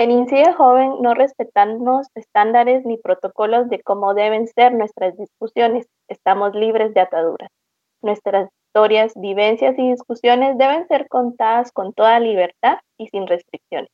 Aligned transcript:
En 0.00 0.10
INCIDE 0.10 0.54
Joven 0.54 1.02
no 1.02 1.12
respetamos 1.12 2.06
estándares 2.14 2.86
ni 2.86 2.96
protocolos 2.96 3.68
de 3.68 3.82
cómo 3.82 4.14
deben 4.14 4.48
ser 4.48 4.72
nuestras 4.72 5.14
discusiones. 5.18 5.86
Estamos 6.08 6.54
libres 6.54 6.94
de 6.94 7.02
ataduras. 7.02 7.50
Nuestras 8.00 8.48
historias, 8.64 9.12
vivencias 9.14 9.78
y 9.78 9.90
discusiones 9.90 10.56
deben 10.56 10.88
ser 10.88 11.06
contadas 11.06 11.70
con 11.70 11.92
toda 11.92 12.18
libertad 12.18 12.78
y 12.96 13.08
sin 13.08 13.26
restricciones. 13.26 13.90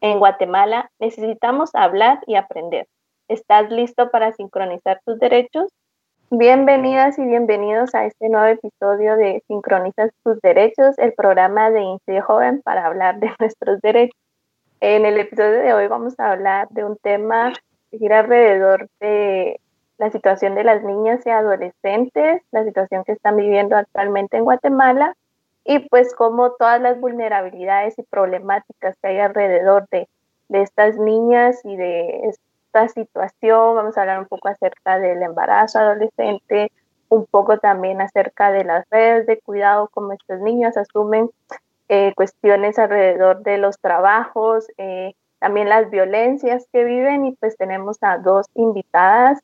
En 0.00 0.18
Guatemala 0.18 0.90
necesitamos 0.98 1.70
hablar 1.76 2.18
y 2.26 2.34
aprender. 2.34 2.88
¿Estás 3.28 3.70
listo 3.70 4.10
para 4.10 4.32
sincronizar 4.32 5.00
tus 5.06 5.20
derechos? 5.20 5.70
Bienvenidas 6.28 7.20
y 7.20 7.24
bienvenidos 7.24 7.94
a 7.94 8.04
este 8.04 8.28
nuevo 8.30 8.46
episodio 8.48 9.14
de 9.14 9.44
Sincronizas 9.46 10.10
tus 10.24 10.40
derechos, 10.40 10.98
el 10.98 11.12
programa 11.12 11.70
de 11.70 11.82
INCIDE 11.82 12.20
Joven 12.20 12.62
para 12.64 12.84
hablar 12.84 13.20
de 13.20 13.30
nuestros 13.38 13.80
derechos. 13.80 14.25
En 14.80 15.06
el 15.06 15.18
episodio 15.18 15.62
de 15.62 15.72
hoy 15.72 15.86
vamos 15.86 16.20
a 16.20 16.32
hablar 16.32 16.68
de 16.68 16.84
un 16.84 16.98
tema 16.98 17.54
que 17.90 17.98
gira 17.98 18.20
alrededor 18.20 18.88
de 19.00 19.58
la 19.96 20.10
situación 20.10 20.54
de 20.54 20.64
las 20.64 20.82
niñas 20.82 21.24
y 21.24 21.30
adolescentes, 21.30 22.42
la 22.50 22.62
situación 22.64 23.02
que 23.04 23.12
están 23.12 23.36
viviendo 23.36 23.74
actualmente 23.74 24.36
en 24.36 24.44
Guatemala 24.44 25.16
y 25.64 25.78
pues 25.88 26.14
como 26.14 26.52
todas 26.52 26.80
las 26.82 27.00
vulnerabilidades 27.00 27.98
y 27.98 28.02
problemáticas 28.02 28.96
que 29.00 29.08
hay 29.08 29.18
alrededor 29.18 29.88
de, 29.90 30.08
estas 30.50 30.98
niñas 30.98 31.58
y 31.64 31.74
de 31.76 32.28
esta 32.28 32.88
situación. 32.88 33.76
Vamos 33.76 33.96
a 33.96 34.02
hablar 34.02 34.18
un 34.18 34.26
poco 34.26 34.48
acerca 34.48 34.98
del 34.98 35.22
embarazo 35.22 35.78
adolescente, 35.78 36.70
un 37.08 37.24
poco 37.24 37.58
también 37.58 38.02
acerca 38.02 38.52
de 38.52 38.64
las 38.64 38.84
redes 38.90 39.26
de 39.26 39.40
cuidado, 39.40 39.88
como 39.88 40.12
estas 40.12 40.40
niñas 40.40 40.76
asumen 40.76 41.30
eh, 41.88 42.12
cuestiones 42.16 42.80
alrededor 42.80 43.44
de 43.44 43.58
los 43.58 43.78
trabajos, 43.78 44.66
eh, 44.76 45.14
también 45.38 45.68
las 45.68 45.88
violencias 45.88 46.66
que 46.72 46.82
viven 46.82 47.26
y 47.26 47.32
pues 47.36 47.56
tenemos 47.56 47.98
a 48.00 48.18
dos 48.18 48.46
invitadas. 48.54 49.38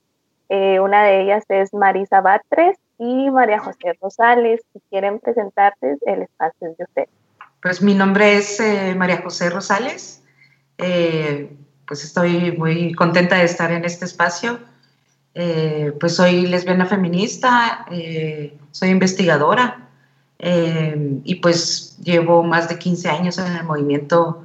Eh, 0.48 0.81
una 0.81 1.05
de 1.05 1.22
ellas 1.22 1.44
es 1.48 1.72
Marisa 1.72 2.20
Batres 2.20 2.77
y 2.98 3.31
María 3.31 3.61
José 3.61 3.97
Rosales. 4.00 4.61
Si 4.72 4.81
quieren 4.91 5.20
presentarles, 5.20 5.98
el 6.05 6.22
espacio 6.22 6.70
es 6.70 6.77
de 6.78 6.84
ustedes. 6.84 7.08
Pues 7.62 7.81
mi 7.81 7.94
nombre 7.94 8.39
es 8.39 8.61
María 8.97 9.22
José 9.22 9.48
Rosales. 9.48 10.25
pues 10.77 12.05
estoy 12.05 12.56
muy 12.59 12.92
contenta 12.94 13.36
de 13.36 13.44
estar 13.44 13.70
en 13.70 13.84
este 13.84 14.05
espacio. 14.05 14.59
pues 16.00 16.16
soy 16.16 16.47
lesbiana 16.47 16.86
feminista, 16.86 17.86
soy 18.72 18.88
investigadora 18.88 19.91
eh, 20.44 21.20
y 21.22 21.36
pues 21.36 21.96
llevo 22.02 22.42
más 22.42 22.68
de 22.68 22.76
15 22.76 23.08
años 23.08 23.38
en 23.38 23.46
el 23.46 23.62
movimiento 23.62 24.44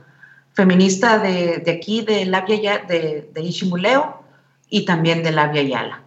feminista 0.53 1.17
de, 1.17 1.57
de 1.57 1.71
aquí, 1.71 2.01
de 2.05 2.25
Labia, 2.25 2.85
de, 2.87 3.27
de 3.33 3.41
Ishimuleo 3.41 4.21
y 4.69 4.85
también 4.85 5.23
de 5.23 5.31
Labia 5.31 5.63
Yala. 5.63 6.03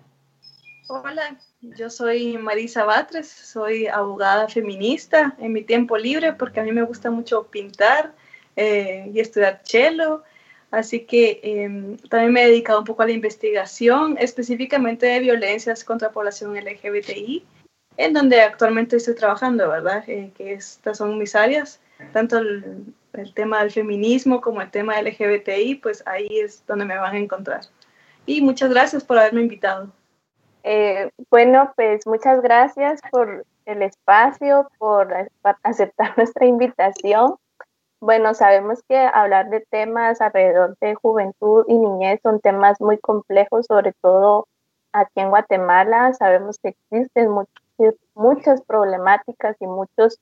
Hola, 0.86 1.36
yo 1.60 1.90
soy 1.90 2.38
Marisa 2.38 2.84
Batres, 2.84 3.28
soy 3.28 3.88
abogada 3.88 4.48
feminista 4.48 5.34
en 5.40 5.52
mi 5.52 5.62
tiempo 5.62 5.98
libre 5.98 6.34
porque 6.34 6.60
a 6.60 6.62
mí 6.62 6.70
me 6.70 6.82
gusta 6.82 7.10
mucho 7.10 7.48
pintar 7.48 8.12
eh, 8.54 9.10
y 9.12 9.18
estudiar 9.18 9.60
cello. 9.64 10.22
Así 10.70 11.00
que 11.00 11.40
eh, 11.42 11.96
también 12.08 12.32
me 12.32 12.44
he 12.44 12.46
dedicado 12.46 12.78
un 12.78 12.84
poco 12.84 13.02
a 13.02 13.06
la 13.06 13.12
investigación, 13.12 14.16
específicamente 14.20 15.06
de 15.06 15.18
violencias 15.18 15.82
contra 15.82 16.08
la 16.08 16.14
población 16.14 16.54
LGBTI 16.54 17.44
en 17.96 18.12
donde 18.12 18.40
actualmente 18.40 18.96
estoy 18.96 19.14
trabajando, 19.14 19.68
¿verdad? 19.68 20.04
Eh, 20.06 20.32
que 20.36 20.52
estas 20.52 20.98
son 20.98 21.18
mis 21.18 21.34
áreas, 21.34 21.80
tanto 22.12 22.38
el, 22.38 22.94
tema 23.34 23.60
del 23.60 23.70
feminismo 23.70 24.40
como 24.40 24.62
el 24.62 24.70
tema 24.70 25.00
LGBTI, 25.00 25.76
pues 25.76 26.02
ahí 26.06 26.28
es 26.30 26.64
donde 26.66 26.84
me 26.84 26.96
van 26.96 27.14
a 27.14 27.18
encontrar. 27.18 27.60
Y 28.24 28.40
muchas 28.40 28.70
gracias 28.70 29.04
por 29.04 29.18
haberme 29.18 29.42
invitado. 29.42 29.88
Eh, 30.62 31.10
bueno, 31.30 31.72
pues 31.74 32.06
muchas 32.06 32.40
gracias 32.40 33.00
por 33.10 33.44
el 33.66 33.82
espacio, 33.82 34.70
por 34.78 35.12
aceptar 35.62 36.14
nuestra 36.16 36.46
invitación. 36.46 37.36
Bueno, 38.00 38.32
sabemos 38.32 38.82
que 38.88 38.96
hablar 38.96 39.50
de 39.50 39.60
temas 39.68 40.20
alrededor 40.20 40.76
de 40.80 40.94
juventud 40.94 41.64
y 41.68 41.76
niñez 41.76 42.20
son 42.22 42.40
temas 42.40 42.80
muy 42.80 42.98
complejos, 42.98 43.66
sobre 43.66 43.92
todo 44.00 44.46
aquí 44.92 45.20
en 45.20 45.30
Guatemala. 45.30 46.14
Sabemos 46.14 46.58
que 46.58 46.68
existen 46.68 47.30
muchos 47.30 47.59
muchas 48.14 48.62
problemáticas 48.62 49.56
y 49.60 49.66
muchos, 49.66 50.18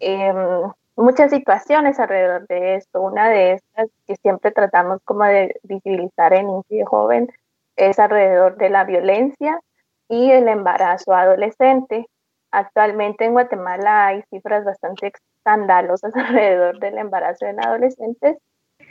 em, 0.00 0.70
muchas 0.96 1.30
situaciones 1.30 1.98
alrededor 1.98 2.46
de 2.48 2.76
esto. 2.76 3.00
Una 3.00 3.28
de 3.28 3.52
estas 3.52 3.88
que 4.06 4.16
siempre 4.16 4.50
tratamos 4.52 5.00
como 5.04 5.24
de 5.24 5.58
visibilizar 5.62 6.32
en 6.32 6.50
Infi 6.50 6.82
Joven 6.84 7.32
es 7.76 7.98
alrededor 7.98 8.56
de 8.56 8.70
la 8.70 8.84
violencia 8.84 9.60
y 10.08 10.30
el 10.30 10.48
embarazo 10.48 11.14
adolescente. 11.14 12.06
Actualmente 12.50 13.24
en 13.24 13.32
Guatemala 13.32 14.06
hay 14.06 14.22
cifras 14.30 14.64
bastante 14.64 15.12
escandalosas 15.14 16.14
alrededor 16.16 16.78
del 16.80 16.98
embarazo 16.98 17.46
en 17.46 17.64
adolescentes 17.64 18.38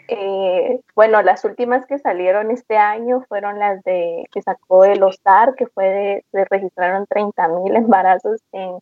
eh, 0.08 0.80
bueno, 0.96 1.22
las 1.22 1.44
últimas 1.44 1.86
que 1.86 2.00
salieron 2.00 2.52
este 2.52 2.78
año 2.78 3.26
fueron 3.28 3.60
las 3.60 3.84
de 3.84 4.26
que 4.32 4.42
sacó 4.42 4.86
el 4.86 5.04
OSAR, 5.04 5.56
que 5.56 5.68
fue 5.68 5.86
de, 5.86 6.26
se 6.32 6.46
registraron 6.46 7.06
30 7.08 7.48
mil 7.50 7.76
embarazos 7.76 8.42
en 8.52 8.80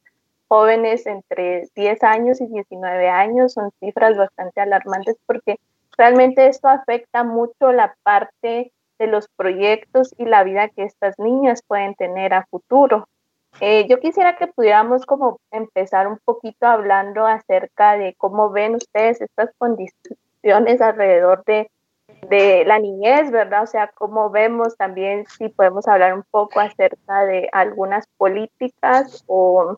jóvenes 0.47 1.07
entre 1.07 1.67
10 1.75 2.03
años 2.03 2.41
y 2.41 2.47
19 2.47 3.09
años. 3.09 3.53
Son 3.53 3.71
cifras 3.79 4.15
bastante 4.17 4.61
alarmantes 4.61 5.17
porque 5.25 5.59
realmente 5.97 6.47
esto 6.47 6.67
afecta 6.67 7.23
mucho 7.23 7.71
la 7.71 7.95
parte 8.03 8.71
de 8.99 9.07
los 9.07 9.27
proyectos 9.29 10.13
y 10.17 10.25
la 10.25 10.43
vida 10.43 10.69
que 10.69 10.83
estas 10.83 11.17
niñas 11.19 11.61
pueden 11.67 11.95
tener 11.95 12.33
a 12.33 12.45
futuro. 12.45 13.07
Eh, 13.61 13.87
yo 13.89 13.99
quisiera 13.99 14.35
que 14.35 14.47
pudiéramos 14.47 15.05
como 15.05 15.39
empezar 15.51 16.07
un 16.07 16.19
poquito 16.23 16.67
hablando 16.67 17.25
acerca 17.25 17.97
de 17.97 18.13
cómo 18.17 18.49
ven 18.49 18.75
ustedes 18.75 19.21
estas 19.21 19.49
condiciones 20.45 20.81
alrededor 20.81 21.43
de, 21.45 21.69
de 22.29 22.63
la 22.65 22.79
niñez, 22.79 23.31
¿verdad? 23.31 23.63
O 23.63 23.67
sea, 23.67 23.87
como 23.87 24.29
vemos 24.29 24.77
también 24.77 25.25
si 25.37 25.49
podemos 25.49 25.87
hablar 25.87 26.13
un 26.13 26.23
poco 26.29 26.59
acerca 26.59 27.25
de 27.25 27.49
algunas 27.51 28.05
políticas 28.17 29.23
o, 29.27 29.77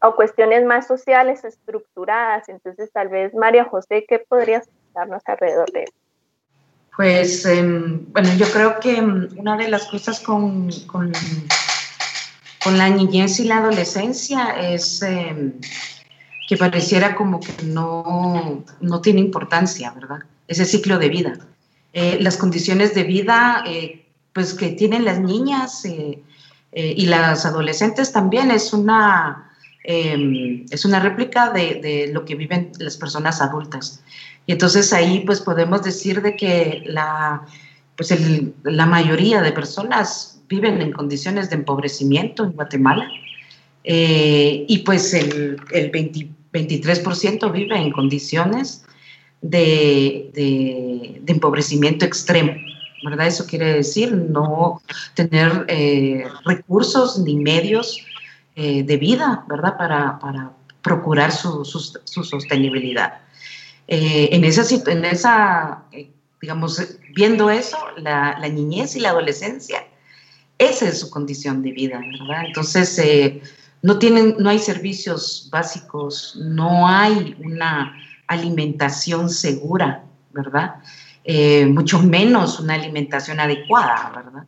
o 0.00 0.14
cuestiones 0.14 0.64
más 0.64 0.86
sociales 0.86 1.44
estructuradas. 1.44 2.48
Entonces, 2.48 2.90
tal 2.92 3.08
vez, 3.08 3.34
María 3.34 3.64
José, 3.64 4.04
¿qué 4.08 4.20
podrías 4.20 4.68
darnos 4.94 5.22
alrededor 5.26 5.70
de 5.72 5.84
eso? 5.84 5.94
Pues, 6.96 7.44
em, 7.44 8.06
bueno, 8.12 8.28
yo 8.36 8.46
creo 8.52 8.78
que 8.78 8.96
em, 8.96 9.28
una 9.36 9.56
de 9.56 9.68
las 9.68 9.86
cosas 9.86 10.20
con, 10.20 10.70
con, 10.86 11.10
con, 12.62 12.78
la 12.78 12.88
niñez 12.88 13.40
y 13.40 13.48
la 13.48 13.58
adolescencia 13.58 14.54
es 14.60 15.02
em, 15.02 15.54
que 16.46 16.56
pareciera 16.56 17.14
como 17.14 17.40
que 17.40 17.52
no, 17.64 18.64
no 18.80 19.00
tiene 19.00 19.20
importancia, 19.20 19.90
¿verdad? 19.92 20.18
Ese 20.46 20.64
ciclo 20.64 20.98
de 20.98 21.08
vida. 21.08 21.38
Eh, 21.92 22.18
las 22.20 22.36
condiciones 22.36 22.94
de 22.94 23.04
vida 23.04 23.64
eh, 23.66 24.06
pues 24.32 24.52
que 24.52 24.70
tienen 24.70 25.04
las 25.04 25.20
niñas 25.20 25.84
eh, 25.84 26.22
y 26.72 27.06
las 27.06 27.46
adolescentes 27.46 28.12
también 28.12 28.50
es 28.50 28.72
una, 28.72 29.52
em, 29.84 30.66
es 30.70 30.84
una 30.84 30.98
réplica 30.98 31.50
de, 31.50 31.80
de, 31.80 32.12
lo 32.12 32.24
que 32.24 32.34
viven 32.34 32.72
las 32.78 32.96
personas 32.96 33.40
adultas. 33.40 34.02
Y 34.46 34.52
entonces 34.52 34.92
ahí 34.92 35.20
pues 35.24 35.40
podemos 35.40 35.82
decir 35.82 36.20
de 36.20 36.36
que 36.36 36.82
la, 36.86 37.46
pues 37.96 38.10
el, 38.10 38.54
la 38.64 38.86
mayoría 38.86 39.40
de 39.40 39.52
personas 39.52 40.40
viven 40.48 40.82
en 40.82 40.92
condiciones 40.92 41.48
de 41.50 41.56
empobrecimiento 41.56 42.44
en 42.44 42.52
Guatemala 42.52 43.08
eh, 43.84 44.64
y 44.66 44.78
pues 44.78 45.14
el, 45.14 45.58
el 45.72 45.90
23% 46.54 47.50
vive 47.52 47.76
en 47.76 47.90
condiciones 47.90 48.84
de, 49.42 50.30
de, 50.32 51.20
empobrecimiento 51.26 52.04
extremo, 52.04 52.54
¿verdad? 53.04 53.26
Eso 53.26 53.44
quiere 53.46 53.74
decir 53.74 54.14
no 54.14 54.80
tener 55.14 55.66
eh, 55.68 56.24
recursos 56.44 57.18
ni 57.18 57.36
medios 57.36 57.98
eh, 58.54 58.84
de 58.84 58.96
vida, 58.96 59.44
¿verdad? 59.48 59.76
Para, 59.76 60.18
para 60.20 60.52
procurar 60.80 61.32
su, 61.32 61.64
su, 61.64 61.80
su 61.80 62.22
sostenibilidad. 62.22 63.20
en 63.88 64.44
esa, 64.44 64.64
en 64.90 65.04
esa 65.04 65.84
digamos, 66.40 66.80
viendo 67.14 67.50
eso, 67.50 67.76
la, 67.96 68.36
la, 68.38 68.48
niñez 68.48 68.96
y 68.96 69.00
la 69.00 69.10
adolescencia, 69.10 69.86
esa 70.58 70.88
es 70.88 71.00
su 71.00 71.10
condición 71.10 71.62
de 71.62 71.72
vida, 71.72 71.98
¿verdad? 71.98 72.44
Entonces, 72.46 72.98
no, 73.84 73.98
tienen, 73.98 74.36
no 74.38 74.48
hay 74.48 74.58
servicios 74.58 75.50
básicos, 75.52 76.36
no 76.40 76.88
hay 76.88 77.36
una 77.44 77.94
alimentación 78.26 79.28
segura, 79.28 80.02
¿verdad? 80.32 80.76
Eh, 81.22 81.66
mucho 81.66 81.98
menos 81.98 82.60
una 82.60 82.76
alimentación 82.76 83.40
adecuada, 83.40 84.10
¿verdad? 84.16 84.46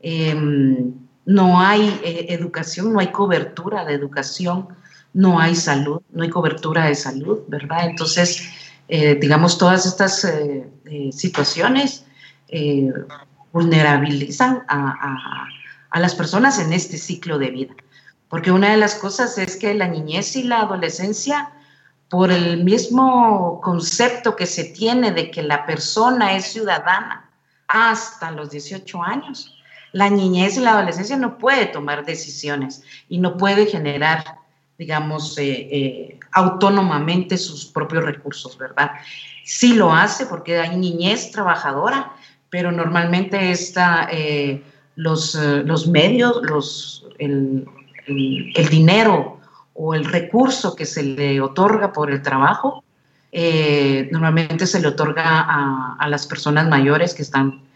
Em, 0.00 0.94
no 1.26 1.60
hay 1.60 2.00
eh, 2.02 2.26
educación, 2.30 2.92
no 2.92 2.98
hay 2.98 3.12
cobertura 3.12 3.84
de 3.84 3.94
educación, 3.94 4.66
no 5.14 5.38
hay 5.38 5.54
salud, 5.54 6.02
no 6.10 6.24
hay 6.24 6.30
cobertura 6.30 6.86
de 6.86 6.96
salud, 6.96 7.42
¿verdad? 7.46 7.86
Entonces, 7.88 8.48
eh, 8.88 9.14
digamos, 9.14 9.58
todas 9.58 9.86
estas 9.86 10.26
situaciones 11.12 12.04
vulnerabilizan 13.52 14.64
a 14.66 16.00
las 16.00 16.16
personas 16.16 16.58
en 16.58 16.72
este 16.72 16.98
ciclo 16.98 17.38
de 17.38 17.50
vida. 17.50 17.74
Porque 18.28 18.50
una 18.50 18.70
de 18.70 18.76
las 18.76 18.96
cosas 18.96 19.38
es 19.38 19.56
que 19.56 19.74
la 19.74 19.88
niñez 19.88 20.34
y 20.36 20.42
la 20.42 20.60
adolescencia, 20.60 21.52
por 22.08 22.30
el 22.30 22.64
mismo 22.64 23.60
concepto 23.62 24.36
que 24.36 24.46
se 24.46 24.64
tiene 24.64 25.12
de 25.12 25.30
que 25.30 25.42
la 25.42 25.66
persona 25.66 26.36
es 26.36 26.46
ciudadana 26.46 27.30
hasta 27.68 28.30
los 28.30 28.50
18 28.50 29.02
años, 29.02 29.56
la 29.92 30.10
niñez 30.10 30.56
y 30.56 30.60
la 30.60 30.72
adolescencia 30.72 31.16
no 31.16 31.38
puede 31.38 31.66
tomar 31.66 32.04
decisiones 32.04 32.82
y 33.08 33.18
no 33.18 33.36
puede 33.36 33.66
generar, 33.66 34.24
digamos, 34.78 35.38
eh, 35.38 35.68
eh, 35.70 36.20
autónomamente 36.32 37.38
sus 37.38 37.64
propios 37.66 38.04
recursos, 38.04 38.58
¿verdad? 38.58 38.90
Sí 39.44 39.74
lo 39.74 39.92
hace 39.92 40.26
porque 40.26 40.58
hay 40.58 40.76
niñez 40.76 41.30
trabajadora, 41.30 42.12
pero 42.50 42.72
normalmente 42.72 43.50
está, 43.50 44.08
eh, 44.10 44.62
los, 44.96 45.34
los, 45.34 45.86
medios, 45.86 46.40
los, 46.42 47.06
el, 47.18 47.66
el, 48.06 48.68
dinero 48.68 49.40
o 49.74 49.94
el 49.94 50.04
recurso 50.04 50.74
que 50.74 50.86
se 50.86 51.02
le 51.02 51.40
otorga 51.40 51.92
por 51.92 52.10
el 52.10 52.22
trabajo, 52.22 52.82
normalmente 54.10 54.66
se 54.66 54.80
le 54.80 54.88
otorga 54.88 55.24
a, 55.24 55.96
a 55.98 56.08
las 56.08 56.26
personas 56.26 56.68
mayores 56.68 57.12
que 57.12 57.22
están 57.22 57.66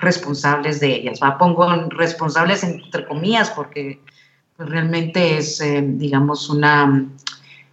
responsables 0.00 0.80
de 0.80 0.94
ellas. 0.94 1.20
¿va? 1.22 1.38
Pongo 1.38 1.66
responsables 1.90 2.64
entre 2.64 3.06
comillas 3.06 3.50
porque 3.50 4.00
pues, 4.56 4.68
realmente 4.68 5.38
es, 5.38 5.60
eh, 5.60 5.82
digamos, 5.82 6.48
una, 6.50 7.06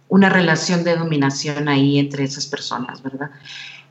una 0.08 0.28
relación 0.28 0.84
de 0.84 0.96
dominación 0.96 1.68
ahí 1.68 1.98
entre 1.98 2.24
esas 2.24 2.46
personas, 2.46 3.02
¿verdad? 3.02 3.30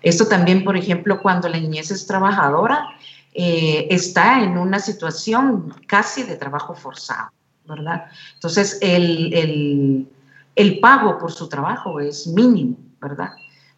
Esto 0.01 0.27
también, 0.27 0.63
por 0.63 0.77
ejemplo, 0.77 1.21
cuando 1.21 1.49
la 1.49 1.59
niñez 1.59 1.91
es 1.91 2.05
trabajadora, 2.05 2.87
eh, 3.33 3.87
está 3.89 4.41
en 4.41 4.57
una 4.57 4.79
situación 4.79 5.73
casi 5.85 6.23
de 6.23 6.35
trabajo 6.37 6.75
forzado, 6.75 7.29
¿verdad? 7.67 8.05
Entonces, 8.35 8.77
el, 8.81 9.33
el, 9.33 10.07
el 10.55 10.79
pago 10.79 11.17
por 11.17 11.31
su 11.31 11.47
trabajo 11.47 11.99
es 11.99 12.27
mínimo, 12.27 12.77
¿verdad? 12.99 13.31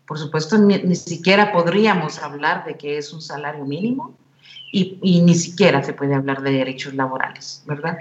Por 0.06 0.18
supuesto, 0.18 0.58
ni, 0.58 0.96
siquiera 0.96 1.52
podríamos 1.52 2.18
hablar 2.20 2.66
de 2.66 2.78
que 2.78 2.98
es 2.98 3.14
un 3.14 3.22
salario 3.22 3.66
mínimo, 3.66 4.18
y, 4.72 5.22
ni 5.22 5.36
siquiera 5.36 5.84
se 5.84 5.94
puede 5.94 6.16
hablar 6.16 6.42
de 6.42 6.52
derechos 6.52 6.94
laborales, 6.94 7.64
¿verdad? 7.68 7.98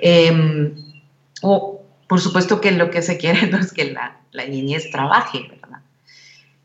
Em, 0.00 0.74
o, 1.42 1.82
por 2.08 2.20
supuesto 2.20 2.60
que 2.60 2.72
lo 2.72 2.90
que 2.90 3.02
se 3.02 3.16
quiere 3.16 3.50
es 3.60 3.72
que 3.72 3.92
la, 3.92 4.16
la 4.32 4.46
niñez 4.46 4.90
trabaje, 4.90 5.46
¿verdad? 5.48 5.80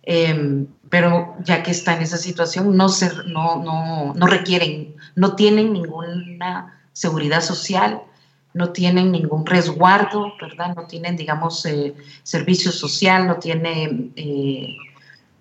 Em, 0.03 0.67
pero 0.89 1.35
ya 1.43 1.63
que 1.63 1.71
está 1.71 1.95
en 1.95 2.01
esa 2.01 2.17
situación, 2.17 2.75
no, 2.75 2.89
se, 2.89 3.11
no, 3.27 3.63
no, 3.63 4.13
no 4.15 4.27
requieren, 4.27 4.95
no 5.15 5.35
tienen 5.35 5.73
ninguna 5.73 6.81
seguridad 6.93 7.41
social, 7.41 8.01
no 8.53 8.71
tienen 8.71 9.11
ningún 9.11 9.45
resguardo, 9.45 10.33
¿verdad? 10.39 10.75
No 10.75 10.85
tienen, 10.85 11.15
digamos, 11.15 11.65
eh, 11.65 11.93
servicio 12.23 12.71
social, 12.71 13.27
no 13.27 13.37
tienen, 13.37 14.11
eh, 14.15 14.75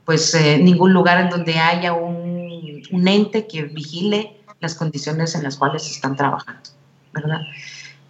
pues, 0.04 0.34
eh, 0.34 0.58
ningún 0.58 0.92
lugar 0.92 1.20
en 1.20 1.30
donde 1.30 1.58
haya 1.58 1.92
un 1.92 2.30
un 2.92 3.06
ente 3.06 3.46
que 3.46 3.62
vigile 3.64 4.36
las 4.58 4.74
condiciones 4.74 5.34
en 5.36 5.44
las 5.44 5.56
cuales 5.56 5.88
están 5.88 6.16
trabajando, 6.16 6.70
¿verdad? 7.12 7.40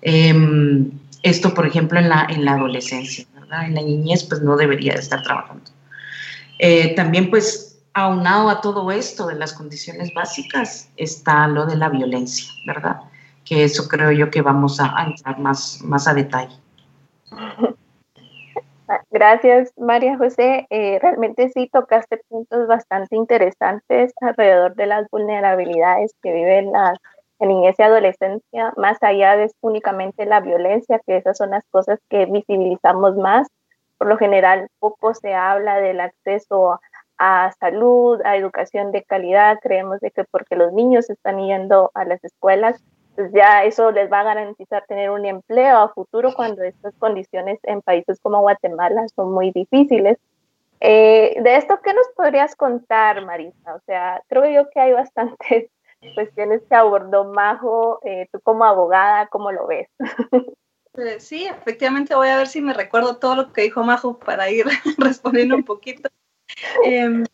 Em, 0.00 0.90
esto, 1.22 1.52
por 1.52 1.66
ejemplo, 1.66 1.98
en 1.98 2.08
la, 2.08 2.26
en 2.30 2.44
la 2.46 2.52
adolescencia, 2.52 3.26
¿verdad? 3.34 3.66
En 3.66 3.74
la 3.74 3.82
niñez, 3.82 4.24
pues 4.24 4.40
no 4.40 4.56
debería 4.56 4.94
de 4.94 5.00
estar 5.00 5.22
trabajando. 5.22 5.70
También, 6.96 7.28
pues, 7.30 7.78
aunado 7.92 8.48
a 8.48 8.60
todo 8.60 8.90
esto 8.90 9.26
de 9.26 9.34
las 9.34 9.52
condiciones 9.52 10.12
básicas, 10.14 10.88
está 10.96 11.46
lo 11.46 11.66
de 11.66 11.76
la 11.76 11.88
violencia, 11.88 12.48
¿verdad? 12.66 13.00
Que 13.44 13.64
eso 13.64 13.88
creo 13.88 14.12
yo 14.12 14.30
que 14.30 14.42
vamos 14.42 14.80
a, 14.80 14.92
entrar 15.04 15.38
más, 15.38 15.80
más 15.82 16.06
a 16.06 16.14
detalle. 16.14 16.56
Gracias, 19.10 19.72
María 19.76 20.16
José. 20.16 20.66
Eh, 20.70 20.98
realmente 21.00 21.48
sí 21.50 21.68
tocaste 21.72 22.20
puntos 22.28 22.66
bastante 22.66 23.16
interesantes 23.16 24.12
alrededor 24.20 24.74
de 24.74 24.86
las 24.86 25.08
vulnerabilidades 25.10 26.14
que 26.22 26.32
viven 26.32 26.72
las 26.72 26.98
en 27.40 27.48
niñez 27.48 27.74
y 27.78 27.82
adolescencia, 27.82 28.72
más 28.76 29.02
allá 29.02 29.36
de 29.36 29.50
únicamente 29.62 30.26
la 30.26 30.40
violencia, 30.40 31.00
que 31.06 31.16
esas 31.16 31.38
son 31.38 31.50
las 31.50 31.64
cosas 31.70 31.98
que 32.08 32.26
visibilizamos 32.26 33.16
más. 33.16 33.48
Por 33.98 34.08
lo 34.08 34.18
general, 34.18 34.68
poco 34.78 35.14
se 35.14 35.34
habla 35.34 35.80
del 35.80 36.00
acceso 36.00 36.80
a 37.18 37.50
salud, 37.58 38.20
a 38.24 38.36
educación 38.36 38.92
de 38.92 39.04
calidad. 39.04 39.58
Creemos 39.62 40.00
de 40.00 40.10
que 40.10 40.24
porque 40.24 40.54
los 40.54 40.72
niños 40.72 41.08
están 41.10 41.38
yendo 41.38 41.90
a 41.94 42.04
las 42.04 42.22
escuelas, 42.24 42.82
pues 43.20 43.32
ya 43.34 43.64
eso 43.64 43.90
les 43.90 44.10
va 44.10 44.20
a 44.20 44.24
garantizar 44.24 44.82
tener 44.86 45.10
un 45.10 45.26
empleo 45.26 45.76
a 45.76 45.92
futuro 45.92 46.32
cuando 46.34 46.62
estas 46.62 46.94
condiciones 46.94 47.58
en 47.64 47.82
países 47.82 48.18
como 48.18 48.40
Guatemala 48.40 49.06
son 49.14 49.32
muy 49.32 49.50
difíciles. 49.50 50.16
Eh, 50.80 51.36
de 51.42 51.56
esto, 51.56 51.80
¿qué 51.84 51.92
nos 51.92 52.08
podrías 52.16 52.56
contar, 52.56 53.22
Marisa? 53.26 53.74
O 53.74 53.80
sea, 53.84 54.22
creo 54.26 54.46
yo 54.50 54.70
que 54.70 54.80
hay 54.80 54.92
bastantes 54.92 55.70
cuestiones 56.14 56.62
que 56.66 56.74
abordó 56.74 57.24
Majo, 57.24 58.00
eh, 58.04 58.26
tú 58.32 58.40
como 58.40 58.64
abogada, 58.64 59.26
¿cómo 59.26 59.52
lo 59.52 59.66
ves? 59.66 59.90
Pues 60.92 61.22
sí, 61.22 61.44
efectivamente 61.44 62.14
voy 62.14 62.28
a 62.28 62.38
ver 62.38 62.46
si 62.46 62.62
me 62.62 62.72
recuerdo 62.72 63.18
todo 63.18 63.36
lo 63.36 63.52
que 63.52 63.60
dijo 63.60 63.84
Majo 63.84 64.18
para 64.18 64.48
ir 64.48 64.64
respondiendo 64.96 65.56
un 65.56 65.64
poquito. 65.64 66.08
Eh, 66.84 67.24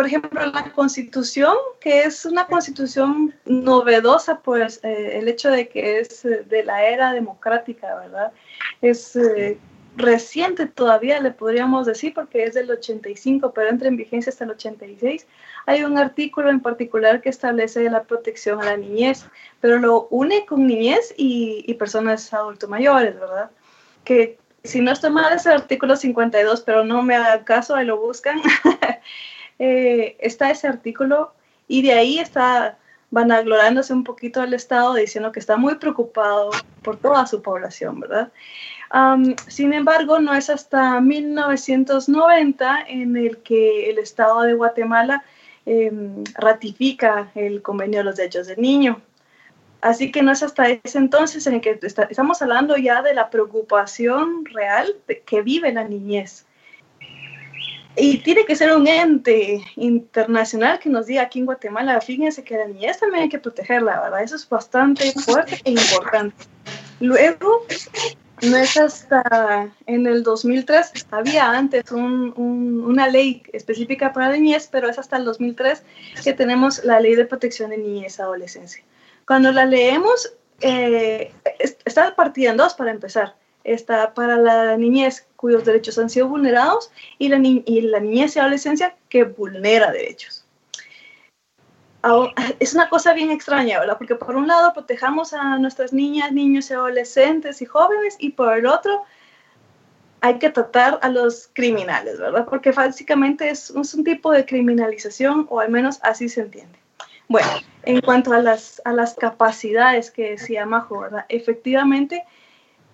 por 0.00 0.06
ejemplo, 0.06 0.46
la 0.46 0.72
constitución, 0.72 1.54
que 1.78 2.04
es 2.04 2.24
una 2.24 2.46
constitución 2.46 3.34
novedosa, 3.44 4.40
pues 4.40 4.80
eh, 4.82 5.18
el 5.18 5.28
hecho 5.28 5.50
de 5.50 5.68
que 5.68 6.00
es 6.00 6.24
eh, 6.24 6.42
de 6.48 6.64
la 6.64 6.86
era 6.86 7.12
democrática, 7.12 7.96
¿verdad? 7.96 8.32
Es 8.80 9.14
eh, 9.14 9.58
reciente 9.98 10.64
todavía, 10.64 11.20
le 11.20 11.32
podríamos 11.32 11.84
decir, 11.84 12.14
porque 12.14 12.44
es 12.44 12.54
del 12.54 12.70
85, 12.70 13.52
pero 13.52 13.68
entra 13.68 13.88
en 13.88 13.98
vigencia 13.98 14.30
hasta 14.30 14.44
el 14.44 14.52
86. 14.52 15.26
Hay 15.66 15.84
un 15.84 15.98
artículo 15.98 16.48
en 16.48 16.60
particular 16.60 17.20
que 17.20 17.28
establece 17.28 17.90
la 17.90 18.04
protección 18.04 18.62
a 18.62 18.64
la 18.64 18.78
niñez, 18.78 19.26
pero 19.60 19.78
lo 19.78 20.08
une 20.08 20.46
con 20.46 20.66
niñez 20.66 21.12
y, 21.18 21.62
y 21.66 21.74
personas 21.74 22.32
adultos 22.32 22.70
mayores, 22.70 23.20
¿verdad? 23.20 23.50
Que 24.04 24.38
si 24.64 24.80
no 24.80 24.92
estoy 24.92 25.10
mal 25.10 25.30
es 25.34 25.44
el 25.44 25.52
artículo 25.52 25.94
52, 25.94 26.62
pero 26.62 26.86
no 26.86 27.02
me 27.02 27.16
haga 27.16 27.44
caso, 27.44 27.74
ahí 27.74 27.84
lo 27.84 28.00
buscan. 28.00 28.40
Eh, 29.62 30.16
está 30.20 30.50
ese 30.50 30.66
artículo 30.66 31.34
y 31.68 31.82
de 31.82 31.92
ahí 31.92 32.18
está 32.18 32.78
vanaglorándose 33.10 33.92
un 33.92 34.04
poquito 34.04 34.42
el 34.42 34.54
Estado 34.54 34.94
diciendo 34.94 35.32
que 35.32 35.38
está 35.38 35.58
muy 35.58 35.74
preocupado 35.74 36.50
por 36.82 36.96
toda 36.96 37.26
su 37.26 37.42
población, 37.42 38.00
¿verdad? 38.00 38.32
sin 39.46 39.72
embargo, 39.72 40.18
no 40.18 40.34
es 40.34 40.50
hasta 40.50 41.00
1990 41.00 42.86
en 42.88 43.16
el 43.16 43.38
que 43.38 43.88
el 43.88 43.98
Estado 43.98 44.42
de 44.42 44.54
Guatemala 44.54 45.22
em, 45.64 46.24
ratifica 46.34 47.30
el 47.36 47.62
Convenio 47.62 48.00
de 48.00 48.04
los 48.04 48.16
Derechos 48.16 48.48
del 48.48 48.60
Niño. 48.60 49.00
Así 49.80 50.10
que 50.10 50.22
no 50.22 50.32
es 50.32 50.42
hasta 50.42 50.68
ese 50.68 50.98
entonces 50.98 51.46
en 51.46 51.54
el 51.54 51.60
que 51.60 51.78
estamos 51.82 52.42
hablando 52.42 52.76
ya 52.76 53.00
de 53.02 53.14
la 53.14 53.30
preocupación 53.30 54.44
real 54.46 54.96
que 55.24 55.42
vive 55.42 55.72
la 55.72 55.84
niñez. 55.84 56.46
Y 57.96 58.18
tiene 58.18 58.44
que 58.44 58.54
ser 58.54 58.74
un 58.74 58.86
ente 58.86 59.62
internacional 59.76 60.78
que 60.78 60.88
nos 60.88 61.06
diga 61.06 61.22
aquí 61.22 61.40
en 61.40 61.46
Guatemala, 61.46 62.00
fíjense 62.00 62.44
que 62.44 62.56
la 62.56 62.66
niñez 62.66 62.98
también 62.98 63.24
hay 63.24 63.28
que 63.28 63.38
protegerla, 63.38 64.00
¿verdad? 64.00 64.22
Eso 64.22 64.36
es 64.36 64.48
bastante 64.48 65.12
fuerte 65.12 65.60
e 65.64 65.72
importante. 65.72 66.36
Luego, 67.00 67.66
no 68.42 68.56
es 68.56 68.76
hasta 68.76 69.70
en 69.86 70.06
el 70.06 70.22
2003, 70.22 71.06
había 71.10 71.50
antes 71.50 71.90
una 71.90 73.08
ley 73.08 73.42
específica 73.52 74.12
para 74.12 74.30
la 74.30 74.36
niñez, 74.36 74.68
pero 74.70 74.88
es 74.88 74.98
hasta 74.98 75.16
el 75.16 75.24
2003 75.24 75.82
que 76.22 76.32
tenemos 76.32 76.84
la 76.84 77.00
ley 77.00 77.16
de 77.16 77.26
protección 77.26 77.70
de 77.70 77.78
niñez 77.78 78.18
y 78.18 78.22
adolescencia. 78.22 78.84
Cuando 79.26 79.52
la 79.52 79.66
leemos, 79.66 80.32
eh, 80.60 81.32
está 81.84 82.14
partida 82.14 82.50
en 82.50 82.56
dos 82.56 82.74
para 82.74 82.90
empezar 82.90 83.34
está 83.64 84.14
para 84.14 84.36
la 84.36 84.76
niñez 84.76 85.26
cuyos 85.36 85.64
derechos 85.64 85.98
han 85.98 86.10
sido 86.10 86.28
vulnerados 86.28 86.90
y 87.18 87.28
la, 87.28 87.38
y 87.38 87.80
la 87.82 88.00
niñez 88.00 88.36
y 88.36 88.38
adolescencia 88.38 88.96
que 89.08 89.24
vulnera 89.24 89.90
derechos. 89.92 90.40
Es 92.60 92.74
una 92.74 92.88
cosa 92.88 93.12
bien 93.12 93.30
extraña, 93.30 93.78
¿verdad? 93.78 93.98
Porque 93.98 94.14
por 94.14 94.36
un 94.36 94.48
lado 94.48 94.72
protejamos 94.72 95.32
a 95.32 95.58
nuestras 95.58 95.92
niñas, 95.92 96.32
niños 96.32 96.70
y 96.70 96.74
adolescentes 96.74 97.60
y 97.62 97.66
jóvenes 97.66 98.16
y 98.18 98.30
por 98.30 98.56
el 98.56 98.66
otro 98.66 99.04
hay 100.22 100.38
que 100.38 100.50
tratar 100.50 100.98
a 101.02 101.08
los 101.08 101.48
criminales, 101.54 102.18
¿verdad? 102.18 102.46
Porque 102.48 102.72
básicamente 102.72 103.48
es, 103.48 103.70
un 103.70 104.04
tipo 104.04 104.32
de 104.32 104.44
criminalización 104.44 105.46
o 105.48 105.60
al 105.60 105.70
menos 105.70 105.98
así 106.02 106.28
se 106.28 106.42
entiende. 106.42 106.78
Bueno, 107.28 107.48
en 107.84 108.00
cuanto 108.00 108.32
a 108.32 108.40
las, 108.40 108.82
a 108.84 108.92
las 108.92 109.14
capacidades 109.14 110.10
que 110.10 110.30
decía 110.30 110.66
Majo, 110.66 111.00
¿verdad? 111.00 111.24
Efectivamente, 111.28 112.24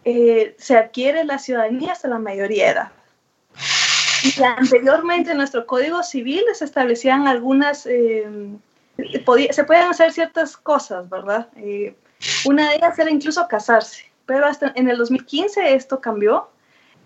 eh, 0.08 0.54
se 0.56 0.76
adquiere 0.76 1.24
la 1.24 1.36
ciudadanía 1.36 1.90
hasta 1.90 2.06
la 2.06 2.20
mayoría 2.20 2.66
de 2.66 2.70
edad. 2.70 2.92
Y 4.22 4.40
anteriormente 4.40 5.32
en 5.32 5.38
nuestro 5.38 5.66
Código 5.66 6.00
Civil 6.04 6.44
se 6.54 6.64
establecían 6.64 7.26
algunas, 7.26 7.86
eh, 7.86 8.24
se 9.50 9.64
podían 9.64 9.90
hacer 9.90 10.12
ciertas 10.12 10.56
cosas, 10.56 11.10
¿verdad? 11.10 11.48
Eh, 11.56 11.96
una 12.44 12.68
de 12.68 12.76
ellas 12.76 12.96
era 13.00 13.10
incluso 13.10 13.48
casarse, 13.48 14.04
pero 14.26 14.46
hasta 14.46 14.72
en 14.76 14.88
el 14.88 14.96
2015 14.96 15.74
esto 15.74 16.00
cambió. 16.00 16.50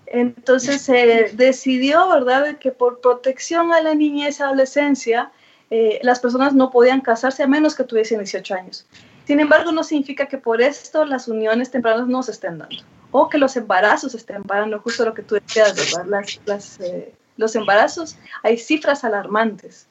Entonces 0.05 0.83
se 0.83 1.31
decidió, 1.33 2.07
¿verdad?, 2.07 2.59
que 2.59 2.71
por 2.71 3.01
protección 3.01 3.73
a 3.73 3.81
la 3.81 3.95
niñez 3.95 4.41
y 4.41 4.43
adolescencia, 4.43 5.33
eh, 5.71 6.01
las 6.03 6.21
personas 6.21 6.53
no 6.53 6.71
podían 6.71 7.01
casarse 7.01 7.45
a 7.45 7.47
menos 7.47 7.75
que 7.75 7.85
tuviesen 7.85 8.19
18 8.19 8.55
años. 8.55 8.87
Sin 9.31 9.39
embargo, 9.39 9.71
no 9.71 9.85
significa 9.85 10.27
que 10.27 10.39
por 10.39 10.61
esto 10.61 11.05
las 11.05 11.29
uniones 11.29 11.71
tempranas 11.71 12.09
no 12.09 12.21
se 12.21 12.33
estén 12.33 12.59
dando 12.59 12.83
o 13.13 13.29
que 13.29 13.39
los 13.39 13.57
embarazos 13.57 14.13
estén 14.13 14.43
parando, 14.43 14.81
justo 14.81 15.05
lo 15.05 15.15
que 15.15 15.23
tú 15.23 15.37
decías. 15.37 15.73
Eh, 16.81 17.15
los 17.37 17.55
embarazos, 17.55 18.19
hay 18.43 18.59
cifras 18.59 19.05
alarmantes. 19.05 19.87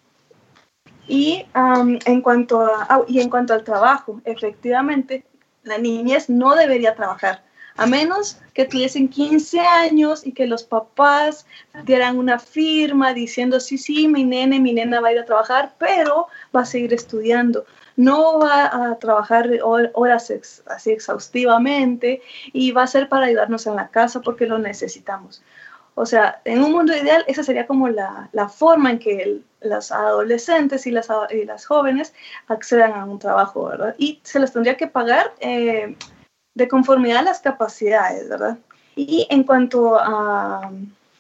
Y, 1.08 1.46
en 1.56 2.22
cuanto 2.22 2.66
a, 2.66 3.06
y 3.08 3.22
en 3.22 3.30
cuanto 3.30 3.54
al 3.54 3.64
trabajo, 3.64 4.20
efectivamente, 4.26 5.24
la 5.64 5.78
niñez 5.78 6.30
no 6.30 6.54
debería 6.56 6.94
trabajar, 6.96 7.42
a 7.78 7.86
menos 7.86 8.42
que 8.54 8.66
tuviesen 8.66 9.08
15 9.08 9.58
años 9.62 10.28
y 10.28 10.34
que 10.34 10.48
los 10.48 10.64
papás 10.66 11.46
dieran 11.86 12.18
una 12.18 12.40
firma 12.40 13.14
diciendo, 13.14 13.62
sí, 13.62 13.78
sí, 13.78 14.10
mi 14.10 14.26
nene, 14.26 14.60
mi 14.60 14.74
nena 14.74 15.00
va 15.00 15.08
a 15.08 15.14
ir 15.14 15.20
a 15.20 15.26
trabajar, 15.26 15.76
pero 15.80 16.28
va 16.54 16.64
a 16.64 16.66
seguir 16.66 16.94
estudiando 16.94 17.64
no 18.00 18.40
va 18.40 18.92
a 18.92 18.98
trabajar 18.98 19.50
horas 19.62 20.32
así 20.68 20.90
exhaustivamente 20.90 22.22
y 22.54 22.72
va 22.72 22.84
a 22.84 22.88
ser 22.88 23.10
para 23.10 23.26
ayudarnos 23.26 23.68
en 23.68 23.76
la 23.76 23.90
casa 23.90 24.22
porque 24.22 24.46
lo 24.46 24.58
necesitamos. 24.58 25.44
O 25.96 26.06
sea, 26.06 26.40
en 26.46 26.64
un 26.64 26.72
mundo 26.72 26.96
ideal, 26.96 27.26
esa 27.28 27.44
sería 27.44 27.68
como 27.68 27.90
la, 27.90 28.30
forma 28.48 28.92
en 28.92 29.00
que 29.00 29.42
los 29.60 29.92
adolescentes 29.92 30.88
y 30.88 30.92
las, 30.92 31.10
las, 31.46 31.66
jóvenes 31.66 32.14
accedan 32.48 32.94
a 32.94 33.04
un 33.04 33.20
trabajo, 33.20 33.66
¿verdad? 33.66 33.96
Y 33.98 34.22
se 34.24 34.40
les 34.40 34.54
tendría 34.54 34.78
que 34.78 34.88
pagar 34.88 35.34
eh, 35.42 35.98
de 36.56 36.68
conformidad 36.70 37.18
a 37.18 37.24
las 37.24 37.42
capacidades, 37.42 38.30
¿verdad? 38.30 38.58
Y 38.96 39.28
en 39.30 39.44
cuanto 39.44 39.98
a 40.00 40.72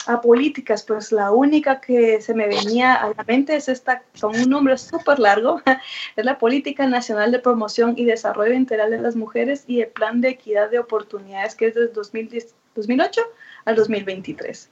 a 0.09 0.21
políticas, 0.21 0.83
pues 0.83 1.11
la 1.11 1.31
única 1.31 1.79
que 1.79 2.19
se 2.19 2.33
me 2.33 2.47
venía 2.47 2.95
a 2.95 3.09
la 3.09 3.23
mente 3.27 3.55
es 3.55 3.69
esta, 3.69 4.01
con 4.19 4.35
un 4.35 4.49
nombre 4.49 4.75
súper 4.75 5.19
largo, 5.19 5.61
es 6.15 6.25
la 6.25 6.39
Política 6.39 6.87
Nacional 6.87 7.31
de 7.31 7.37
Promoción 7.37 7.93
y 7.95 8.05
Desarrollo 8.05 8.53
Integral 8.53 8.89
de 8.89 8.99
las 8.99 9.15
Mujeres 9.15 9.65
y 9.67 9.81
el 9.81 9.89
Plan 9.89 10.19
de 10.19 10.29
Equidad 10.29 10.71
de 10.71 10.79
Oportunidades, 10.79 11.53
que 11.53 11.67
es 11.67 11.75
desde 11.75 11.93
2010, 11.93 12.55
2008 12.73 13.21
al 13.65 13.75
2023. 13.75 14.69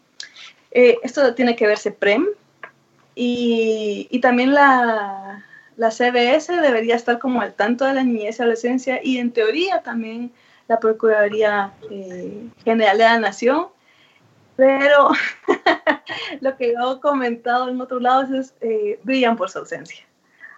Eh, 0.71 0.97
esto 1.03 1.35
tiene 1.35 1.55
que 1.55 1.67
verse 1.67 1.91
PREM 1.91 2.25
y, 3.13 4.07
y 4.09 4.19
también 4.19 4.55
la, 4.55 5.45
la, 5.75 5.91
CBS 5.91 6.51
debería 6.61 6.95
estar 6.95 7.19
como 7.19 7.41
al 7.41 7.53
tanto 7.53 7.85
de 7.85 7.93
la 7.93 8.03
niñez 8.03 8.39
y 8.39 8.41
adolescencia 8.41 8.99
y 9.03 9.19
en 9.19 9.31
teoría 9.31 9.83
también 9.83 10.31
la 10.67 10.79
Procuraduría 10.79 11.73
eh, 11.91 12.47
General 12.65 12.97
de 12.97 13.03
la 13.03 13.19
Nación 13.19 13.67
pero 14.57 15.11
lo 16.41 16.57
que 16.57 16.73
yo 16.73 16.93
he 16.93 16.99
comentado 16.99 17.69
en 17.69 17.79
otros 17.79 18.01
lados 18.01 18.29
es 18.31 18.53
eh, 18.59 18.99
brillan 19.03 19.37
por 19.37 19.49
su 19.49 19.59
ausencia. 19.59 20.03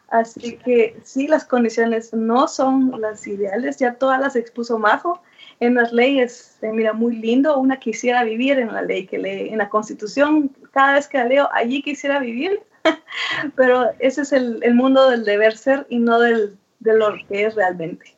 Así 0.08 0.58
que 0.58 1.00
sí, 1.03 1.27
las 1.27 1.46
condiciones 1.46 2.12
no 2.13 2.48
son 2.48 3.00
las 3.00 3.27
ideales, 3.27 3.77
ya 3.77 3.94
todas 3.94 4.20
las 4.20 4.36
expuso 4.36 4.79
Majo. 4.79 5.22
En 5.60 5.75
las 5.75 5.91
leyes 5.91 6.58
se 6.60 6.72
mira 6.72 6.94
muy 6.94 7.15
lindo, 7.15 7.60
una 7.60 7.77
quisiera 7.77 8.24
vivir 8.24 8.58
en 8.58 8.74
la 8.74 8.82
ley 8.82 9.06
que 9.06 9.20
lee, 9.20 9.50
en 9.50 9.60
la 9.60 9.70
constitución, 9.70 10.50
cada 10.72 10.94
vez 10.94 11.08
que 11.08 11.20
la 11.20 11.25
leo, 11.25 11.50
allí 11.53 11.84
quisiera 11.84 12.18
vivir, 12.20 12.63
pero 13.56 13.91
ese 14.00 14.22
es 14.22 14.32
el, 14.32 14.60
el, 14.63 14.74
mundo 14.74 15.10
del 15.10 15.25
deber 15.25 15.56
ser 15.56 15.86
y 15.89 16.00
no 16.00 16.20
del, 16.20 16.58
de 16.79 16.98
lo 16.98 17.13
que 17.27 17.46
es 17.46 17.56
realmente. 17.56 18.15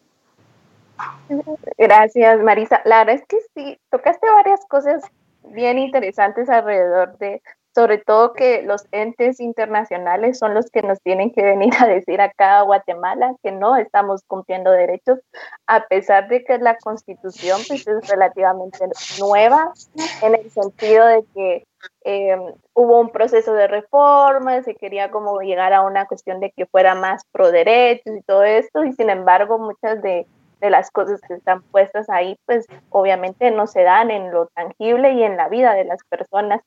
Gracias, 1.78 2.40
Marisa. 2.42 2.82
La 2.86 3.00
verdad 3.00 3.16
es 3.16 3.26
que 3.28 3.38
sí, 3.56 3.80
tocaste 3.90 4.30
varias 4.30 4.64
cosas 4.68 5.02
bien 5.44 5.80
interesantes 5.80 6.50
alrededor 6.50 7.18
de, 7.18 7.42
sobre 7.74 8.00
todo 8.00 8.34
que 8.34 8.64
los 8.64 8.86
entes 8.92 9.40
internacionales 9.40 10.38
son 10.38 10.54
los 10.54 10.70
que 10.70 10.82
nos 10.82 11.02
tienen 11.02 11.32
que 11.32 11.44
venir 11.44 11.74
a 11.80 11.88
decir 11.88 12.20
acá 12.22 12.60
a 12.60 12.64
Guatemala 12.64 13.36
que 13.42 13.52
no 13.52 13.78
estamos 13.78 14.24
cumpliendo 14.28 14.72
derechos, 14.72 15.20
a 15.68 15.86
pesar 15.88 16.28
de 16.28 16.44
que 16.44 16.58
la 16.58 16.78
constitución 16.78 17.62
pues, 17.68 17.88
es 17.88 18.10
relativamente 18.10 18.80
nueva 19.20 19.74
en 20.22 20.36
el 20.36 20.52
sentido 20.52 21.06
de 21.06 21.24
que 21.34 21.68
eh, 22.04 22.38
hubo 22.74 23.00
un 23.00 23.12
proceso 23.12 23.54
de 23.54 23.68
reforma, 23.68 24.62
se 24.64 24.76
quería 24.76 25.10
como 25.10 25.40
llegar 25.42 25.74
a 25.74 25.82
una 25.82 26.06
cuestión 26.06 26.40
de 26.40 26.52
que 26.52 26.66
fuera 26.66 26.94
más 26.94 27.24
pro 27.32 27.52
derechos 27.52 28.16
y 28.16 28.22
todo 28.22 28.44
esto, 28.44 28.84
y 28.84 28.94
sin 28.94 29.10
embargo 29.10 29.58
muchas 29.58 30.02
de 30.02 30.28
de 30.62 30.70
las 30.70 30.92
cosas 30.92 31.20
que 31.28 31.34
están 31.34 31.62
puestas 31.64 32.10
ahí, 32.10 32.38
pues 32.46 32.66
obviamente 32.90 33.52
no 33.52 33.68
se 33.68 33.84
dan 33.84 34.12
en 34.12 34.32
lo 34.32 34.48
tangible 34.48 35.12
y 35.14 35.24
en 35.24 35.36
la 35.36 35.50
vida 35.50 35.74
de 35.74 35.84
las 35.84 36.04
personas. 36.06 36.62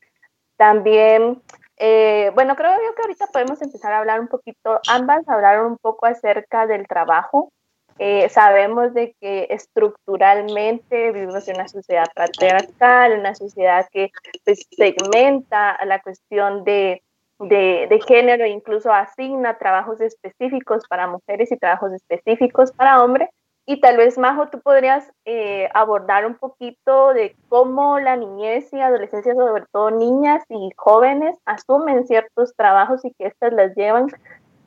También, 0.56 1.40
eh, 1.78 2.30
bueno, 2.34 2.56
creo 2.56 2.72
yo 2.72 2.94
que 2.94 3.02
ahorita 3.02 3.28
podemos 3.28 3.62
empezar 3.62 3.92
a 3.92 3.98
hablar 3.98 4.20
un 4.20 4.28
poquito, 4.28 4.80
ambas 4.88 5.26
hablar 5.28 5.64
un 5.64 5.78
poco 5.78 6.06
acerca 6.06 6.66
del 6.66 6.86
trabajo. 6.86 7.50
Eh, 7.98 8.28
sabemos 8.28 8.92
de 8.92 9.14
que 9.20 9.46
estructuralmente 9.50 11.12
vivimos 11.12 11.46
en 11.46 11.54
una 11.54 11.68
sociedad 11.68 12.06
patriarcal, 12.14 13.20
una 13.20 13.36
sociedad 13.36 13.86
que 13.92 14.10
pues, 14.44 14.66
segmenta 14.76 15.78
la 15.84 16.02
cuestión 16.02 16.64
de, 16.64 17.04
de, 17.38 17.86
de, 17.88 18.00
género, 18.00 18.46
incluso 18.46 18.92
asigna 18.92 19.58
trabajos 19.58 20.00
específicos 20.00 20.82
para 20.88 21.06
mujeres 21.06 21.52
y 21.52 21.56
trabajos 21.56 21.92
específicos 21.92 22.72
para 22.72 23.02
hombres. 23.02 23.30
Y 23.66 23.80
tal 23.80 23.96
vez, 23.96 24.18
Majo, 24.18 24.48
tú 24.48 24.60
podrías 24.60 25.10
eh, 25.24 25.68
abordar 25.72 26.26
un 26.26 26.34
poquito 26.34 27.14
de 27.14 27.34
cómo 27.48 27.98
la 27.98 28.16
niñez 28.16 28.70
y 28.72 28.80
adolescencia, 28.80 29.34
sobre 29.34 29.64
todo 29.72 29.90
niñas 29.90 30.44
y 30.50 30.70
jóvenes, 30.76 31.36
asumen 31.46 32.06
ciertos 32.06 32.54
trabajos 32.56 33.04
y 33.04 33.12
que 33.14 33.26
éstas 33.26 33.54
las 33.54 33.74
llevan 33.74 34.08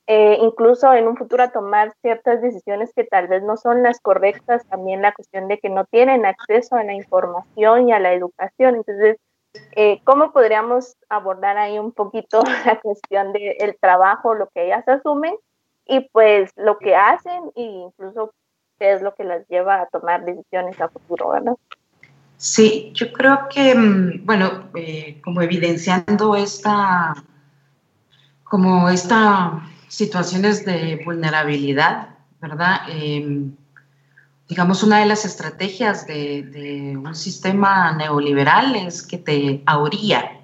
eh, 0.07 0.37
incluso 0.41 0.93
en 0.93 1.07
un 1.07 1.17
futuro 1.17 1.43
a 1.43 1.51
tomar 1.51 1.93
ciertas 2.01 2.41
decisiones 2.41 2.91
que 2.95 3.03
tal 3.03 3.27
vez 3.27 3.43
no 3.43 3.55
son 3.57 3.83
las 3.83 3.99
correctas. 3.99 4.65
También 4.67 5.03
la 5.03 5.13
cuestión 5.13 5.47
de 5.47 5.59
que 5.59 5.69
no 5.69 5.85
tienen 5.85 6.25
acceso 6.25 6.75
a 6.75 6.83
la 6.83 6.93
información 6.93 7.89
y 7.89 7.91
a 7.91 7.99
la 7.99 8.13
educación. 8.13 8.77
Entonces, 8.77 9.17
eh, 9.75 10.01
¿cómo 10.05 10.31
podríamos 10.31 10.95
abordar 11.09 11.57
ahí 11.57 11.77
un 11.77 11.91
poquito 11.91 12.41
la 12.65 12.79
cuestión 12.79 13.31
del 13.33 13.77
trabajo, 13.79 14.33
lo 14.33 14.47
que 14.47 14.65
ellas 14.65 14.87
asumen? 14.87 15.35
y 15.87 16.01
pues 16.09 16.51
lo 16.55 16.77
que 16.77 16.95
hacen 16.95 17.51
e 17.55 17.61
incluso 17.61 18.33
qué 18.79 18.93
es 18.93 19.01
lo 19.01 19.13
que 19.15 19.23
las 19.23 19.47
lleva 19.47 19.81
a 19.81 19.87
tomar 19.87 20.23
decisiones 20.25 20.79
a 20.79 20.89
futuro, 20.89 21.29
¿verdad? 21.29 21.53
Sí, 22.37 22.91
yo 22.93 23.11
creo 23.13 23.47
que, 23.49 23.73
mm, 23.73 24.25
bueno, 24.25 24.69
eh, 24.75 25.19
como 25.23 25.41
evidenciando 25.41 26.35
esta, 26.35 27.15
como 28.43 28.89
esta 28.89 29.63
situaciones 29.87 30.65
de 30.65 31.01
vulnerabilidad, 31.03 32.09
¿verdad? 32.41 32.81
Em, 32.89 33.55
digamos, 34.47 34.83
una 34.83 34.99
de 34.99 35.05
las 35.05 35.25
estrategias 35.25 36.05
de, 36.07 36.97
un 36.97 37.15
sistema 37.15 37.93
neoliberal 37.93 38.75
es 38.75 39.03
que 39.03 39.17
te 39.17 39.63
ahoría 39.65 40.39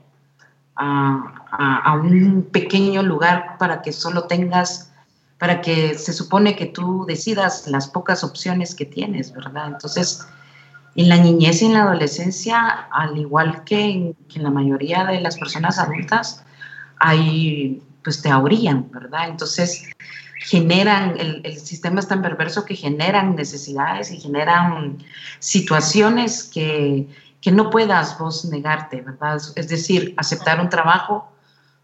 a, 0.76 2.00
un 2.02 2.50
pequeño 2.52 3.04
lugar 3.04 3.58
para 3.60 3.82
que 3.82 3.92
solo 3.92 4.24
tengas 4.24 4.93
para 5.44 5.60
que 5.60 5.96
se 5.96 6.14
supone 6.14 6.56
que 6.56 6.68
tú 6.68 7.04
decidas 7.06 7.68
las 7.68 7.90
pocas 7.90 8.24
opciones 8.24 8.74
que 8.74 8.86
tienes, 8.86 9.34
¿verdad? 9.34 9.68
Entonces, 9.74 10.26
en 10.96 11.10
la 11.10 11.18
niñez 11.18 11.62
y 11.62 11.66
en 11.66 11.74
la 11.74 11.82
adolescencia, 11.82 12.88
al 12.90 13.18
igual 13.18 13.66
que 13.66 13.82
en, 13.82 14.16
la 14.36 14.50
mayoría 14.50 15.04
de 15.04 15.20
las 15.20 15.38
personas 15.38 15.80
adultas, 15.80 16.46
hay, 16.98 17.84
pues 18.06 18.22
te 18.22 18.30
ahorían, 18.30 18.90
¿verdad? 18.90 19.28
Entonces, 19.28 19.84
generan, 20.40 21.20
el, 21.20 21.42
el, 21.44 21.58
sistema 21.58 22.00
es 22.00 22.08
tan 22.08 22.22
perverso 22.22 22.64
que 22.64 22.78
generan 22.78 23.36
necesidades 23.36 24.12
y 24.12 24.22
generan 24.22 25.00
situaciones 25.40 26.46
que, 26.46 27.10
que 27.42 27.52
no 27.52 27.70
puedas 27.70 28.18
vos 28.18 28.46
negarte, 28.46 29.02
¿verdad? 29.02 29.42
Es 29.58 29.68
decir, 29.68 30.14
aceptar 30.16 30.62
un 30.62 30.70
trabajo 30.70 31.33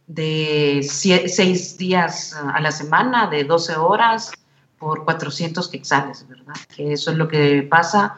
de 0.09 0.81
seis 0.83 1.77
días 1.77 2.35
a 2.35 2.59
la 2.59 2.71
semana, 2.71 3.27
de 3.27 3.43
12 3.43 3.75
horas 3.75 4.31
por 4.79 5.05
400 5.05 5.67
quetzales, 5.67 6.27
¿verdad? 6.27 6.55
Que 6.75 6.93
eso 6.93 7.11
es 7.11 7.17
lo 7.17 7.27
que 7.27 7.61
pasa 7.69 8.15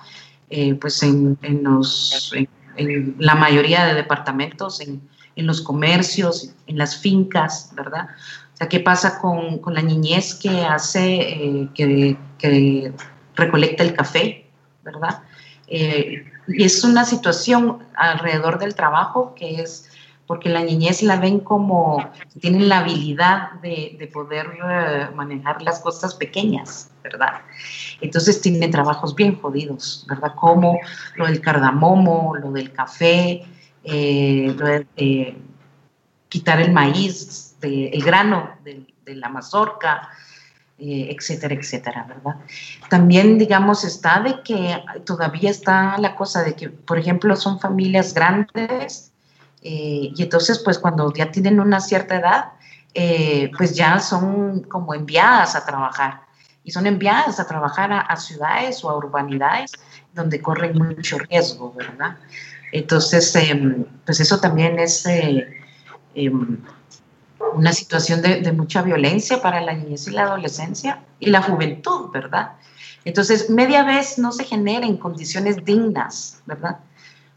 eh, 0.49 0.75
pues 0.75 1.03
en, 1.03 1.37
en, 1.41 1.63
los, 1.63 2.33
en, 2.77 3.15
la 3.19 3.35
mayoría 3.35 3.85
de 3.85 3.93
departamentos, 3.93 4.79
en, 4.79 5.01
en, 5.35 5.45
los 5.45 5.61
comercios, 5.61 6.53
en 6.65 6.77
las 6.77 6.97
fincas, 6.97 7.71
¿verdad? 7.75 8.07
O 8.53 8.57
sea, 8.57 8.69
¿qué 8.69 8.79
pasa 8.79 9.19
con, 9.19 9.59
con 9.59 9.73
la 9.73 9.81
niñez 9.81 10.33
que 10.35 10.63
hace, 10.63 11.19
eh, 11.19 11.69
que, 11.75 12.17
que, 12.37 12.93
recolecta 13.35 13.83
el 13.83 13.93
café, 13.93 14.45
¿verdad? 14.83 15.23
Eh, 15.67 16.25
y 16.47 16.63
es 16.63 16.83
una 16.85 17.03
situación 17.03 17.79
alrededor 17.95 18.59
del 18.59 18.75
trabajo 18.75 19.35
que 19.35 19.61
es 19.61 19.90
porque 20.31 20.47
la 20.47 20.63
niñez 20.63 21.03
la 21.03 21.17
ven 21.17 21.41
como 21.41 22.09
tienen 22.39 22.69
la 22.69 22.77
habilidad 22.77 23.51
de, 23.61 24.09
poder 24.13 24.47
eh, 24.65 25.09
manejar 25.13 25.61
las 25.61 25.81
cosas 25.81 26.15
pequeñas, 26.15 26.89
¿verdad? 27.03 27.41
Entonces 27.99 28.39
tienen 28.39 28.71
trabajos 28.71 29.13
bien 29.13 29.35
jodidos, 29.41 30.05
¿verdad? 30.07 30.33
Como 30.35 30.79
lo 31.17 31.25
del 31.25 31.41
cardamomo, 31.41 32.37
lo 32.37 32.49
del 32.53 32.71
café, 32.71 33.43
eh, 33.83 34.55
de 34.57 34.87
eh, 34.95 35.37
quitar 36.29 36.61
el 36.61 36.71
maíz, 36.71 37.57
el 37.61 38.01
grano 38.01 38.51
de, 38.63 38.85
la 39.07 39.27
mazorca, 39.27 40.11
etcétera, 40.77 41.55
etcétera, 41.55 42.05
¿verdad? 42.07 42.37
También, 42.89 43.37
digamos, 43.37 43.83
está 43.83 44.21
de 44.21 44.41
que 44.43 44.81
todavía 45.05 45.49
está 45.49 45.97
la 45.97 46.15
cosa 46.15 46.41
de 46.41 46.55
que, 46.55 46.69
por 46.69 46.97
ejemplo, 46.97 47.35
son 47.35 47.59
familias 47.59 48.13
grandes 48.13 49.10
eh, 49.61 50.11
y 50.15 50.23
entonces, 50.23 50.59
pues 50.59 50.79
cuando 50.79 51.13
ya 51.13 51.31
tienen 51.31 51.59
una 51.59 51.79
cierta 51.79 52.15
edad, 52.15 52.45
eh, 52.93 53.51
pues 53.57 53.75
ya 53.75 53.99
son 53.99 54.61
como 54.63 54.93
enviadas 54.93 55.55
a 55.55 55.65
trabajar. 55.65 56.21
Y 56.63 56.71
son 56.71 56.85
enviadas 56.87 57.39
a 57.39 57.47
trabajar 57.47 57.91
a, 57.91 58.15
ciudades 58.17 58.83
o 58.83 58.89
a 58.89 58.95
urbanidades 58.95 59.71
donde 60.13 60.41
corren 60.41 60.77
mucho 60.77 61.17
riesgo, 61.17 61.73
¿verdad? 61.73 62.17
Entonces, 62.71 63.35
em, 63.35 63.85
pues 64.05 64.19
eso 64.19 64.39
también 64.39 64.77
es 64.77 65.05
eh, 65.07 65.47
em, 66.13 66.59
una 67.53 67.73
situación 67.73 68.21
de, 68.21 68.41
de, 68.41 68.51
mucha 68.51 68.83
violencia 68.83 69.41
para 69.41 69.59
la 69.61 69.73
niñez 69.73 70.07
y 70.07 70.11
la 70.11 70.23
adolescencia 70.23 71.01
y 71.19 71.29
la 71.31 71.41
juventud, 71.41 72.11
¿verdad? 72.11 72.51
Entonces, 73.05 73.49
media 73.49 73.83
vez 73.83 74.19
no 74.19 74.31
se 74.31 74.43
genera 74.43 74.85
en 74.85 74.97
condiciones 74.97 75.65
dignas, 75.65 76.41
¿verdad? 76.45 76.77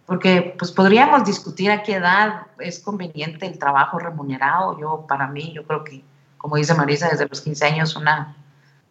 Porque 0.07 0.55
pues 0.59 0.71
podríamos 0.71 1.25
discutir 1.25 1.71
a 1.71 1.83
qué 1.83 1.95
edad 1.95 2.47
es 2.59 2.79
conveniente 2.79 3.47
el 3.47 3.59
trabajo 3.59 3.99
remunerado. 3.99 4.79
Yo, 4.79 5.07
para 5.09 5.27
mí, 5.29 5.53
yo 5.55 5.65
creo 5.65 5.83
que, 5.83 6.05
como 6.37 6.57
dice 6.57 6.75
Marisa, 6.75 7.09
desde 7.09 7.27
los 7.27 7.41
15 7.41 7.65
años, 7.65 7.97
una, 7.97 8.37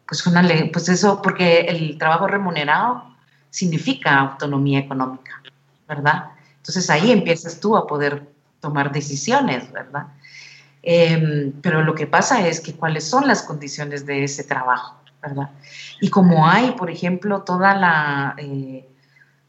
pues 0.08 0.25
una 0.25 0.43
pues 0.72 0.89
eso, 0.89 1.22
porque 1.22 1.62
el 1.62 1.98
trabajo 1.98 2.27
remunerado 2.27 3.03
significa 3.50 4.20
autonomía 4.20 4.79
económica, 4.79 5.41
¿verdad? 5.88 6.32
Entonces 6.58 6.89
ahí 6.89 7.12
empiezas 7.12 7.60
tú 7.60 7.77
a 7.77 7.86
poder 7.86 8.27
tomar 8.60 8.91
decisiones, 8.91 9.72
¿verdad? 9.72 10.08
Em, 10.82 11.53
pero 11.62 11.84
lo 11.84 11.93
que 11.93 12.08
pasa 12.08 12.48
es 12.48 12.60
que 12.60 12.74
cuáles 12.74 13.08
son 13.08 13.27
las 13.27 13.43
condiciones 13.43 14.05
de 14.05 14.24
ese 14.24 14.43
trabajo, 14.43 14.98
¿verdad? 15.22 15.51
Y 16.01 16.10
como 16.10 16.48
hay, 16.48 16.72
por 16.72 16.89
ejemplo, 16.89 17.43
toda 17.43 17.75
la... 17.75 18.34
Eh, 18.38 18.89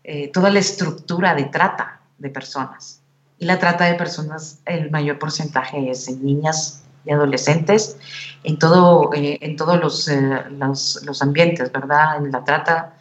eh, 0.06 0.28
toda 0.28 0.50
la 0.50 0.58
estructura 0.58 1.34
de 1.34 1.44
trata 1.44 2.00
de 2.18 2.28
personas. 2.28 3.00
Y 3.38 3.46
la 3.46 3.58
trata 3.58 3.87
de 3.87 3.94
personas, 3.94 4.61
el 4.66 4.90
mayor 4.90 5.18
porcentaje 5.18 5.90
es 5.90 6.06
en 6.08 6.23
niñas 6.23 6.84
y 7.06 7.11
adolescentes, 7.11 7.96
en, 8.42 8.58
todo, 8.58 9.14
eh, 9.14 9.38
en 9.40 9.56
todos 9.56 9.80
los, 9.80 10.06
eh, 10.08 10.44
los, 10.50 11.02
los, 11.06 11.23
ambientes, 11.23 11.73
¿verdad? 11.73 12.18
En 12.18 12.30
la 12.30 12.44
trata 12.44 12.94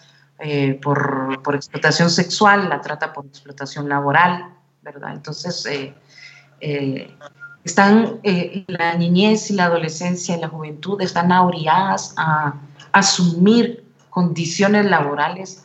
por, 0.82 1.42
por, 1.42 1.56
explotación 1.56 2.10
sexual, 2.10 2.68
la 2.68 2.82
trata 2.82 3.14
por 3.14 3.26
explotación 3.26 3.88
laboral, 3.88 4.54
¿verdad? 4.82 5.14
Entonces, 5.14 5.66
están, 7.64 8.20
la 8.68 8.96
niñez 8.96 9.52
y 9.52 9.54
la 9.54 9.66
adolescencia 9.66 10.36
y 10.36 10.42
la 10.42 10.50
juventud 10.50 11.02
están 11.02 11.32
aurilladas 11.32 12.14
a 12.18 12.56
asumir 12.92 13.86
condiciones 14.10 14.86
laborales 14.86 15.64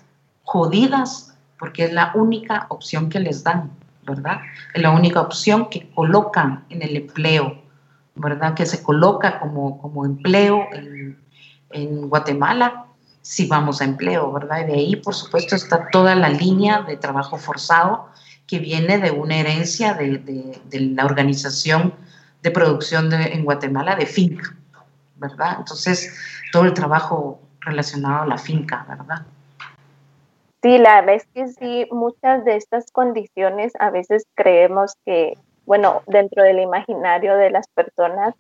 jodidas 0.49 1.35
porque 1.59 1.85
es 1.85 1.93
la 1.93 2.13
única 2.15 2.67
opción 2.71 3.11
que 3.11 3.21
les 3.21 3.45
dan, 3.45 3.71
¿verdad? 4.07 4.41
Es 4.73 4.81
la 4.81 4.91
única 4.91 5.21
opción 5.21 5.69
que 5.69 5.91
colocan 5.91 6.65
en 6.71 6.81
el 6.81 6.97
empleo, 6.97 7.61
¿verdad? 8.15 8.55
Que 8.55 8.65
se 8.65 8.83
coloca 8.83 9.41
como, 9.41 9.79
como 9.79 10.07
empleo 10.07 10.67
en, 10.73 11.19
en 11.71 12.09
Guatemala 12.09 12.87
si 13.21 13.47
vamos 13.47 13.83
a 13.83 13.85
empleo, 13.85 14.33
¿verdad? 14.33 14.61
Y 14.63 14.65
de 14.65 14.73
ahí, 14.73 14.97
por 14.97 15.15
supuesto, 15.15 15.55
está 15.55 15.91
toda 15.91 16.15
la 16.15 16.31
línea 16.31 16.81
de 16.81 16.97
trabajo 16.97 17.37
forzado 17.37 18.09
que 18.47 18.59
viene 18.59 18.97
de 18.97 19.11
una 19.11 19.37
herencia 19.37 19.93
de, 19.93 20.17
de, 20.17 20.63
de 20.71 20.81
la 20.81 21.05
organización 21.05 21.93
de 22.43 22.51
producción 22.51 23.11
de, 23.11 23.35
en 23.35 23.45
Guatemala 23.45 23.97
de 23.97 24.07
finca, 24.07 24.57
¿verdad? 25.17 25.57
Entonces, 25.59 26.11
todo 26.53 26.65
el 26.65 26.73
trabajo 26.73 27.43
relacionado 27.61 28.23
a 28.23 28.27
la 28.27 28.39
finca, 28.39 28.87
¿verdad? 28.89 29.27
Sí, 30.63 30.79
la 30.79 31.01
verdad 31.01 31.15
es 31.15 31.27
que 31.35 31.47
sí, 31.49 31.87
muchas 31.93 32.45
de 32.45 32.57
estas 32.57 32.91
condiciones 32.91 33.73
a 33.79 33.91
veces 33.91 34.27
creemos 34.35 34.95
que, 35.05 35.35
bueno, 35.67 36.03
dentro 36.07 36.43
del 36.43 36.59
imaginario 36.59 37.37
de 37.37 37.51
las 37.51 37.69
personas 37.69 38.35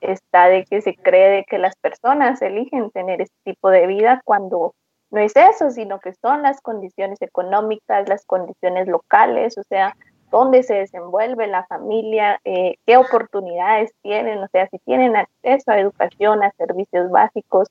está 0.00 0.48
de 0.48 0.64
que 0.64 0.80
se 0.80 0.96
cree 0.96 1.30
de 1.30 1.44
que 1.44 1.58
las 1.58 1.76
personas 1.76 2.42
eligen 2.42 2.90
tener 2.90 3.20
este 3.20 3.36
tipo 3.44 3.70
de 3.70 3.86
vida 3.86 4.20
cuando 4.24 4.74
no 5.10 5.20
es 5.20 5.34
eso, 5.36 5.70
sino 5.70 6.00
que 6.00 6.12
son 6.14 6.42
las 6.42 6.60
condiciones 6.60 7.22
económicas, 7.22 8.08
las 8.08 8.24
condiciones 8.26 8.88
locales, 8.88 9.56
o 9.58 9.62
sea, 9.64 9.96
dónde 10.30 10.62
se 10.64 10.74
desenvuelve 10.74 11.46
la 11.46 11.66
familia, 11.66 12.40
eh, 12.44 12.76
qué 12.86 12.96
oportunidades 12.96 13.92
tienen, 14.02 14.38
o 14.38 14.48
sea, 14.48 14.68
si 14.68 14.78
tienen 14.80 15.16
acceso 15.16 15.70
a 15.70 15.78
educación, 15.78 16.42
a 16.42 16.52
servicios 16.52 17.10
básicos, 17.10 17.68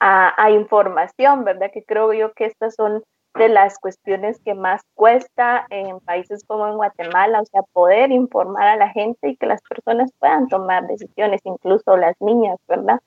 a, 0.00 0.34
a 0.40 0.50
información, 0.50 1.44
¿verdad? 1.44 1.70
Que 1.72 1.82
creo 1.84 2.12
yo 2.12 2.32
que 2.32 2.46
estas 2.46 2.74
son 2.74 3.02
de 3.34 3.48
las 3.48 3.78
cuestiones 3.78 4.40
que 4.44 4.54
más 4.54 4.82
cuesta 4.94 5.66
en 5.70 6.00
países 6.00 6.44
como 6.46 6.66
en 6.66 6.76
Guatemala, 6.76 7.40
o 7.40 7.44
sea, 7.46 7.62
poder 7.72 8.10
informar 8.10 8.68
a 8.68 8.76
la 8.76 8.90
gente 8.90 9.28
y 9.28 9.36
que 9.36 9.46
las 9.46 9.62
personas 9.62 10.10
puedan 10.18 10.48
tomar 10.48 10.86
decisiones, 10.86 11.40
incluso 11.44 11.96
las 11.96 12.16
niñas, 12.20 12.58
¿verdad? 12.68 13.00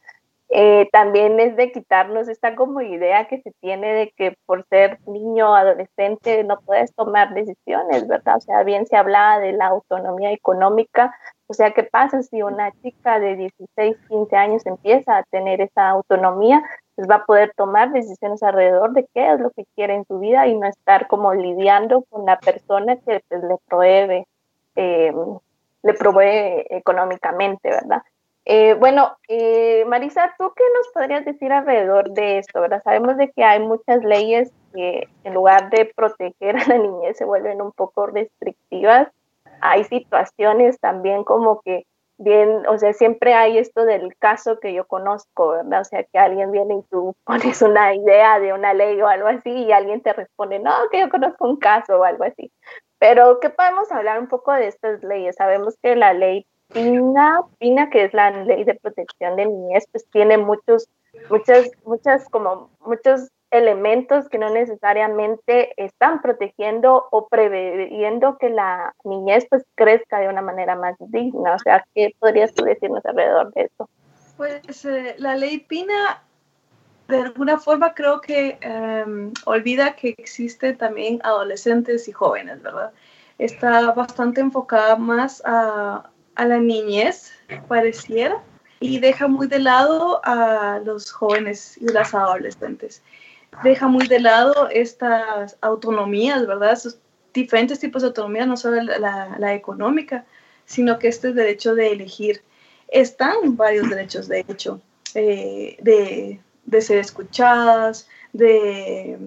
Eh, 0.56 0.88
también 0.92 1.40
es 1.40 1.56
de 1.56 1.72
quitarnos 1.72 2.28
esta 2.28 2.54
como 2.56 2.80
idea 2.82 3.28
que 3.28 3.42
se 3.42 3.52
tiene 3.60 3.92
de 3.94 4.14
que 4.16 4.38
por 4.46 4.64
ser 4.68 5.00
niño 5.08 5.50
o 5.50 5.56
adolescente 5.56 6.44
no 6.44 6.60
puedes 6.62 6.94
tomar 6.94 7.34
decisiones, 7.34 8.08
¿verdad? 8.08 8.38
O 8.38 8.42
sea, 8.42 8.62
bien 8.64 8.86
se 8.86 8.96
hablaba 8.96 9.40
de 9.40 9.54
la 9.54 9.68
autonomía 9.68 10.32
económica, 10.32 11.16
o 11.48 11.56
sea, 11.56 11.72
¿qué 11.72 11.84
pasa 11.84 12.22
si 12.22 12.44
una 12.44 12.72
chica 12.84 13.20
de 13.20 13.36
16, 13.36 13.98
15 14.08 14.36
años 14.36 14.66
empieza 14.68 15.18
a 15.18 15.24
tener 15.24 15.60
esa 15.60 15.90
autonomía? 15.90 16.62
Pues 16.95 17.10
va 17.10 17.15
a 17.15 17.25
poder 17.25 17.53
tomar 17.56 17.91
decisiones 17.91 18.43
alrededor 18.43 18.93
de 18.93 19.08
qué 19.13 19.34
es 19.34 19.39
lo 19.39 19.49
que 19.51 19.65
quiere 19.75 19.95
en 19.95 20.06
su 20.06 20.19
vida 20.19 20.47
y 20.47 20.56
no 20.56 20.67
estar 20.67 21.08
como 21.08 21.34
lidiando 21.34 22.03
con 22.10 22.25
la 22.25 22.39
persona 22.39 22.97
que 22.97 23.21
pues, 23.27 23.43
le 23.43 23.58
provee, 23.67 24.25
eh, 24.75 25.13
le 25.84 25.93
provee 25.93 26.65
económicamente, 26.69 27.69
¿verdad? 27.69 28.03
Eh, 28.45 28.73
bueno, 28.73 29.15
eh, 29.29 29.86
Marisa, 29.86 30.34
¿tú 30.38 30.51
qué 30.56 30.63
nos 30.75 30.89
podrías 30.93 31.23
decir 31.23 31.51
alrededor 31.51 32.12
de 32.12 32.39
esto? 32.39 32.60
¿verdad? 32.60 32.84
Sabemos 32.84 33.17
de 33.17 33.32
que 33.32 33.43
hay 33.43 33.60
muchas 33.60 34.03
leyes 34.03 34.51
que 34.73 35.08
en 35.23 35.34
lugar 35.34 35.69
de 35.69 35.91
proteger 35.95 36.58
a 36.58 36.67
la 36.67 36.77
niñez 36.77 37.17
se 37.17 37.25
vuelven 37.25 37.62
un 37.62 37.71
poco 37.71 38.08
restrictivas. 38.08 39.08
Hay 39.62 39.86
situaciones 39.86 40.77
también 40.79 41.23
como 41.23 41.62
que 41.62 41.86
bien, 42.17 42.65
o 42.67 42.78
sea, 42.78 42.93
siempre 42.93 43.34
hay 43.34 43.58
esto 43.58 43.86
del 43.86 44.15
caso 44.17 44.60
que 44.60 44.73
yo 44.73 44.86
conozco, 44.86 45.49
¿verdad? 45.49 45.82
O 45.82 45.86
sea, 45.86 46.04
que 46.04 46.17
alguien 46.17 46.52
viene 46.52 46.76
y 46.76 46.84
tú 46.89 47.15
pones 47.26 47.62
una 47.62 47.93
idea 47.95 48.39
de 48.39 48.54
una 48.54 48.73
ley 48.73 49.02
o 49.02 49.08
algo 49.08 49.28
así 49.28 49.49
y 49.49 49.71
alguien 49.71 50.02
te 50.02 50.13
responde, 50.13 50.60
no, 50.60 50.71
que 50.91 50.99
yo 50.99 51.10
conozco 51.10 51.47
un 51.47 51.58
caso 51.58 51.99
o 51.99 52.04
algo 52.04 52.23
así. 52.23 52.52
Pero, 52.99 53.39
¿qué 53.41 53.49
podemos 53.49 53.91
hablar 53.91 54.19
un 54.19 54.28
poco 54.28 54.54
de 54.54 54.67
estas 54.67 55.04
leyes? 55.04 55.36
Sabemos 55.36 55.76
que 55.82 55.95
la 55.95 56.13
ley 56.13 56.45
PINA, 56.73 57.41
PINA, 57.60 57.89
que 57.89 58.06
es 58.06 58.13
la 58.13 58.32
ley 58.32 58.63
de 58.63 58.76
protección 58.76 59.36
de 59.36 59.45
niñez, 59.45 59.86
pues 59.91 60.10
tiene 60.10 60.38
muchos, 60.38 60.88
muchas, 61.30 61.69
muchas, 61.86 62.30
como 62.30 62.69
muchos 62.80 63.30
elementos 63.54 64.28
que 64.30 64.39
no 64.39 64.50
necesariamente 64.50 65.74
están 65.78 66.22
protegiendo 66.22 67.08
o 67.12 67.28
preveyendo 67.28 68.38
que 68.39 68.50
la 68.50 68.96
niñez 69.04 69.46
pues 69.48 69.63
crezca 69.76 70.20
de 70.20 70.28
una 70.28 70.42
manera 70.42 70.76
más 70.76 70.96
digna. 71.00 71.54
O 71.54 71.60
sea, 71.60 71.86
¿qué 71.94 72.16
podrías 72.20 72.54
decirnos 72.56 73.06
alrededor 73.06 73.54
de 73.54 73.62
eso? 73.66 73.88
Pues 74.38 74.86
eh, 74.86 75.16
la 75.20 75.36
ley 75.36 75.60
Pina 75.60 76.24
de 77.08 77.18
alguna 77.18 77.60
forma 77.60 77.94
creo 77.94 78.22
que 78.22 78.58
em, 78.62 79.32
olvida 79.46 79.96
que 79.96 80.16
existen 80.18 80.76
también 80.78 81.20
adolescentes 81.24 82.08
y 82.08 82.12
jóvenes, 82.12 82.60
¿verdad? 82.63 82.92
Está 83.38 83.92
bastante 83.92 84.42
enfocada 84.42 84.96
más 84.96 85.44
a, 85.46 86.10
a 86.36 86.46
la 86.46 86.58
niñez, 86.58 87.32
pareciera, 87.68 88.42
y 88.80 89.00
deja 89.00 89.28
muy 89.28 89.48
de 89.48 89.60
lado 89.60 90.22
a 90.24 90.82
los 90.84 91.12
jóvenes 91.12 91.78
y 91.78 91.86
las 91.92 92.16
adolescentes 92.16 93.04
deja 93.63 93.88
muy 93.88 94.08
de 94.08 94.20
lado 94.20 94.70
estas 94.70 95.58
autonomías, 95.62 96.48
¿verdad? 96.48 96.74
Esos 96.74 96.98
diferentes 97.34 97.80
tipos 97.80 98.02
de 98.02 98.10
autonomías, 98.10 98.48
no 98.48 98.58
solo 98.58 98.82
la, 98.82 99.36
la, 99.38 99.54
económica, 99.54 100.26
sino 100.66 101.00
que 101.00 101.08
este 101.08 101.34
derecho 101.34 101.76
de 101.76 101.92
elegir. 101.92 102.42
Están 102.88 103.58
varios 103.58 103.89
derechos, 103.89 104.28
de 104.28 104.46
hecho, 104.48 104.80
eh, 105.16 105.78
de, 105.82 106.39
de, 106.66 106.82
ser 106.82 107.00
escuchadas, 107.00 108.08
de, 108.34 109.18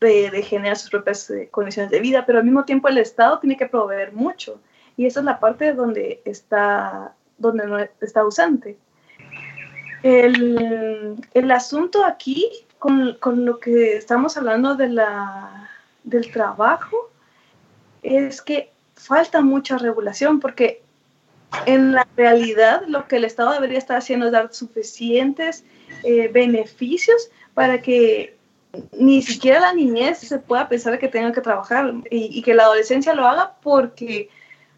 de, 0.00 0.30
de, 0.30 0.42
generar 0.42 0.76
sus 0.76 0.90
propias 0.90 1.30
eh, 1.30 1.48
condiciones 1.50 1.92
de 1.92 2.00
vida, 2.00 2.26
pero 2.26 2.38
al 2.38 2.44
mismo 2.44 2.64
tiempo 2.64 2.88
el 2.88 2.98
Estado 2.98 3.38
tiene 3.38 3.56
que 3.56 3.66
proveer 3.66 4.12
mucho. 4.12 4.60
Y 4.96 5.06
esa 5.06 5.20
es 5.20 5.26
la 5.26 5.38
parte 5.38 5.72
donde 5.72 6.20
está, 6.24 7.14
donde 7.38 7.66
no 7.66 7.78
está 7.78 8.20
ausente. 8.20 8.76
El, 10.02 11.16
el 11.32 11.50
asunto 11.50 12.04
aquí, 12.04 12.66
con, 12.84 13.46
lo 13.46 13.60
que 13.60 13.96
estamos 13.96 14.36
hablando 14.36 14.74
de 14.74 14.90
la, 14.90 15.70
del 16.02 16.30
trabajo, 16.30 17.10
es 18.02 18.42
que 18.42 18.70
falta 18.94 19.40
mucha 19.40 19.78
regulación 19.78 20.38
porque 20.38 20.82
en 21.64 21.92
la 21.92 22.06
realidad 22.14 22.82
lo 22.86 23.08
que 23.08 23.16
el 23.16 23.24
Estado 23.24 23.52
debería 23.52 23.78
estar 23.78 23.96
haciendo 23.96 24.26
es 24.26 24.32
dar 24.32 24.52
suficientes 24.52 25.64
eh, 26.02 26.28
beneficios 26.28 27.30
para 27.54 27.80
que 27.80 28.36
ni 28.98 29.22
siquiera 29.22 29.60
la 29.60 29.72
niñez 29.72 30.18
se 30.18 30.38
pueda 30.38 30.68
pensar 30.68 30.98
que 30.98 31.08
tenga 31.08 31.32
que 31.32 31.40
trabajar 31.40 31.94
y, 32.10 32.42
que 32.42 32.52
la 32.52 32.64
adolescencia 32.64 33.14
lo 33.14 33.26
haga 33.26 33.54
porque 33.62 34.28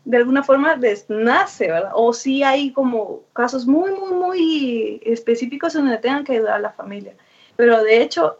de 0.05 0.19
alguna 0.19 0.45
forma 0.45 0.77
les 0.77 1.11
nace, 1.11 1.67
¿verdad? 1.67 1.91
O 1.95 2.13
si 2.13 2.45
hay 2.45 2.73
como 2.73 3.23
casos 3.33 3.67
muy, 3.67 3.91
muy, 3.91 4.13
muy 4.13 5.01
específicos 5.05 5.73
donde 5.73 5.99
tengan 5.99 6.23
que 6.23 6.35
ayudar 6.35 6.55
a 6.55 6.61
la 6.61 6.71
familia. 6.71 7.17
Pero 7.57 7.83
de 7.83 8.03
hecho, 8.03 8.39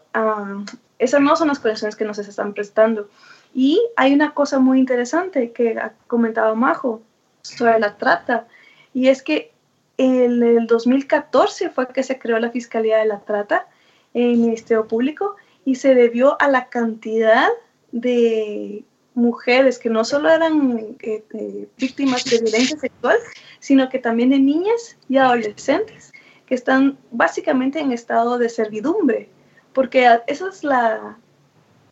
esas 0.99 1.21
no 1.21 1.35
son 1.35 1.49
las 1.49 1.59
condiciones 1.59 1.95
que 1.95 2.05
nos 2.05 2.19
están 2.19 2.53
prestando. 2.53 3.09
Y 3.53 3.81
hay 3.95 4.13
una 4.13 4.33
cosa 4.33 4.59
muy 4.59 4.79
interesante 4.79 5.51
que 5.51 5.77
ha 5.77 5.93
comentado 6.07 6.55
Majo 6.55 7.01
sobre 7.41 7.79
la 7.79 7.97
trata, 7.97 8.47
y 8.93 9.07
es 9.07 9.21
que 9.21 9.51
en 9.97 10.43
el 10.43 10.67
2014 10.67 11.69
fue 11.69 11.87
que 11.89 12.03
se 12.03 12.19
creó 12.19 12.39
la 12.39 12.51
Fiscalía 12.51 12.97
de 12.97 13.05
la 13.05 13.19
Trata 13.19 13.67
en 14.13 14.31
el 14.31 14.37
Ministerio 14.37 14.87
Público 14.87 15.35
y 15.65 15.75
se 15.75 15.95
debió 15.95 16.39
a 16.39 16.47
la 16.47 16.69
cantidad 16.69 17.47
de 17.91 18.83
mujeres 19.15 19.79
que 19.79 19.89
no 19.89 20.05
solo 20.05 20.29
eran 20.29 20.95
eh, 21.01 21.23
eh, 21.33 21.67
víctimas 21.77 22.23
de 22.25 22.39
violencia 22.41 22.77
sexual, 22.77 23.17
sino 23.59 23.89
que 23.89 23.97
también 23.97 24.29
de 24.29 24.39
niñas 24.39 24.97
y 25.09 25.17
adolescentes 25.17 26.13
que 26.47 26.55
están 26.55 26.97
básicamente 27.11 27.79
en 27.79 27.91
estado 27.91 28.39
de 28.39 28.49
servidumbre, 28.49 29.29
porque 29.73 30.07
esa 30.25 30.47
es 30.47 30.63
la, 30.63 31.17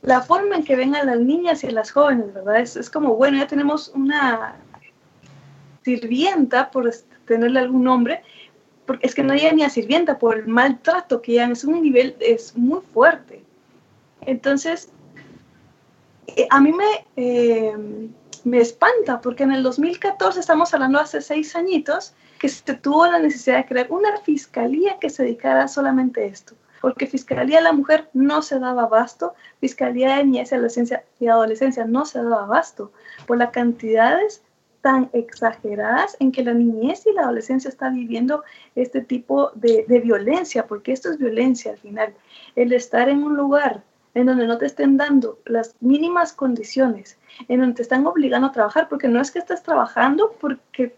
la 0.01 0.21
forma 0.21 0.55
en 0.55 0.63
que 0.63 0.75
ven 0.75 0.95
a 0.95 1.03
las 1.03 1.19
niñas 1.19 1.63
y 1.63 1.67
a 1.67 1.71
las 1.71 1.91
jóvenes, 1.91 2.33
¿verdad? 2.33 2.61
Es, 2.61 2.75
es 2.75 2.89
como, 2.89 3.15
bueno, 3.15 3.37
ya 3.37 3.47
tenemos 3.47 3.89
una 3.89 4.55
sirvienta, 5.83 6.71
por 6.71 6.89
tenerle 7.27 7.59
algún 7.59 7.83
nombre, 7.83 8.23
porque 8.85 9.07
es 9.07 9.13
que 9.13 9.23
no 9.23 9.35
llega 9.35 9.51
ni 9.51 9.63
a 9.63 9.69
sirvienta 9.69 10.17
por 10.17 10.37
el 10.37 10.47
maltrato 10.47 11.21
que 11.21 11.33
ya 11.33 11.45
es 11.47 11.63
un 11.63 11.81
nivel, 11.81 12.15
es 12.19 12.55
muy 12.55 12.81
fuerte. 12.93 13.43
Entonces, 14.21 14.89
eh, 16.27 16.47
a 16.49 16.61
mí 16.61 16.71
me, 16.71 17.05
eh, 17.17 17.75
me 18.45 18.59
espanta, 18.59 19.19
porque 19.19 19.43
en 19.43 19.51
el 19.51 19.63
2014, 19.63 20.39
estamos 20.39 20.73
hablando 20.73 20.99
hace 20.99 21.19
seis 21.19 21.55
añitos, 21.55 22.13
que 22.39 22.47
se 22.47 22.73
tuvo 22.75 23.07
la 23.07 23.19
necesidad 23.19 23.57
de 23.57 23.65
crear 23.65 23.87
una 23.91 24.17
fiscalía 24.21 24.97
que 24.99 25.09
se 25.09 25.23
dedicara 25.23 25.67
solamente 25.67 26.21
a 26.21 26.25
esto 26.25 26.55
porque 26.85 27.07
Fiscalía 27.07 27.57
de 27.57 27.63
la 27.63 27.73
Mujer 27.73 28.09
no 28.13 28.43
se 28.43 28.59
daba 28.59 28.83
abasto, 28.83 29.33
Fiscalía 29.59 30.17
de 30.17 30.23
Niñez 30.23 30.51
y 31.19 31.27
Adolescencia, 31.27 31.85
no 31.85 32.05
se 32.05 32.21
daba 32.21 32.43
abasto 32.43 32.91
por 33.25 33.39
las 33.39 33.49
cantidades 33.49 34.43
tan 34.81 35.09
exageradas 35.13 36.15
en 36.19 36.31
que 36.31 36.43
la 36.43 36.53
niñez 36.53 37.07
y 37.07 37.13
la 37.13 37.23
adolescencia 37.23 37.69
está 37.69 37.89
viviendo 37.89 38.43
este 38.75 39.01
tipo 39.01 39.49
de 39.55 39.99
violencia, 40.03 40.67
porque 40.67 40.91
esto 40.91 41.09
es 41.09 41.17
violencia 41.17 41.71
al 41.71 41.79
final. 41.79 42.13
El 42.55 42.71
estar 42.71 43.09
en 43.09 43.23
un 43.23 43.35
lugar 43.35 43.81
en 44.15 44.25
donde 44.25 44.47
no 44.47 44.57
te 44.57 44.65
estén 44.65 44.97
dando 44.97 45.39
las 45.45 45.75
mínimas 45.81 46.33
condiciones, 46.33 47.17
en 47.47 47.59
donde 47.59 47.75
te 47.75 47.81
están 47.83 48.07
obligando 48.07 48.47
a 48.47 48.51
trabajar, 48.51 48.89
porque 48.89 49.07
no 49.07 49.21
es 49.21 49.29
que 49.29 49.39
estés 49.39 49.61
trabajando 49.61 50.35
porque 50.41 50.95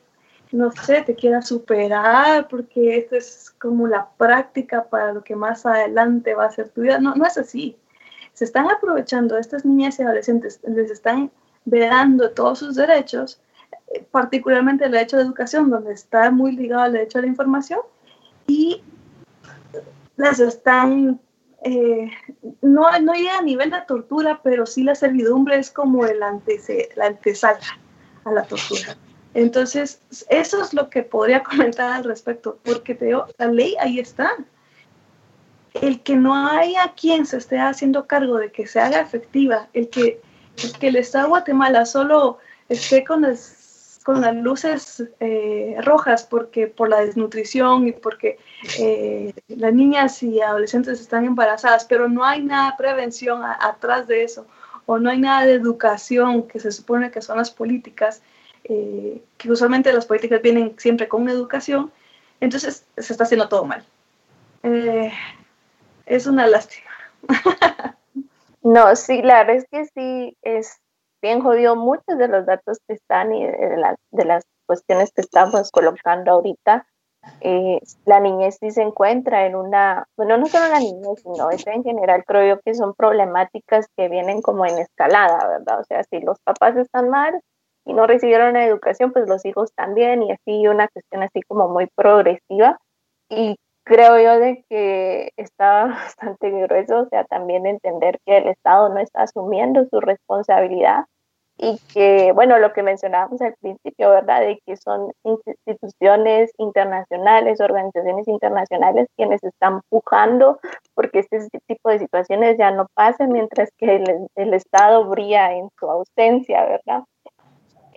no 0.52 0.72
sé, 0.72 1.02
te 1.02 1.16
quiera 1.16 1.42
superar 1.42 2.48
porque 2.48 2.98
esto 2.98 3.18
es 3.18 3.54
como 3.60 3.88
la 3.88 4.08
práctica 4.18 4.86
para 4.86 5.12
lo 5.12 5.24
que 5.24 5.36
más 5.36 5.66
adelante 5.66 6.36
va 6.36 6.46
a 6.46 6.52
ser 6.52 6.70
tu 6.70 6.82
vida. 6.82 7.00
No, 7.00 7.16
no 7.16 7.26
es 7.26 7.38
así. 7.38 7.76
Se 8.34 8.46
están 8.46 8.70
aprovechando 8.70 9.38
estas 9.38 9.66
niñas 9.66 10.00
y 10.00 10.04
adolescentes, 10.04 10.62
les 10.66 10.92
están 10.92 11.32
vedando 11.66 12.32
todos 12.32 12.60
sus 12.60 12.76
derechos, 12.76 13.42
eh, 13.88 14.06
particularmente 14.10 14.86
el 14.86 14.92
derecho 14.92 15.18
de 15.18 15.24
educación, 15.24 15.70
donde 15.70 15.94
está 15.94 16.32
muy 16.32 16.56
ligado 16.56 16.84
al 16.84 16.94
derecho 16.94 17.18
a 17.18 17.22
la 17.22 17.28
información, 17.28 17.80
y 18.46 18.82
las 20.16 20.40
están, 20.40 21.20
eh, 21.64 22.10
no, 22.62 23.00
no 23.00 23.14
llega 23.14 23.40
a 23.40 23.42
nivel 23.42 23.72
de 23.72 23.82
tortura, 23.88 24.42
pero 24.44 24.66
sí 24.66 24.84
la 24.84 24.96
servidumbre 24.96 25.58
es 25.58 25.72
como 25.72 26.06
el 26.06 26.20
la 26.20 27.06
antesala 27.06 27.60
a 28.24 28.32
la 28.32 28.44
tortura. 28.44 28.96
Entonces, 29.34 30.02
eso 30.30 30.62
es 30.62 30.74
lo 30.74 30.90
que 30.90 31.04
podría 31.04 31.44
comentar 31.44 31.92
al 31.92 32.04
respecto, 32.04 32.60
porque 32.64 32.96
te 32.96 33.06
digo, 33.06 33.26
la 33.38 33.48
ley 33.48 33.76
ahí 33.80 34.00
está. 34.00 34.32
El 35.82 36.02
que 36.02 36.16
no 36.16 36.36
haya 36.36 36.94
quien 37.00 37.26
se 37.26 37.38
esté 37.38 37.60
haciendo 37.60 38.08
cargo 38.08 38.38
de 38.38 38.52
que 38.52 38.66
se 38.66 38.80
haga 38.80 39.00
efectiva, 39.00 39.68
el 39.74 39.90
que 39.90 40.22
el, 40.64 40.72
que 40.74 40.88
el 40.88 40.96
Estado 40.96 41.26
de 41.26 41.30
Guatemala 41.30 41.86
solo 41.86 42.40
esté 42.68 43.04
con 43.04 43.22
las, 43.22 43.57
con 44.08 44.22
las 44.22 44.38
luces 44.38 45.04
eh, 45.20 45.76
rojas 45.84 46.24
porque 46.24 46.68
por 46.68 46.88
la 46.88 47.02
desnutrición 47.02 47.90
y 47.90 47.92
porque 47.92 48.40
eh, 48.80 49.34
las 49.50 49.74
niñas 49.74 50.24
y 50.24 50.40
adolescentes 50.40 51.02
están 51.02 51.26
embarazadas, 51.26 51.84
pero 51.84 52.08
no 52.08 52.24
hay 52.24 52.42
nada 52.42 52.72
de 52.72 52.78
prevención 52.78 53.42
atrás 53.44 54.08
de 54.08 54.24
eso, 54.24 54.48
o 54.86 54.98
no 54.98 55.10
hay 55.10 55.20
nada 55.20 55.46
de 55.46 55.56
educación 55.56 56.48
que 56.48 56.62
se 56.62 56.72
supone 56.72 57.12
que 57.12 57.22
son 57.22 57.38
las 57.38 57.52
políticas, 57.52 58.22
eh, 58.64 59.22
que 59.38 59.52
usualmente 59.52 59.92
las 59.92 60.06
políticas 60.06 60.42
vienen 60.42 60.74
siempre 60.78 61.10
con 61.10 61.28
educación, 61.28 61.92
entonces 62.40 62.86
se 62.96 63.12
está 63.12 63.26
haciendo 63.26 63.50
todo 63.50 63.66
mal. 63.66 63.84
Eh, 64.64 65.12
es 66.06 66.28
una 66.28 66.48
lástima. 66.48 66.92
no, 68.62 68.96
sí, 68.96 69.22
la 69.22 69.44
verdad 69.44 69.58
es 69.58 69.66
que 69.70 69.86
sí, 69.94 70.38
es 70.44 70.80
bien 71.22 71.42
jodido 71.42 71.76
muchos 71.76 72.18
de 72.18 72.28
los 72.28 72.46
datos 72.46 72.80
que 72.88 72.94
están 72.94 73.34
y 73.34 73.46
de, 73.46 73.96
de 74.12 74.26
las 74.26 74.44
cuestiones 74.66 75.12
que 75.12 75.22
estamos 75.22 75.72
colocando 75.72 76.32
ahorita. 76.32 76.86
Eh, 77.42 77.80
la 78.06 78.20
niñez 78.20 78.58
sí 78.60 78.72
se 78.72 78.82
encuentra 78.82 79.46
en 79.46 79.56
una, 79.56 80.08
bueno, 80.16 80.38
no 80.38 80.46
solo 80.46 80.68
la 80.70 80.80
niñez, 80.80 81.22
sino 81.22 81.50
es 81.50 81.66
en 81.68 81.84
general 81.84 82.24
creo 82.26 82.56
yo 82.56 82.62
que 82.62 82.74
son 82.74 82.94
problemáticas 82.94 83.88
que 83.98 84.08
vienen 84.08 84.42
como 84.42 84.66
en 84.66 84.78
escalada, 84.78 85.46
¿verdad? 85.48 85.82
O 85.82 85.84
sea, 85.84 86.04
si 86.04 86.20
los 86.22 86.40
papás 86.42 86.78
están 86.78 87.10
mal, 87.10 87.42
y 87.88 87.94
no 87.94 88.06
recibieron 88.06 88.54
la 88.54 88.66
educación, 88.66 89.14
pues 89.14 89.28
los 89.30 89.46
hijos 89.46 89.74
también, 89.74 90.22
y 90.22 90.32
así 90.32 90.68
una 90.68 90.90
cuestión 90.90 91.24
así 91.24 91.42
como 91.44 91.70
muy 91.70 91.88
progresiva. 91.88 92.80
Y 93.30 93.58
creo 93.88 94.20
yo 94.20 94.40
de 94.40 94.64
que 94.70 95.32
está 95.38 95.86
bastante 95.88 96.52
grueso, 96.52 97.02
o 97.02 97.10
sea, 97.10 97.24
también 97.26 97.66
entender 97.66 98.20
que 98.26 98.38
el 98.38 98.48
Estado 98.48 98.90
no 98.90 99.00
está 99.00 99.24
asumiendo 99.24 99.86
su 99.90 100.00
responsabilidad 100.00 101.06
y 101.60 101.80
que, 101.92 102.32
bueno, 102.34 102.60
lo 102.60 102.72
que 102.72 102.84
mencionábamos 102.84 103.42
al 103.42 103.56
principio, 103.60 104.12
¿verdad? 104.12 104.42
De 104.42 104.60
que 104.64 104.78
son 104.78 105.12
instituciones 105.24 106.52
internacionales, 106.60 107.60
organizaciones 107.60 108.28
internacionales 108.28 109.08
quienes 109.16 109.44
están 109.44 109.82
empujando 109.82 110.60
porque 110.94 111.20
este 111.20 111.40
tipo 111.66 111.90
de 111.90 111.98
situaciones 111.98 112.58
ya 112.60 112.70
no 112.70 112.86
pasen 112.94 113.32
mientras 113.32 113.72
que 113.78 113.96
el, 113.96 114.28
el 114.36 114.54
Estado 114.54 115.06
brilla 115.06 115.54
en 115.54 115.70
su 115.80 115.90
ausencia, 115.90 116.64
¿verdad? 116.64 117.04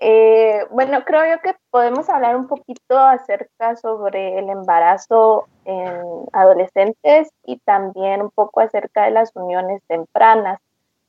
Eh, 0.03 0.65
bueno, 0.71 1.05
creo 1.05 1.27
yo 1.27 1.43
que 1.43 1.55
podemos 1.71 2.09
hablar 2.09 2.35
un 2.35 2.47
poquito 2.47 2.99
acerca 2.99 3.77
sobre 3.77 4.39
el 4.39 4.49
embarazo 4.49 5.47
en 5.67 6.03
adolescentes 6.33 7.31
y 7.45 7.59
también 7.59 8.23
un 8.23 8.31
poco 8.31 8.61
acerca 8.61 9.05
de 9.05 9.11
las 9.11 9.31
uniones 9.37 9.83
tempranas. 9.87 10.59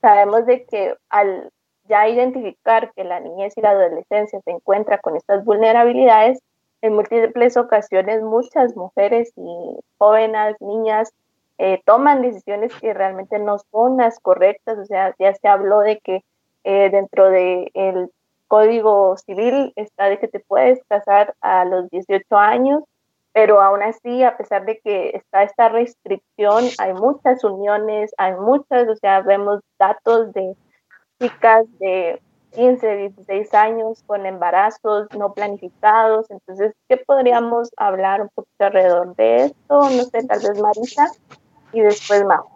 Sabemos 0.01 0.45
de 0.45 0.65
que 0.65 0.95
al 1.09 1.51
ya 1.87 2.07
identificar 2.07 2.91
que 2.93 3.05
la 3.05 3.21
niñez 3.21 3.57
y 3.57 3.61
la 3.61 3.71
adolescencia 3.71 4.39
se 4.41 4.51
encuentra 4.51 4.97
con 4.97 5.15
estas 5.15 5.43
vulnerabilidades, 5.45 6.39
en 6.81 6.93
múltiples 6.93 7.57
ocasiones 7.57 8.21
muchas 8.21 8.75
mujeres 8.75 9.31
y 9.37 9.79
jóvenes, 9.97 10.55
niñas, 10.59 11.13
eh, 11.59 11.81
toman 11.85 12.21
decisiones 12.21 12.73
que 12.79 12.93
realmente 12.93 13.39
no 13.39 13.57
son 13.71 13.97
las 13.97 14.19
correctas. 14.19 14.77
O 14.79 14.85
sea, 14.85 15.13
ya 15.19 15.33
se 15.33 15.47
habló 15.47 15.79
de 15.81 15.99
que 15.99 16.23
eh, 16.63 16.89
dentro 16.89 17.29
del 17.29 17.71
de 17.73 18.09
Código 18.51 19.15
Civil 19.15 19.71
está 19.77 20.09
de 20.09 20.19
que 20.19 20.27
te 20.27 20.41
puedes 20.41 20.83
casar 20.89 21.33
a 21.39 21.63
los 21.63 21.89
18 21.89 22.35
años, 22.35 22.83
pero 23.31 23.61
aún 23.61 23.81
así, 23.81 24.25
a 24.25 24.35
pesar 24.35 24.65
de 24.65 24.77
que 24.83 25.11
está 25.11 25.43
esta 25.43 25.69
restricción, 25.69 26.65
hay 26.77 26.93
muchas 26.93 27.45
uniones, 27.45 28.11
hay 28.17 28.33
muchas, 28.33 28.89
o 28.89 28.95
sea, 28.97 29.21
vemos 29.21 29.61
datos 29.79 30.33
de 30.33 30.53
chicas 31.21 31.63
de 31.79 32.21
15, 32.53 32.97
16 33.15 33.53
años 33.53 34.03
con 34.05 34.25
embarazos 34.25 35.07
no 35.17 35.33
planificados. 35.33 36.29
Entonces, 36.29 36.73
¿qué 36.89 36.97
podríamos 36.97 37.69
hablar 37.77 38.21
un 38.21 38.29
poquito 38.35 38.65
alrededor 38.65 39.15
de 39.15 39.45
esto? 39.45 39.55
No 39.69 40.03
sé, 40.03 40.27
tal 40.27 40.39
vez 40.39 40.61
Marisa 40.61 41.07
y 41.71 41.79
después 41.79 42.25
Mau. 42.25 42.49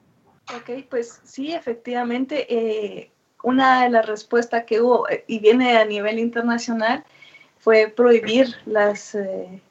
Ok, 0.58 0.90
pues 0.90 1.22
sí, 1.24 1.54
efectivamente, 1.54 2.54
eh, 2.54 3.15
una 3.46 3.84
de 3.84 3.90
las 3.92 4.08
respuestas 4.08 4.66
que 4.66 4.82
hubo, 4.82 5.08
eh, 5.08 5.24
y 5.28 5.40
viene 5.40 5.78
a 5.78 5.86
nivel 5.86 6.18
internacional, 6.18 7.06
fue 7.60 7.94
prohibir 7.96 8.56
las, 8.66 9.14
eh, 9.14 9.62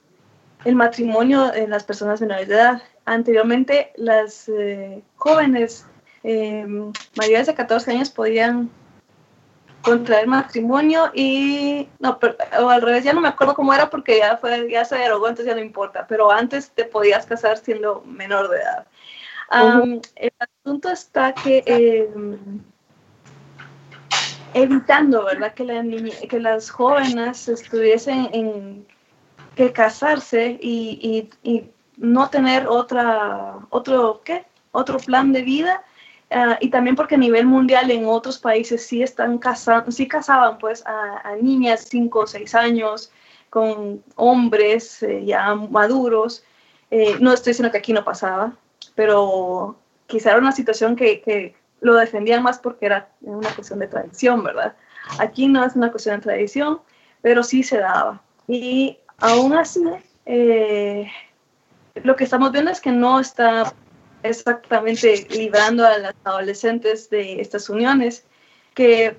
el 0.65 0.75
matrimonio 0.77 1.53
en 1.53 1.71
las 1.71 1.83
personas 1.83 2.21
menores 2.21 2.49
de 2.49 2.55
edad. 2.55 2.83
Anteriormente, 3.05 3.93
las 3.97 4.49
eh, 4.49 5.03
jóvenes 5.17 5.87
mayores 7.17 7.49
de 7.49 7.55
14 7.55 7.91
años 7.91 8.09
podían 8.09 8.71
contraer 9.83 10.27
matrimonio 10.27 11.11
y 11.13 11.87
no, 11.99 12.19
pero, 12.19 12.37
o 12.63 12.71
al 12.71 12.81
revés, 12.81 13.05
ya 13.05 13.13
no 13.13 13.21
me 13.21 13.29
acuerdo 13.29 13.55
cómo 13.55 13.75
era 13.75 13.91
porque 13.91 14.17
ya 14.17 14.39
fue, 14.39 14.71
ya 14.71 14.87
se 14.87 14.97
derogó, 14.97 15.29
entonces 15.29 15.53
ya 15.53 15.55
no 15.55 15.61
importa, 15.61 16.07
pero 16.07 16.31
antes 16.31 16.71
te 16.71 16.87
podías 16.87 17.27
casar 17.27 17.59
siendo 17.59 18.03
menor 18.07 18.49
de 18.49 18.57
edad. 18.57 18.87
El 20.17 20.33
asunto 20.39 20.89
está 20.89 21.35
que 21.35 21.63
em, 21.67 22.65
evitando, 24.55 25.25
¿verdad? 25.25 25.53
Que, 25.55 25.65
la 25.65 25.85
que 26.29 26.41
las 26.41 26.71
jóvenes 26.71 27.49
estuviesen 27.49 28.31
en 28.33 28.87
que 29.55 29.73
casarse 29.73 30.59
y, 30.61 31.29
y, 31.43 31.71
no 31.97 32.29
tener 32.29 32.67
otra, 32.67 33.59
otro, 33.71 34.21
¿qué? 34.25 34.45
Otro 34.73 34.99
plan 34.99 35.33
de 35.33 35.43
vida. 35.43 35.85
Ah, 36.31 36.59
y 36.61 36.71
también 36.71 36.97
porque 36.97 37.15
a 37.15 37.19
nivel 37.19 37.47
mundial 37.47 37.91
en 37.91 38.07
otros 38.07 38.39
países 38.39 38.85
sí 38.85 39.03
están 39.03 39.39
casando, 39.39 39.93
sí 39.93 40.09
casaban 40.09 40.59
pues 40.59 40.83
a, 40.87 41.37
niñas 41.41 41.87
5 41.89 42.19
o 42.19 42.27
6 42.27 42.55
años 42.57 43.13
con 43.51 44.03
hombres 44.17 45.03
eh, 45.05 45.25
ya 45.25 45.55
maduros. 45.55 46.43
Eh, 46.91 47.17
no 47.21 47.33
estoy 47.33 47.53
diciendo 47.53 47.71
que 47.71 47.79
aquí 47.79 47.93
no 47.93 48.05
pasaba, 48.05 48.53
pero 48.97 49.77
quizá 50.07 50.31
era 50.31 50.41
una 50.41 50.53
situación 50.53 50.97
que, 50.97 51.21
que 51.21 51.55
lo 51.85 51.95
defendían 51.95 52.43
más 52.43 52.59
porque 52.59 52.87
era 52.87 53.09
una 53.21 53.51
cuestión 53.51 53.79
de 53.79 53.87
tradición, 53.87 54.43
¿verdad? 54.43 54.75
Aquí 55.19 55.47
no 55.47 55.63
es 55.65 55.77
una 55.77 55.91
cuestión 55.91 56.17
de 56.17 56.23
tradición, 56.23 56.81
pero 57.21 57.43
sí 57.43 57.63
se 57.63 57.79
daba. 57.79 58.23
Y 58.49 58.99
aún 59.19 59.53
así, 59.53 59.85
eh, 60.25 61.11
lo 62.03 62.17
que 62.17 62.25
estamos 62.25 62.53
viendo 62.53 62.71
es 62.71 62.81
que 62.81 62.91
no 62.91 63.21
está 63.21 63.75
exactamente 64.23 65.27
librando 65.29 65.87
a 65.87 65.99
las 65.99 66.15
adolescentes 66.25 67.11
de 67.11 67.43
estas 67.43 67.69
uniones 67.69 68.25
que 68.73 69.19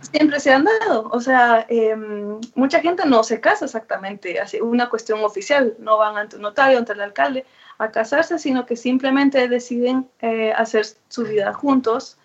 siempre 0.00 0.38
se 0.38 0.52
han 0.52 0.64
dado. 0.64 1.08
O 1.12 1.20
sea, 1.20 1.64
em, 1.70 2.40
mucha 2.54 2.80
gente 2.80 3.06
no 3.06 3.24
se 3.24 3.40
casa 3.40 3.64
exactamente, 3.64 4.38
hace 4.38 4.60
una 4.60 4.90
cuestión 4.90 5.24
oficial, 5.24 5.76
no 5.78 5.96
van 5.96 6.18
ante 6.18 6.36
un 6.36 6.42
notario, 6.42 6.76
ante 6.76 6.92
el 6.92 7.00
alcalde, 7.00 7.46
a 7.84 7.90
casarse, 7.90 8.38
sino 8.38 8.66
que 8.66 8.76
simplemente 8.76 9.48
deciden 9.48 10.08
eh, 10.20 10.52
hacer 10.52 10.86
su 11.08 11.24
vida 11.24 11.52
juntos. 11.52 12.18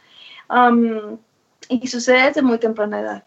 y 1.69 1.87
sucede 1.87 2.27
desde 2.27 2.41
muy 2.41 2.59
temprana 2.59 3.01
edad. 3.01 3.23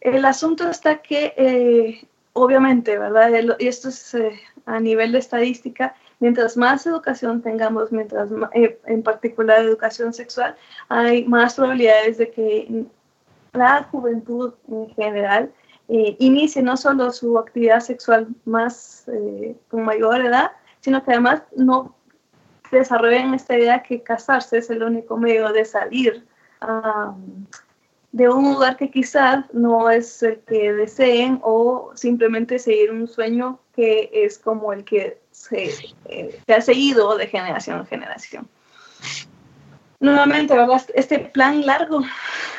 El 0.00 0.24
asunto 0.24 0.68
está 0.68 1.02
que, 1.02 1.34
eh, 1.36 2.08
obviamente, 2.32 2.98
¿verdad? 2.98 3.30
Y 3.58 3.68
esto 3.68 3.90
es 3.90 4.14
eh, 4.14 4.40
a 4.66 4.80
nivel 4.80 5.12
de 5.12 5.18
estadística, 5.18 5.94
mientras 6.18 6.56
más 6.56 6.86
educación 6.86 7.42
tengamos, 7.42 7.92
mientras 7.92 8.30
en 8.86 9.02
particular 9.02 9.60
educación 9.60 10.12
sexual, 10.12 10.56
hay 10.88 11.24
más 11.24 11.54
probabilidades 11.54 12.18
de 12.18 12.30
que 12.30 12.84
la 13.52 13.84
juventud 13.90 14.54
en 14.68 14.88
general 14.94 15.52
inicie 15.88 16.62
no 16.62 16.76
solo 16.76 17.10
su 17.10 17.36
actividad 17.38 17.80
sexual 17.80 18.28
más 18.44 19.06
con 19.68 19.82
mayor 19.84 20.24
edad, 20.24 20.52
sino 20.80 21.04
que 21.04 21.12
además 21.12 21.42
no 21.56 21.94
desarrollan 22.70 23.34
esta 23.34 23.58
idea 23.58 23.82
que 23.82 24.02
casarse 24.02 24.58
es 24.58 24.70
el 24.70 24.82
único 24.82 25.16
medio 25.16 25.52
de 25.52 25.64
salir 25.64 26.26
de 28.12 28.28
un 28.28 28.52
lugar 28.52 28.76
que 28.76 28.90
quizás 28.90 29.44
no 29.52 29.88
es 29.88 30.22
el 30.22 30.40
que 30.40 30.72
deseen 30.72 31.40
o 31.42 31.92
simplemente 31.94 32.58
seguir 32.58 32.90
un 32.90 33.06
sueño 33.06 33.60
que 33.74 34.10
es 34.12 34.38
como 34.38 34.72
el 34.72 34.84
que 34.84 35.20
se, 35.30 35.70
eh, 36.06 36.40
se 36.46 36.54
ha 36.54 36.60
seguido 36.60 37.16
de 37.16 37.28
generación 37.28 37.78
en 37.78 37.86
generación. 37.86 38.48
Nuevamente, 40.00 40.56
¿verdad? 40.56 40.82
Este 40.94 41.18
plan 41.18 41.64
largo, 41.64 42.02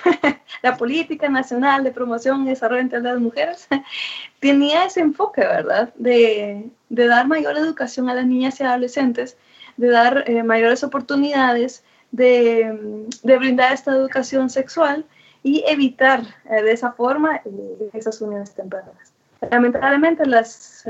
la 0.61 0.77
política 0.77 1.29
nacional 1.29 1.83
de 1.83 1.91
promoción 1.91 2.43
y 2.43 2.49
desarrollo 2.49 2.87
de 2.87 3.01
las 3.01 3.19
mujeres, 3.19 3.67
tenía 4.39 4.85
ese 4.85 5.01
enfoque, 5.01 5.41
¿verdad? 5.41 5.93
De, 5.95 6.69
dar 6.89 7.27
mayor 7.27 7.57
educación 7.57 8.09
a 8.09 8.13
las 8.13 8.25
niñas 8.25 8.59
y 8.59 8.63
adolescentes, 8.63 9.37
de 9.77 9.89
dar 9.89 10.23
eh, 10.27 10.43
mayores 10.43 10.83
oportunidades, 10.83 11.83
de, 12.11 13.07
de, 13.23 13.37
brindar 13.37 13.73
esta 13.73 13.91
educación 13.91 14.49
sexual 14.49 15.05
y 15.43 15.63
evitar 15.67 16.21
eh, 16.49 16.61
de 16.61 16.73
esa 16.73 16.91
forma 16.91 17.37
eh, 17.37 17.89
esas 17.93 18.21
uniones 18.21 18.53
tempranas. 18.53 19.13
Lamentablemente 19.49 20.25
las, 20.27 20.85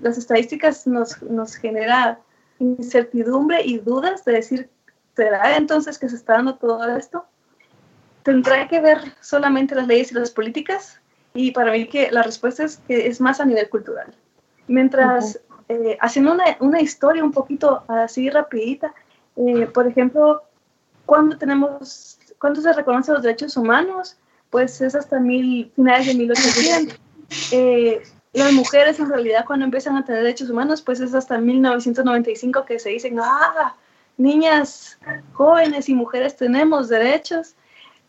las 0.00 0.16
estadísticas 0.16 0.86
nos, 0.86 1.20
nos 1.22 1.56
generan 1.56 2.18
incertidumbre 2.60 3.62
y 3.64 3.78
dudas 3.78 4.24
de 4.24 4.32
decir, 4.32 4.70
¿será 5.16 5.56
entonces 5.56 5.98
que 5.98 6.08
se 6.08 6.14
está 6.14 6.34
dando 6.34 6.54
todo 6.54 6.96
esto? 6.96 7.26
¿Tendrá 8.26 8.66
que 8.66 8.80
ver 8.80 8.98
solamente 9.20 9.76
las 9.76 9.86
leyes 9.86 10.10
y 10.10 10.14
las 10.16 10.32
políticas? 10.32 10.98
Y 11.32 11.52
para 11.52 11.70
mí 11.70 11.86
que 11.86 12.10
la 12.10 12.24
respuesta 12.24 12.64
es 12.64 12.78
que 12.88 13.06
es 13.06 13.20
más 13.20 13.38
a 13.38 13.44
nivel 13.44 13.68
cultural. 13.68 14.12
Mientras, 14.66 15.38
eh, 15.68 15.96
haciendo 16.00 16.32
una, 16.32 16.56
una, 16.58 16.80
historia 16.80 17.22
un 17.22 17.30
poquito 17.30 17.84
así 17.86 18.28
rapidita, 18.28 18.92
eh, 19.36 19.66
por 19.72 19.86
ejemplo, 19.86 20.42
cuando 21.04 21.38
tenemos, 21.38 22.18
cuando 22.40 22.60
se 22.60 22.72
reconocen 22.72 23.14
los 23.14 23.22
derechos 23.22 23.56
humanos, 23.56 24.16
pues 24.50 24.80
es 24.80 24.96
hasta 24.96 25.20
mil, 25.20 25.70
finales 25.76 26.08
de 26.08 26.14
1800. 26.14 26.98
Eh, 27.52 28.02
las 28.32 28.52
mujeres 28.52 28.98
en 28.98 29.08
realidad 29.08 29.44
cuando 29.46 29.66
empiezan 29.66 29.96
a 29.96 30.04
tener 30.04 30.24
derechos 30.24 30.50
humanos, 30.50 30.82
pues 30.82 30.98
es 30.98 31.14
hasta 31.14 31.38
1995 31.38 32.64
que 32.64 32.80
se 32.80 32.88
dicen, 32.88 33.20
ah, 33.20 33.76
niñas, 34.16 34.98
jóvenes 35.32 35.88
y 35.88 35.94
mujeres 35.94 36.34
tenemos 36.34 36.88
derechos. 36.88 37.54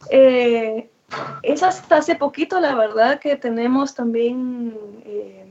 Eh, 0.09 0.89
es 1.43 1.63
hasta 1.63 1.97
hace 1.97 2.15
poquito, 2.15 2.59
la 2.59 2.75
verdad, 2.75 3.19
que 3.19 3.35
tenemos 3.35 3.95
también 3.95 4.77
eh, 5.05 5.45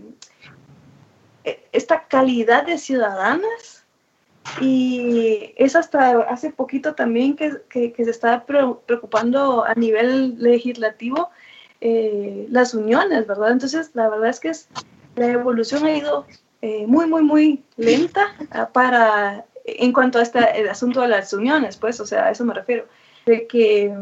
esta 1.72 2.06
calidad 2.06 2.66
de 2.66 2.78
ciudadanas 2.78 3.84
y 4.60 5.54
es 5.56 5.74
hasta 5.74 6.20
hace 6.20 6.50
poquito 6.50 6.94
también 6.94 7.34
que, 7.36 7.62
se 7.70 8.10
está 8.10 8.44
preocupando 8.44 9.64
a 9.64 9.74
nivel 9.74 10.36
legislativo 10.38 11.30
eh, 11.80 12.46
las 12.50 12.74
uniones, 12.74 13.26
¿verdad? 13.26 13.52
Entonces, 13.52 13.90
la 13.94 14.08
verdad 14.08 14.28
es 14.28 14.40
que 14.40 14.48
es, 14.48 14.68
la 15.16 15.26
evolución 15.26 15.84
ha 15.84 15.96
ido 15.96 16.26
muy, 16.86 17.06
muy, 17.06 17.22
muy 17.22 17.64
lenta 17.76 18.34
ah, 18.50 18.68
para, 18.72 19.44
en 19.64 19.92
cuanto 19.92 20.18
a 20.18 20.22
este, 20.22 20.60
el 20.60 20.68
asunto 20.68 21.00
de 21.00 21.08
las 21.08 21.32
uniones, 21.32 21.76
pues, 21.76 22.00
o 22.00 22.06
sea, 22.06 22.26
a 22.26 22.30
eso 22.30 22.44
me 22.44 22.54
refiero, 22.54 22.86
de 23.24 23.46
que 23.46 23.94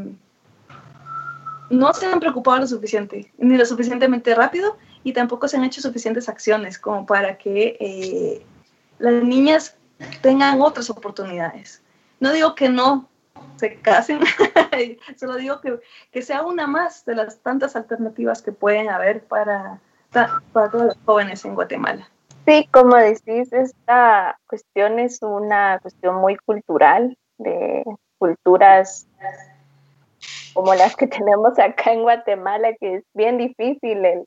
no 1.74 1.92
se 1.92 2.06
han 2.06 2.20
preocupado 2.20 2.58
lo 2.58 2.66
suficiente, 2.66 3.32
ni 3.38 3.56
lo 3.56 3.66
suficientemente 3.66 4.34
rápido, 4.34 4.76
y 5.02 5.12
tampoco 5.12 5.48
se 5.48 5.56
han 5.56 5.64
hecho 5.64 5.80
suficientes 5.80 6.28
acciones 6.28 6.78
como 6.78 7.06
para 7.06 7.36
que 7.36 7.76
eh, 7.80 8.46
las 8.98 9.22
niñas 9.22 9.76
tengan 10.22 10.60
otras 10.60 10.90
oportunidades. 10.90 11.82
No 12.20 12.32
digo 12.32 12.54
que 12.54 12.68
no 12.68 13.08
se 13.56 13.76
casen, 13.80 14.20
solo 15.18 15.36
digo 15.36 15.60
que, 15.60 15.78
que, 16.10 16.22
sea 16.22 16.42
una 16.42 16.66
más 16.66 17.04
de 17.04 17.14
las 17.14 17.38
tantas 17.40 17.76
alternativas 17.76 18.42
que 18.42 18.52
pueden 18.52 18.88
haber 18.88 19.24
para, 19.24 19.80
para 20.10 20.70
todos 20.70 20.86
los 20.86 20.96
jóvenes 21.04 21.44
en 21.44 21.54
Guatemala. 21.54 22.08
Sí, 22.46 22.68
como 22.70 22.96
decís, 22.96 23.52
esta 23.52 24.38
cuestión 24.46 24.98
es 24.98 25.22
una 25.22 25.78
cuestión 25.80 26.16
muy 26.16 26.36
cultural, 26.36 27.16
de 27.38 27.84
culturas 28.18 29.06
como 30.54 30.74
las 30.74 30.96
que 30.96 31.06
tenemos 31.26 31.58
acá 31.58 31.92
en 31.92 32.02
Guatemala, 32.02 32.74
que 32.80 32.96
es 32.96 33.04
bien 33.12 33.36
difícil 33.36 34.04
el, 34.04 34.24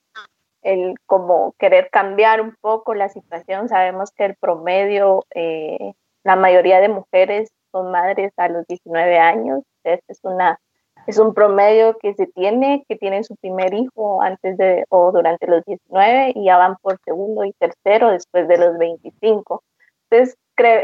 el 0.61 0.95
como 1.05 1.55
querer 1.57 1.89
cambiar 1.89 2.41
un 2.41 2.55
poco 2.61 2.93
la 2.93 3.09
situación. 3.09 3.69
Sabemos 3.69 4.11
que 4.11 4.25
el 4.25 4.35
promedio, 4.35 5.25
eh, 5.33 5.93
la 6.23 6.35
mayoría 6.35 6.81
de 6.81 6.89
mujeres 6.89 7.49
son 7.71 7.91
madres 7.91 8.31
a 8.37 8.49
los 8.49 8.65
19 8.67 9.17
años. 9.17 9.63
Este 9.83 10.03
es, 10.11 10.19
una, 10.23 10.59
es 11.07 11.17
un 11.17 11.33
promedio 11.33 11.97
que 11.97 12.13
se 12.13 12.27
tiene, 12.27 12.83
que 12.87 12.97
tienen 12.97 13.23
su 13.23 13.35
primer 13.37 13.73
hijo 13.73 14.21
antes 14.21 14.57
de 14.57 14.85
o 14.89 15.11
durante 15.11 15.47
los 15.47 15.63
19 15.63 16.33
y 16.35 16.45
ya 16.45 16.57
van 16.57 16.75
por 16.81 16.99
segundo 17.05 17.45
y 17.45 17.53
tercero 17.53 18.11
después 18.11 18.47
de 18.47 18.57
los 18.57 18.77
25. 18.77 19.63
Entonces, 20.09 20.37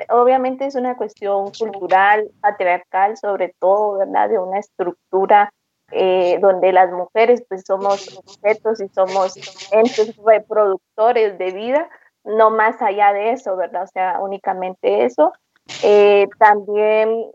obviamente 0.09 0.65
es 0.65 0.75
una 0.75 0.95
cuestión 0.95 1.51
cultural, 1.57 2.29
patriarcal, 2.41 3.17
sobre 3.17 3.53
todo, 3.59 3.99
¿verdad? 3.99 4.29
De 4.29 4.39
una 4.39 4.59
estructura 4.59 5.51
eh, 5.91 6.39
donde 6.41 6.71
las 6.73 6.91
mujeres 6.91 7.43
pues 7.47 7.63
somos 7.65 8.17
objetos 8.17 8.81
y 8.81 8.87
somos 8.89 9.35
entes 9.71 10.15
reproductores 10.17 11.37
de 11.37 11.51
vida, 11.51 11.89
no 12.23 12.49
más 12.49 12.81
allá 12.81 13.13
de 13.13 13.31
eso, 13.31 13.55
¿verdad? 13.55 13.83
O 13.83 13.87
sea, 13.87 14.19
únicamente 14.21 15.05
eso. 15.05 15.33
Eh, 15.83 16.27
también 16.39 17.31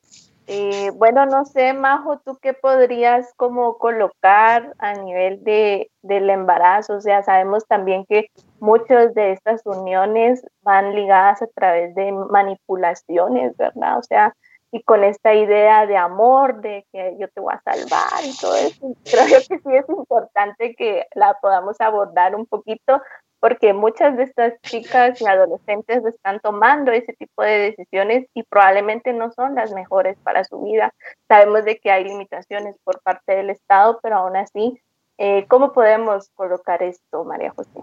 Eh, 0.50 0.90
bueno, 0.94 1.26
no 1.26 1.44
sé, 1.44 1.74
Majo, 1.74 2.20
¿tú 2.24 2.38
qué 2.40 2.54
podrías 2.54 3.34
como 3.36 3.76
colocar 3.76 4.74
a 4.78 4.94
nivel 4.94 5.44
de, 5.44 5.90
del 6.00 6.30
embarazo? 6.30 6.94
O 6.96 7.00
sea, 7.02 7.22
sabemos 7.22 7.66
también 7.66 8.06
que 8.06 8.30
muchas 8.60 9.14
de 9.14 9.32
estas 9.32 9.64
uniones 9.64 10.44
van 10.62 10.94
ligadas 10.94 11.42
a 11.42 11.46
través 11.48 11.94
de 11.94 12.12
manipulaciones, 12.12 13.56
¿verdad? 13.56 13.98
O 13.98 14.02
sea, 14.02 14.34
y 14.70 14.82
con 14.82 15.02
esta 15.02 15.34
idea 15.34 15.86
de 15.86 15.96
amor, 15.96 16.60
de 16.60 16.86
que 16.92 17.16
yo 17.18 17.28
te 17.28 17.40
voy 17.40 17.54
a 17.54 17.62
salvar 17.62 18.22
y 18.22 18.36
todo 18.36 18.54
eso. 18.54 18.94
Creo 19.04 19.26
que 19.26 19.58
sí 19.58 19.76
es 19.76 19.88
importante 19.88 20.74
que 20.74 21.06
la 21.14 21.38
podamos 21.40 21.80
abordar 21.80 22.34
un 22.34 22.46
poquito 22.46 23.00
porque 23.40 23.72
muchas 23.72 24.16
de 24.16 24.24
estas 24.24 24.60
chicas 24.62 25.20
y 25.20 25.26
adolescentes 25.26 26.04
están 26.04 26.40
tomando 26.40 26.90
ese 26.90 27.12
tipo 27.12 27.42
de 27.42 27.58
decisiones 27.70 28.26
y 28.34 28.42
probablemente 28.42 29.12
no 29.12 29.30
son 29.30 29.54
las 29.54 29.72
mejores 29.72 30.18
para 30.24 30.44
su 30.44 30.60
vida. 30.62 30.92
Sabemos 31.28 31.64
de 31.64 31.78
que 31.78 31.90
hay 31.90 32.04
limitaciones 32.04 32.76
por 32.82 33.00
parte 33.00 33.36
del 33.36 33.50
Estado, 33.50 34.00
pero 34.02 34.16
aún 34.16 34.36
así, 34.36 34.80
eh, 35.18 35.46
¿cómo 35.48 35.72
podemos 35.72 36.30
colocar 36.34 36.82
esto, 36.82 37.24
María 37.24 37.52
José? 37.54 37.82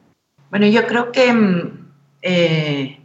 Bueno, 0.49 0.67
yo 0.67 0.85
creo 0.87 1.11
que 1.11 1.33
mm, 1.33 1.91
eh, 2.21 2.99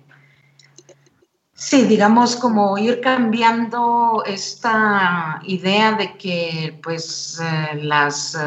sí, 1.54 1.84
digamos 1.84 2.36
como 2.36 2.78
ir 2.78 3.00
cambiando 3.00 4.22
esta 4.26 5.40
idea 5.44 5.92
de 5.92 6.16
que 6.16 6.78
pues 6.82 7.40
eh, 7.42 7.80
las, 7.82 8.38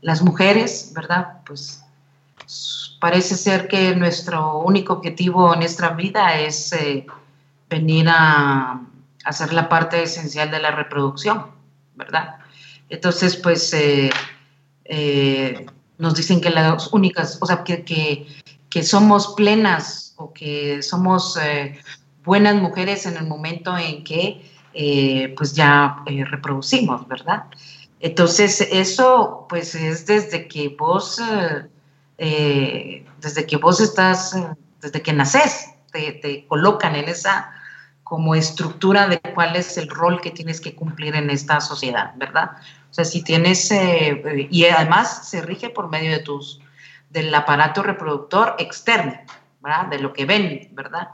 las 0.00 0.22
mujeres, 0.22 0.92
¿verdad? 0.94 1.40
Pues 1.44 1.84
parece 3.00 3.34
ser 3.34 3.66
que 3.66 3.96
nuestro 3.96 4.58
único 4.58 4.92
objetivo 4.92 5.52
en 5.54 5.60
nuestra 5.60 5.90
vida 5.90 6.38
es 6.38 6.72
eh, 6.72 7.06
venir 7.68 8.06
a, 8.08 8.80
hacer 9.24 9.52
la 9.52 9.68
parte 9.68 10.02
esencial 10.02 10.50
de 10.50 10.60
la 10.60 10.70
reproducción, 10.70 11.46
¿verdad? 11.94 12.36
Entonces, 12.88 13.36
pues 13.36 13.72
eh, 13.74 14.10
eh, 14.84 15.66
nos 16.00 16.14
dicen 16.14 16.40
que 16.40 16.50
las 16.50 16.92
únicas, 16.92 17.38
o 17.40 17.46
sea, 17.46 17.62
que, 17.62 17.84
que, 17.84 18.82
somos 18.82 19.34
plenas 19.36 20.14
o 20.16 20.32
que 20.32 20.82
somos 20.82 21.38
buenas 22.24 22.54
mujeres 22.56 23.06
en 23.06 23.16
el 23.16 23.26
momento 23.26 23.76
en 23.76 24.02
que 24.02 24.42
pues 25.36 25.54
ya 25.54 26.02
reproducimos, 26.06 27.06
¿verdad? 27.06 27.44
Entonces, 28.00 28.60
eso 28.72 29.46
pues 29.48 29.74
es 29.74 30.06
desde 30.06 30.48
que 30.48 30.68
vos 30.70 31.20
eh, 32.22 33.06
desde 33.18 33.46
que 33.46 33.56
vos 33.56 33.80
estás, 33.80 34.36
desde 34.82 35.00
que 35.00 35.14
naces, 35.14 35.70
te, 35.90 36.44
colocan 36.48 36.94
en 36.94 37.08
esa 37.08 37.50
como 38.10 38.34
estructura 38.34 39.06
de 39.06 39.20
cuál 39.20 39.54
es 39.54 39.78
el 39.78 39.88
rol 39.88 40.20
que 40.20 40.32
tienes 40.32 40.60
que 40.60 40.74
cumplir 40.74 41.14
en 41.14 41.30
esta 41.30 41.60
sociedad, 41.60 42.12
¿verdad? 42.16 42.50
O 42.90 42.92
sea, 42.92 43.04
si 43.04 43.22
tienes, 43.22 43.70
eh, 43.70 44.48
y 44.50 44.64
además 44.64 45.28
se 45.28 45.42
rige 45.42 45.70
por 45.70 45.88
medio 45.88 46.10
de 46.10 46.18
tus, 46.18 46.60
del 47.08 47.32
aparato 47.32 47.84
reproductor 47.84 48.56
externo, 48.58 49.14
¿verdad? 49.60 49.86
De 49.86 50.00
lo 50.00 50.12
que 50.12 50.24
ven, 50.24 50.70
¿verdad? 50.72 51.10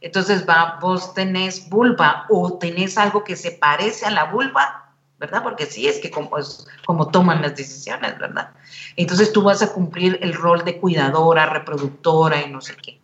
Entonces, 0.00 0.48
va, 0.48 0.78
vos 0.80 1.12
tenés 1.12 1.68
vulva 1.68 2.24
o 2.30 2.56
tenés 2.56 2.96
algo 2.96 3.24
que 3.24 3.36
se 3.36 3.50
parece 3.50 4.06
a 4.06 4.10
la 4.10 4.24
vulva, 4.24 4.94
¿verdad? 5.18 5.42
Porque 5.42 5.66
sí 5.66 5.86
es 5.86 5.98
que 5.98 6.10
como, 6.10 6.38
es 6.38 6.66
como 6.86 7.08
toman 7.08 7.42
las 7.42 7.56
decisiones, 7.56 8.18
¿verdad? 8.18 8.52
Entonces 8.96 9.34
tú 9.34 9.42
vas 9.42 9.60
a 9.60 9.74
cumplir 9.74 10.18
el 10.22 10.32
rol 10.32 10.64
de 10.64 10.78
cuidadora, 10.78 11.44
reproductora 11.44 12.40
y 12.40 12.50
no 12.50 12.62
sé 12.62 12.74
qué, 12.76 13.02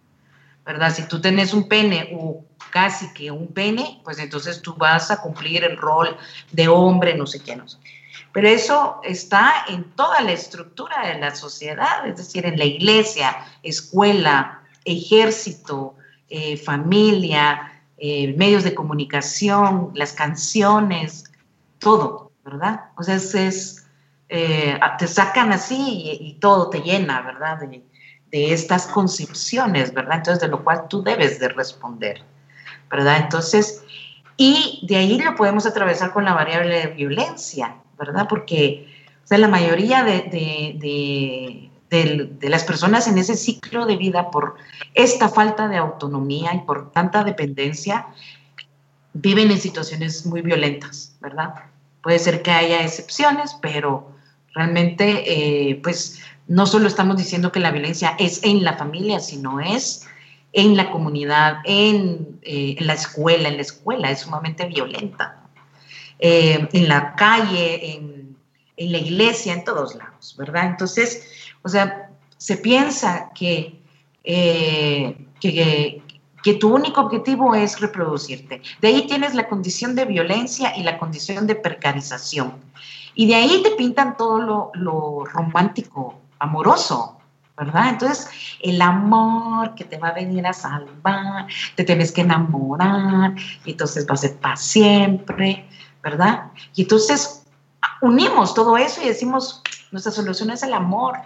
¿verdad? 0.64 0.94
Si 0.94 1.06
tú 1.08 1.20
tenés 1.20 1.52
un 1.52 1.68
pene 1.68 2.10
o 2.18 2.44
casi 2.70 3.12
que 3.12 3.30
un 3.30 3.48
pene, 3.48 4.00
pues 4.04 4.18
entonces 4.18 4.62
tú 4.62 4.74
vas 4.74 5.10
a 5.10 5.20
cumplir 5.20 5.64
el 5.64 5.76
rol 5.76 6.16
de 6.52 6.68
hombre, 6.68 7.14
no 7.14 7.26
sé 7.26 7.40
qué, 7.40 7.56
no 7.56 7.68
sé. 7.68 7.78
Pero 8.32 8.48
eso 8.48 9.00
está 9.04 9.64
en 9.68 9.84
toda 9.92 10.20
la 10.22 10.32
estructura 10.32 11.06
de 11.06 11.20
la 11.20 11.34
sociedad, 11.34 12.06
es 12.06 12.16
decir, 12.16 12.44
en 12.46 12.58
la 12.58 12.64
iglesia, 12.64 13.36
escuela, 13.62 14.60
ejército, 14.84 15.94
eh, 16.28 16.56
familia, 16.56 17.80
eh, 17.96 18.34
medios 18.36 18.64
de 18.64 18.74
comunicación, 18.74 19.92
las 19.94 20.12
canciones, 20.12 21.24
todo, 21.78 22.32
¿verdad? 22.44 22.86
O 22.96 23.04
sea, 23.04 23.14
es, 23.14 23.86
eh, 24.28 24.80
te 24.98 25.06
sacan 25.06 25.52
así 25.52 26.18
y, 26.20 26.34
todo 26.40 26.70
te 26.70 26.80
llena, 26.80 27.20
¿verdad? 27.20 27.60
Estas 28.34 28.86
concepciones, 28.86 29.94
¿verdad? 29.94 30.16
Entonces, 30.18 30.40
de 30.40 30.48
lo 30.48 30.64
cual 30.64 30.88
tú 30.88 31.02
debes 31.02 31.38
de 31.38 31.48
responder, 31.48 32.22
¿verdad? 32.90 33.18
Entonces, 33.22 33.82
y 34.36 34.84
de 34.88 34.96
ahí 34.96 35.18
lo 35.20 35.34
podemos 35.36 35.66
atravesar 35.66 36.12
con 36.12 36.24
la 36.24 36.34
variable 36.34 36.80
de 36.80 36.86
violencia, 36.88 37.76
¿verdad? 37.98 38.26
Porque 38.28 38.88
o 39.24 39.26
sea, 39.26 39.38
la 39.38 39.48
mayoría 39.48 40.04
de, 40.04 40.22
de, 40.30 41.70
de, 42.38 42.48
las 42.50 42.64
personas 42.64 43.08
en 43.08 43.16
ese 43.16 43.36
ciclo 43.36 43.86
de 43.86 43.96
vida, 43.96 44.30
por 44.30 44.56
esta 44.92 45.30
falta 45.30 45.66
de 45.68 45.78
autonomía 45.78 46.54
y 46.54 46.58
por 46.60 46.92
tanta 46.92 47.24
dependencia, 47.24 48.06
viven 49.14 49.50
en 49.50 49.58
situaciones 49.58 50.26
muy 50.26 50.42
violentas, 50.42 51.16
¿verdad? 51.20 51.54
Puede 52.02 52.18
ser 52.18 52.42
que 52.42 52.50
haya 52.50 52.82
excepciones, 52.82 53.56
pero 53.62 54.10
realmente, 54.54 55.24
eh, 55.70 55.80
pues, 55.82 56.20
no 56.46 56.66
solo 56.66 56.88
estamos 56.88 57.16
diciendo 57.16 57.52
que 57.52 57.60
la 57.60 57.70
violencia 57.70 58.14
es 58.18 58.42
en 58.44 58.64
la 58.64 58.74
familia, 58.74 59.20
sino 59.20 59.60
es 59.60 60.06
en 60.52 60.76
la 60.76 60.90
comunidad, 60.90 61.58
en, 61.64 62.38
eh, 62.42 62.76
la 62.80 62.94
escuela, 62.94 63.48
en 63.48 63.56
la 63.56 63.62
escuela 63.62 64.10
es 64.10 64.20
sumamente 64.20 64.66
violenta, 64.66 65.42
eh, 66.18 66.68
en 66.72 66.88
la 66.88 67.14
calle, 67.16 67.94
en, 67.94 68.36
la 68.76 68.98
iglesia, 68.98 69.52
en 69.52 69.64
todos 69.64 69.94
lados, 69.94 70.34
¿verdad? 70.36 70.66
Entonces, 70.66 71.24
o 71.62 71.68
sea, 71.68 72.10
se 72.38 72.56
piensa 72.56 73.30
que, 73.32 73.80
que, 74.24 76.02
que 76.44 76.54
tu 76.54 76.74
único 76.74 77.00
objetivo 77.00 77.54
es 77.54 77.80
reproducirte. 77.80 78.60
De 78.82 78.88
ahí 78.88 79.06
tienes 79.06 79.34
la 79.34 79.48
condición 79.48 79.96
de 79.96 80.04
violencia 80.04 80.76
y 80.76 80.82
la 80.82 80.98
condición 80.98 81.46
de 81.46 81.54
precarización. 81.54 82.52
Y 83.14 83.26
de 83.26 83.34
ahí 83.34 83.62
te 83.62 83.70
pintan 83.70 84.16
todo 84.18 84.70
lo, 84.74 85.24
romántico, 85.24 86.20
amoroso, 86.44 87.18
¿verdad? 87.56 87.90
Entonces, 87.90 88.28
el 88.60 88.80
amor 88.82 89.74
que 89.74 89.84
te 89.84 89.98
va 89.98 90.08
a 90.08 90.12
venir 90.12 90.46
a 90.46 90.52
salvar, 90.52 91.46
te 91.76 91.84
tienes 91.84 92.12
que 92.12 92.22
enamorar, 92.22 93.34
y 93.64 93.72
entonces 93.72 94.06
va 94.08 94.14
a 94.14 94.18
ser 94.18 94.36
para 94.36 94.56
siempre, 94.56 95.68
¿verdad? 96.02 96.50
Y 96.74 96.82
entonces 96.82 97.44
unimos 98.00 98.54
todo 98.54 98.76
eso 98.76 99.02
y 99.02 99.08
decimos, 99.08 99.62
nuestra 99.90 100.12
solución 100.12 100.50
es 100.50 100.62
el 100.62 100.74
amor. 100.74 101.18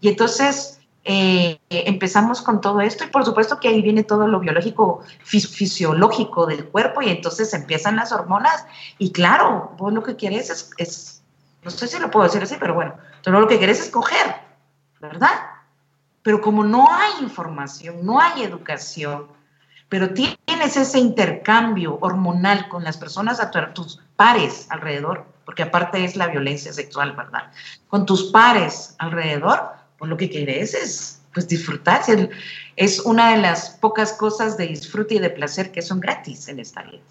Y 0.00 0.08
entonces 0.08 0.80
eh, 1.04 1.58
empezamos 1.70 2.42
con 2.42 2.60
todo 2.60 2.80
esto 2.80 3.04
y 3.04 3.08
por 3.08 3.24
supuesto 3.24 3.58
que 3.58 3.68
ahí 3.68 3.82
viene 3.82 4.04
todo 4.04 4.28
lo 4.28 4.40
biológico, 4.40 5.02
fisiológico 5.24 6.46
del 6.46 6.66
cuerpo 6.66 7.02
y 7.02 7.08
entonces 7.08 7.52
empiezan 7.54 7.96
las 7.96 8.12
hormonas 8.12 8.66
y 8.98 9.10
claro, 9.10 9.72
vos 9.78 9.92
lo 9.92 10.02
que 10.02 10.16
quieres 10.16 10.50
es, 10.50 10.70
es, 10.76 11.22
no 11.62 11.70
sé 11.70 11.88
si 11.88 11.98
lo 11.98 12.10
puedo 12.10 12.26
decir 12.26 12.42
así, 12.42 12.56
pero 12.60 12.74
bueno, 12.74 12.94
tú 13.32 13.40
lo 13.40 13.48
que 13.48 13.58
quieres 13.58 13.80
es 13.80 13.90
coger, 13.90 14.34
¿verdad? 15.00 15.40
Pero 16.22 16.40
como 16.40 16.64
no 16.64 16.86
hay 16.90 17.22
información, 17.22 18.04
no 18.04 18.20
hay 18.20 18.42
educación, 18.42 19.26
pero 19.88 20.12
tienes 20.12 20.76
ese 20.76 20.98
intercambio 20.98 21.98
hormonal 22.00 22.68
con 22.68 22.84
las 22.84 22.96
personas 22.96 23.40
a 23.40 23.50
tus 23.72 24.00
pares 24.16 24.66
alrededor, 24.70 25.26
porque 25.44 25.62
aparte 25.62 26.04
es 26.04 26.16
la 26.16 26.26
violencia 26.26 26.72
sexual, 26.72 27.12
¿verdad? 27.12 27.50
Con 27.88 28.04
tus 28.04 28.24
pares 28.30 28.94
alrededor, 28.98 29.70
pues 29.98 30.08
lo 30.08 30.16
que 30.16 30.28
quieres 30.28 30.74
es 30.74 31.22
pues 31.32 31.48
disfrutar. 31.48 32.02
Es 32.76 33.00
una 33.00 33.30
de 33.32 33.38
las 33.38 33.70
pocas 33.70 34.12
cosas 34.12 34.56
de 34.56 34.66
disfrute 34.66 35.14
y 35.14 35.18
de 35.18 35.30
placer 35.30 35.72
que 35.72 35.82
son 35.82 36.00
gratis 36.00 36.48
en 36.48 36.60
esta 36.60 36.82
vida, 36.82 37.02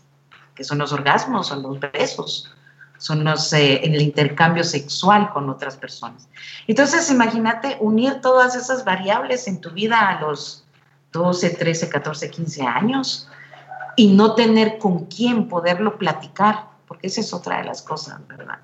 que 0.53 0.63
son 0.63 0.77
los 0.77 0.91
orgasmos, 0.93 1.47
son 1.47 1.63
los 1.63 1.79
besos, 1.79 2.51
son 2.97 3.23
los, 3.23 3.53
eh, 3.53 3.81
el 3.83 4.01
intercambio 4.01 4.63
sexual 4.63 5.31
con 5.31 5.49
otras 5.49 5.77
personas. 5.77 6.27
Entonces, 6.67 7.09
imagínate 7.11 7.77
unir 7.79 8.21
todas 8.21 8.55
esas 8.55 8.83
variables 8.83 9.47
en 9.47 9.61
tu 9.61 9.71
vida 9.71 10.09
a 10.09 10.21
los 10.21 10.65
12, 11.11 11.51
13, 11.51 11.89
14, 11.89 12.29
15 12.29 12.63
años 12.63 13.29
y 13.95 14.07
no 14.07 14.35
tener 14.35 14.77
con 14.77 15.05
quién 15.05 15.47
poderlo 15.47 15.97
platicar, 15.97 16.65
porque 16.87 17.07
esa 17.07 17.21
es 17.21 17.33
otra 17.33 17.57
de 17.59 17.65
las 17.65 17.81
cosas, 17.81 18.19
¿verdad? 18.27 18.59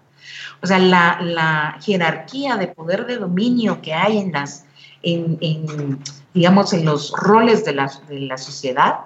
O 0.62 0.68
sea, 0.68 0.80
la, 0.80 1.78
jerarquía 1.82 2.56
de 2.56 2.68
poder 2.68 3.06
de 3.06 3.18
dominio 3.18 3.82
que 3.82 3.94
hay 3.94 4.20
en 4.20 4.32
las, 4.32 4.66
en, 5.02 6.00
digamos, 6.34 6.74
en 6.74 6.86
los 6.86 7.12
roles 7.12 7.66
de 7.66 7.74
la, 7.74 7.92
de 8.08 8.20
la 8.22 8.38
sociedad, 8.38 9.00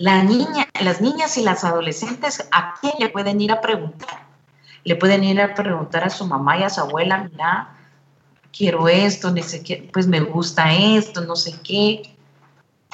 la 0.00 0.22
niña, 0.24 0.66
las 0.80 1.02
niñas 1.02 1.36
y 1.36 1.42
las 1.42 1.62
adolescentes, 1.62 2.48
¿a 2.52 2.72
quién 2.80 2.94
le 2.98 3.10
pueden 3.10 3.38
ir 3.38 3.52
a 3.52 3.60
preguntar? 3.60 4.22
Le 4.82 4.96
pueden 4.96 5.22
ir 5.22 5.38
a 5.42 5.52
preguntar 5.52 6.04
a 6.04 6.08
su 6.08 6.26
mamá 6.26 6.56
y 6.56 6.62
a 6.62 6.70
su 6.70 6.80
abuela, 6.80 7.28
mira, 7.30 7.76
quiero 8.50 8.88
esto, 8.88 9.34
pues 9.92 10.06
me 10.06 10.20
gusta 10.20 10.72
esto, 10.72 11.20
no 11.20 11.36
sé 11.36 11.60
qué. 11.62 12.16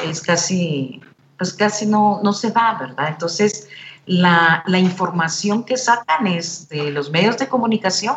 Es 0.03 0.21
casi, 0.21 1.01
pues 1.39 1.53
casi 1.53 1.87
no, 1.87 2.19
no 2.25 2.33
se 2.33 2.51
va, 2.51 2.75
¿verdad? 2.75 3.07
Entonces, 3.07 3.69
la, 4.07 4.65
la 4.67 4.81
información 4.81 5.63
que 5.63 5.77
sacan 5.77 6.27
es 6.27 6.69
de 6.69 6.91
los 6.91 7.13
medios 7.13 7.39
de 7.39 7.47
comunicación. 7.47 8.17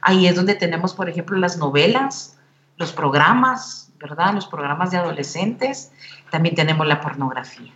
Ahí 0.00 0.26
es 0.26 0.34
donde 0.34 0.56
tenemos, 0.56 0.92
por 0.92 1.08
ejemplo, 1.08 1.38
las 1.38 1.56
novelas, 1.56 2.36
los 2.78 2.90
programas, 2.90 3.92
¿verdad? 4.00 4.34
Los 4.34 4.48
programas 4.48 4.90
de 4.90 4.96
adolescentes. 4.96 5.92
También 6.32 6.56
tenemos 6.56 6.84
la 6.84 7.00
pornografía, 7.00 7.72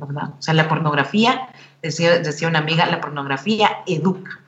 O 0.00 0.42
sea, 0.42 0.54
la 0.54 0.68
pornografía, 0.68 1.48
decía, 1.82 2.48
una 2.48 2.60
amiga, 2.60 2.86
la 2.86 3.00
pornografía 3.00 3.82
educa. 3.86 4.40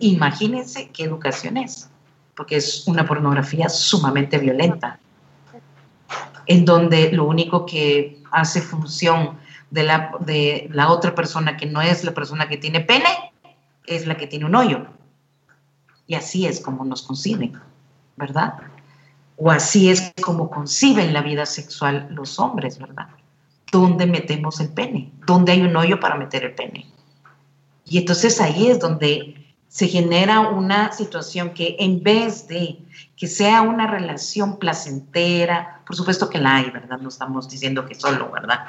Imagínense 0.00 0.90
qué 0.90 1.04
educación 1.04 1.56
es, 1.56 1.88
porque 2.36 2.56
es 2.56 2.86
una 2.86 3.06
pornografía 3.06 3.68
sumamente 3.68 4.38
violenta, 4.38 4.98
en 6.46 6.64
donde 6.64 7.12
lo 7.12 7.24
único 7.24 7.64
que 7.64 8.22
hace 8.30 8.60
función 8.60 9.38
de 9.70 9.84
la, 9.84 10.12
de 10.20 10.68
la 10.70 10.90
otra 10.90 11.14
persona 11.14 11.56
que 11.56 11.66
no 11.66 11.80
es 11.80 12.04
la 12.04 12.12
persona 12.12 12.48
que 12.48 12.58
tiene 12.58 12.80
pene, 12.80 13.32
es 13.86 14.06
la 14.06 14.16
que 14.16 14.26
tiene 14.26 14.44
un 14.44 14.54
hoyo. 14.54 14.86
Y 16.06 16.14
así 16.14 16.46
es 16.46 16.60
como 16.60 16.84
nos 16.84 17.02
conciben, 17.02 17.58
¿verdad? 18.16 18.54
O 19.36 19.50
así 19.50 19.90
es 19.90 20.12
como 20.22 20.50
conciben 20.50 21.14
la 21.14 21.22
vida 21.22 21.46
sexual 21.46 22.08
los 22.10 22.38
hombres, 22.38 22.78
¿verdad? 22.78 23.08
¿Dónde 23.72 24.06
metemos 24.06 24.60
el 24.60 24.68
pene? 24.68 25.10
¿Dónde 25.26 25.52
hay 25.52 25.62
un 25.62 25.74
hoyo 25.74 25.98
para 25.98 26.14
meter 26.14 26.44
el 26.44 26.54
pene? 26.54 26.86
Y 27.86 27.98
entonces 27.98 28.40
ahí 28.40 28.68
es 28.68 28.78
donde 28.78 29.42
se 29.66 29.88
genera 29.88 30.40
una 30.40 30.92
situación 30.92 31.54
que 31.54 31.76
en 31.78 32.02
vez 32.02 32.46
de 32.46 32.78
que 33.16 33.26
sea 33.26 33.62
una 33.62 33.86
relación 33.86 34.58
placentera, 34.58 35.80
por 35.86 35.96
supuesto 35.96 36.28
que 36.28 36.36
la 36.36 36.56
hay, 36.56 36.70
¿verdad? 36.70 36.98
No 36.98 37.08
estamos 37.08 37.48
diciendo 37.48 37.86
que 37.86 37.94
solo, 37.94 38.30
¿verdad? 38.30 38.66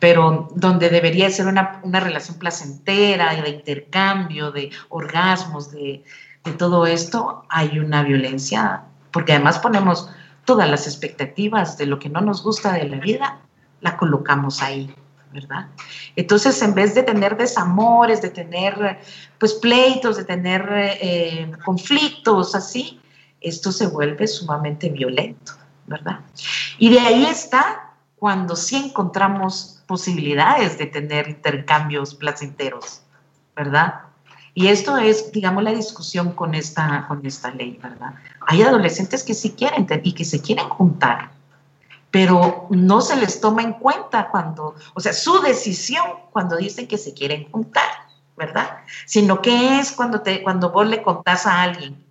Pero 0.00 0.50
donde 0.54 0.90
debería 0.90 1.30
ser 1.30 1.46
una, 1.46 1.80
una 1.82 2.00
relación 2.00 2.38
placentera, 2.38 3.34
de 3.40 3.48
intercambio, 3.48 4.50
de 4.52 4.70
orgasmos, 4.90 5.70
de, 5.70 6.04
de 6.44 6.52
todo 6.52 6.86
esto, 6.86 7.46
hay 7.48 7.78
una 7.78 8.02
violencia, 8.02 8.82
porque 9.12 9.32
además 9.32 9.58
ponemos 9.60 10.10
todas 10.44 10.68
las 10.68 10.86
expectativas 10.86 11.78
de 11.78 11.86
lo 11.86 11.98
que 11.98 12.10
no 12.10 12.20
nos 12.20 12.42
gusta 12.42 12.74
de 12.74 12.84
la 12.84 12.98
vida, 12.98 13.40
la 13.86 13.96
colocamos 13.96 14.62
ahí. 14.62 14.94
¿verdad? 15.32 15.66
Entonces, 16.14 16.62
en 16.62 16.72
vez 16.74 16.94
de 16.94 17.02
tener 17.02 17.36
desamores, 17.36 18.22
de 18.22 18.30
tener, 18.30 18.98
pues, 19.38 19.52
pleitos, 19.54 20.16
de 20.16 20.24
tener 20.24 20.66
eh, 20.72 21.52
conflictos 21.62 22.54
así, 22.54 23.00
esto 23.40 23.70
se 23.70 23.86
vuelve 23.86 24.26
sumamente 24.26 24.88
violento, 24.88 25.52
¿verdad? 25.86 26.20
Y 26.78 26.88
de 26.88 27.00
ahí 27.00 27.26
está 27.26 27.92
cuando 28.16 28.56
sí 28.56 28.76
encontramos 28.76 29.82
posibilidades 29.86 30.78
de 30.78 30.86
tener 30.86 31.28
intercambios 31.28 32.14
placenteros, 32.14 33.02
¿verdad? 33.54 34.06
Y 34.54 34.68
esto 34.68 34.96
es, 34.96 35.32
digamos, 35.32 35.62
la 35.62 35.72
discusión 35.72 36.32
con 36.32 36.54
esta, 36.54 37.04
con 37.08 37.26
esta 37.26 37.50
ley, 37.50 37.78
¿verdad? 37.82 38.14
Hay 38.46 38.62
adolescentes 38.62 39.22
que 39.22 39.34
sí 39.34 39.50
quieren 39.50 39.86
y 40.02 40.14
que 40.14 40.24
se 40.24 40.40
quieren 40.40 40.66
juntar, 40.70 41.30
pero 42.10 42.66
no 42.70 43.00
se 43.00 43.16
les 43.16 43.40
toma 43.40 43.62
en 43.62 43.74
cuenta 43.74 44.28
cuando, 44.30 44.74
o 44.94 45.00
sea, 45.00 45.12
su 45.12 45.40
decisión 45.40 46.04
cuando 46.30 46.56
dicen 46.56 46.86
que 46.86 46.98
se 46.98 47.14
quieren 47.14 47.50
juntar, 47.50 47.88
¿verdad? 48.36 48.78
Sino 49.06 49.42
que 49.42 49.78
es 49.78 49.92
cuando, 49.92 50.20
te, 50.20 50.42
cuando 50.42 50.70
vos 50.70 50.86
le 50.86 51.02
contás 51.02 51.46
a 51.46 51.62
alguien, 51.62 52.04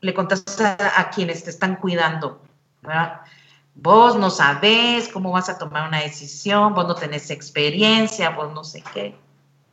le 0.00 0.14
contás 0.14 0.44
a, 0.60 1.10
quienes 1.10 1.44
te 1.44 1.50
están 1.50 1.76
cuidando, 1.76 2.42
¿verdad? 2.82 3.20
Vos 3.74 4.16
no 4.16 4.30
sabés 4.30 5.08
cómo 5.08 5.30
vas 5.30 5.48
a 5.48 5.58
tomar 5.58 5.88
una 5.88 6.00
decisión, 6.00 6.74
vos 6.74 6.86
no 6.86 6.94
tenés 6.94 7.30
experiencia, 7.30 8.30
vos 8.30 8.52
no 8.52 8.64
sé 8.64 8.82
qué. 8.92 9.16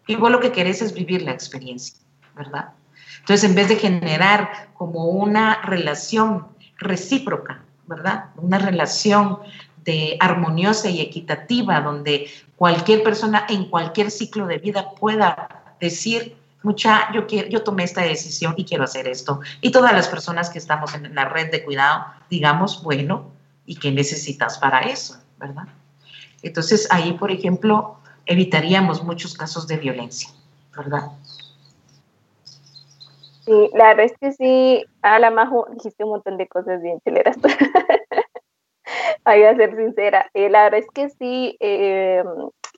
Y 0.08 0.16
vos 0.16 0.32
lo 0.32 0.40
que 0.40 0.52
querés 0.52 0.82
es 0.82 0.94
vivir 0.94 1.24
la 1.24 1.32
experiencia, 1.32 1.98
¿verdad? 2.36 2.74
Entonces, 3.20 3.50
en 3.50 3.56
vez 3.56 3.70
de 3.70 3.76
generar 3.76 4.70
como 4.74 5.06
una 5.06 5.62
relación 5.64 6.48
recíproca, 6.78 7.64
¿verdad? 7.88 8.26
Una 8.38 8.60
relación 8.60 9.40
armoniosa 10.20 10.90
y 10.90 11.02
equitativa, 11.02 11.82
donde 11.82 12.30
cualquier 12.56 13.04
persona 13.04 13.46
en 13.50 13.66
cualquier 13.66 14.12
ciclo 14.12 14.48
de 14.48 14.58
vida 14.58 14.92
pueda 14.92 15.76
decir, 15.80 16.36
mucha, 16.64 17.12
yo, 17.14 17.26
quiero, 17.28 17.50
yo 17.50 17.64
tomé 17.64 17.84
esta 17.84 18.02
decisión 18.02 18.54
y 18.58 18.66
quiero 18.66 18.84
hacer 18.84 19.08
esto. 19.08 19.40
Y 19.62 19.72
todas 19.72 19.94
las 19.94 20.08
personas 20.08 20.50
que 20.50 20.58
estamos 20.58 20.94
en 20.94 21.14
la 21.16 21.26
red 21.26 21.52
de 21.52 21.64
cuidado, 21.64 22.06
digamos, 22.30 22.84
bueno, 22.84 23.32
¿y 23.66 23.76
qué 23.76 23.92
necesitas 23.92 24.58
para 24.58 24.82
eso? 24.82 25.18
¿Verdad? 25.38 25.68
Entonces 26.42 26.88
ahí, 26.92 27.14
por 27.14 27.32
ejemplo, 27.32 27.98
evitaríamos 28.26 29.04
muchos 29.04 29.36
casos 29.36 29.68
de 29.68 29.78
violencia, 29.78 30.30
¿verdad? 30.76 31.12
Sí, 33.46 33.70
la 33.74 33.88
verdad 33.88 34.06
es 34.06 34.14
que 34.20 34.32
sí, 34.34 34.86
a 35.02 35.18
la 35.18 35.32
Majo 35.32 35.68
dijiste 35.74 36.04
un 36.04 36.12
montón 36.12 36.38
de 36.38 36.48
cosas 36.48 36.82
bien 36.82 37.00
chileras. 37.04 37.38
Voy 39.26 39.44
a 39.44 39.56
ser 39.56 39.76
sincera. 39.76 40.30
Eh, 40.34 40.50
la 40.50 40.64
verdad 40.64 40.80
es 40.80 40.88
que 40.94 41.10
sí, 41.10 41.58
eh, 41.60 42.24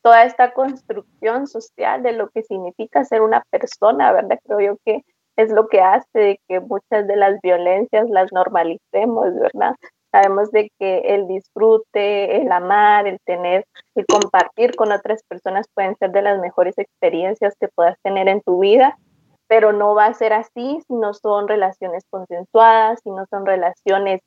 toda 0.02 0.24
esta 0.26 0.54
construcción 0.54 1.48
social 1.48 2.04
de 2.04 2.14
lo 2.14 2.30
que 2.30 2.44
significa 2.44 3.04
ser 3.06 3.22
una 3.22 3.44
persona, 3.50 4.12
¿verdad? 4.12 4.40
Creo 4.44 4.60
yo 4.60 4.78
que 4.86 5.02
es 5.38 5.52
lo 5.52 5.68
que 5.68 5.82
hace 5.82 6.40
que 6.48 6.60
muchas 6.60 7.08
de 7.08 7.16
las 7.16 7.40
violencias 7.42 8.10
las 8.10 8.32
normalicemos, 8.32 9.34
¿verdad? 9.40 9.76
Sabemos 10.12 10.52
de 10.52 10.70
que 10.78 11.00
el 11.16 11.28
disfrute, 11.28 12.42
el 12.42 12.52
amar, 12.52 13.08
el 13.08 13.20
tener, 13.26 13.66
el 13.96 14.06
compartir 14.06 14.76
con 14.76 14.92
otras 14.92 15.24
personas 15.24 15.68
pueden 15.74 15.96
ser 15.98 16.12
de 16.12 16.22
las 16.22 16.40
mejores 16.40 16.78
experiencias 16.78 17.56
que 17.60 17.70
puedas 17.70 17.96
tener 18.04 18.28
en 18.28 18.42
tu 18.42 18.60
vida, 18.60 18.98
pero 19.48 19.72
no 19.72 19.96
va 19.96 20.08
a 20.08 20.14
ser 20.14 20.34
así 20.34 20.80
si 20.88 20.94
no 20.96 21.14
son 21.14 21.48
relaciones 21.48 22.04
consensuadas, 22.10 23.00
si 23.04 23.10
no 23.10 23.26
son 23.30 23.46
relaciones 23.46 24.22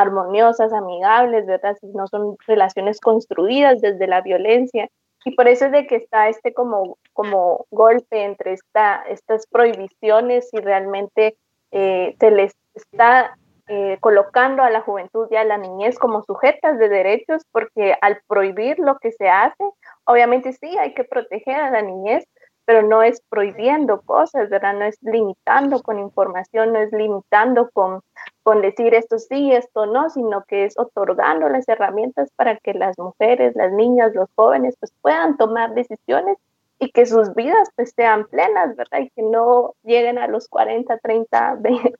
armoniosas, 0.00 0.72
amigables, 0.72 1.46
¿verdad? 1.46 1.76
Si 1.80 1.88
no 1.88 2.06
son 2.06 2.36
relaciones 2.46 3.00
construidas 3.00 3.80
desde 3.80 4.06
la 4.06 4.20
violencia. 4.20 4.88
Y 5.24 5.34
por 5.34 5.48
eso 5.48 5.66
es 5.66 5.72
de 5.72 5.86
que 5.86 5.96
está 5.96 6.28
este 6.28 6.54
como, 6.54 6.96
como 7.12 7.66
golpe 7.70 8.24
entre 8.24 8.52
esta, 8.52 9.02
estas 9.08 9.46
prohibiciones 9.48 10.48
y 10.52 10.60
realmente 10.60 11.36
eh, 11.72 12.14
se 12.18 12.30
les 12.30 12.54
está 12.74 13.36
eh, 13.66 13.98
colocando 14.00 14.62
a 14.62 14.70
la 14.70 14.80
juventud 14.80 15.26
y 15.30 15.36
a 15.36 15.44
la 15.44 15.58
niñez 15.58 15.98
como 15.98 16.22
sujetas 16.22 16.78
de 16.78 16.88
derechos, 16.88 17.42
porque 17.50 17.94
al 18.00 18.20
prohibir 18.26 18.78
lo 18.78 18.98
que 18.98 19.12
se 19.12 19.28
hace, 19.28 19.64
obviamente 20.04 20.52
sí 20.52 20.78
hay 20.78 20.94
que 20.94 21.04
proteger 21.04 21.56
a 21.56 21.70
la 21.70 21.82
niñez, 21.82 22.24
pero 22.64 22.82
no 22.82 23.02
es 23.02 23.20
prohibiendo 23.28 24.00
cosas, 24.02 24.48
¿verdad? 24.48 24.74
No 24.74 24.84
es 24.84 24.98
limitando 25.02 25.82
con 25.82 25.98
información, 25.98 26.72
no 26.72 26.78
es 26.78 26.92
limitando 26.92 27.70
con, 27.70 28.00
con 28.48 28.62
decir 28.62 28.94
esto 28.94 29.18
sí, 29.18 29.52
esto 29.52 29.84
no, 29.84 30.08
sino 30.08 30.42
que 30.44 30.64
es 30.64 30.78
otorgando 30.78 31.50
las 31.50 31.68
herramientas 31.68 32.30
para 32.34 32.56
que 32.56 32.72
las 32.72 32.98
mujeres, 32.98 33.54
las 33.54 33.70
niñas, 33.72 34.14
los 34.14 34.30
jóvenes 34.36 34.74
pues 34.80 34.90
puedan 35.02 35.36
tomar 35.36 35.74
decisiones 35.74 36.38
y 36.78 36.90
que 36.90 37.04
sus 37.04 37.34
vidas 37.34 37.68
pues 37.76 37.92
sean 37.94 38.26
plenas, 38.26 38.74
¿verdad? 38.74 39.00
Y 39.00 39.10
que 39.10 39.20
no 39.20 39.74
lleguen 39.82 40.16
a 40.16 40.28
los 40.28 40.48
40, 40.48 40.96
30, 40.96 41.56
20, 41.60 41.94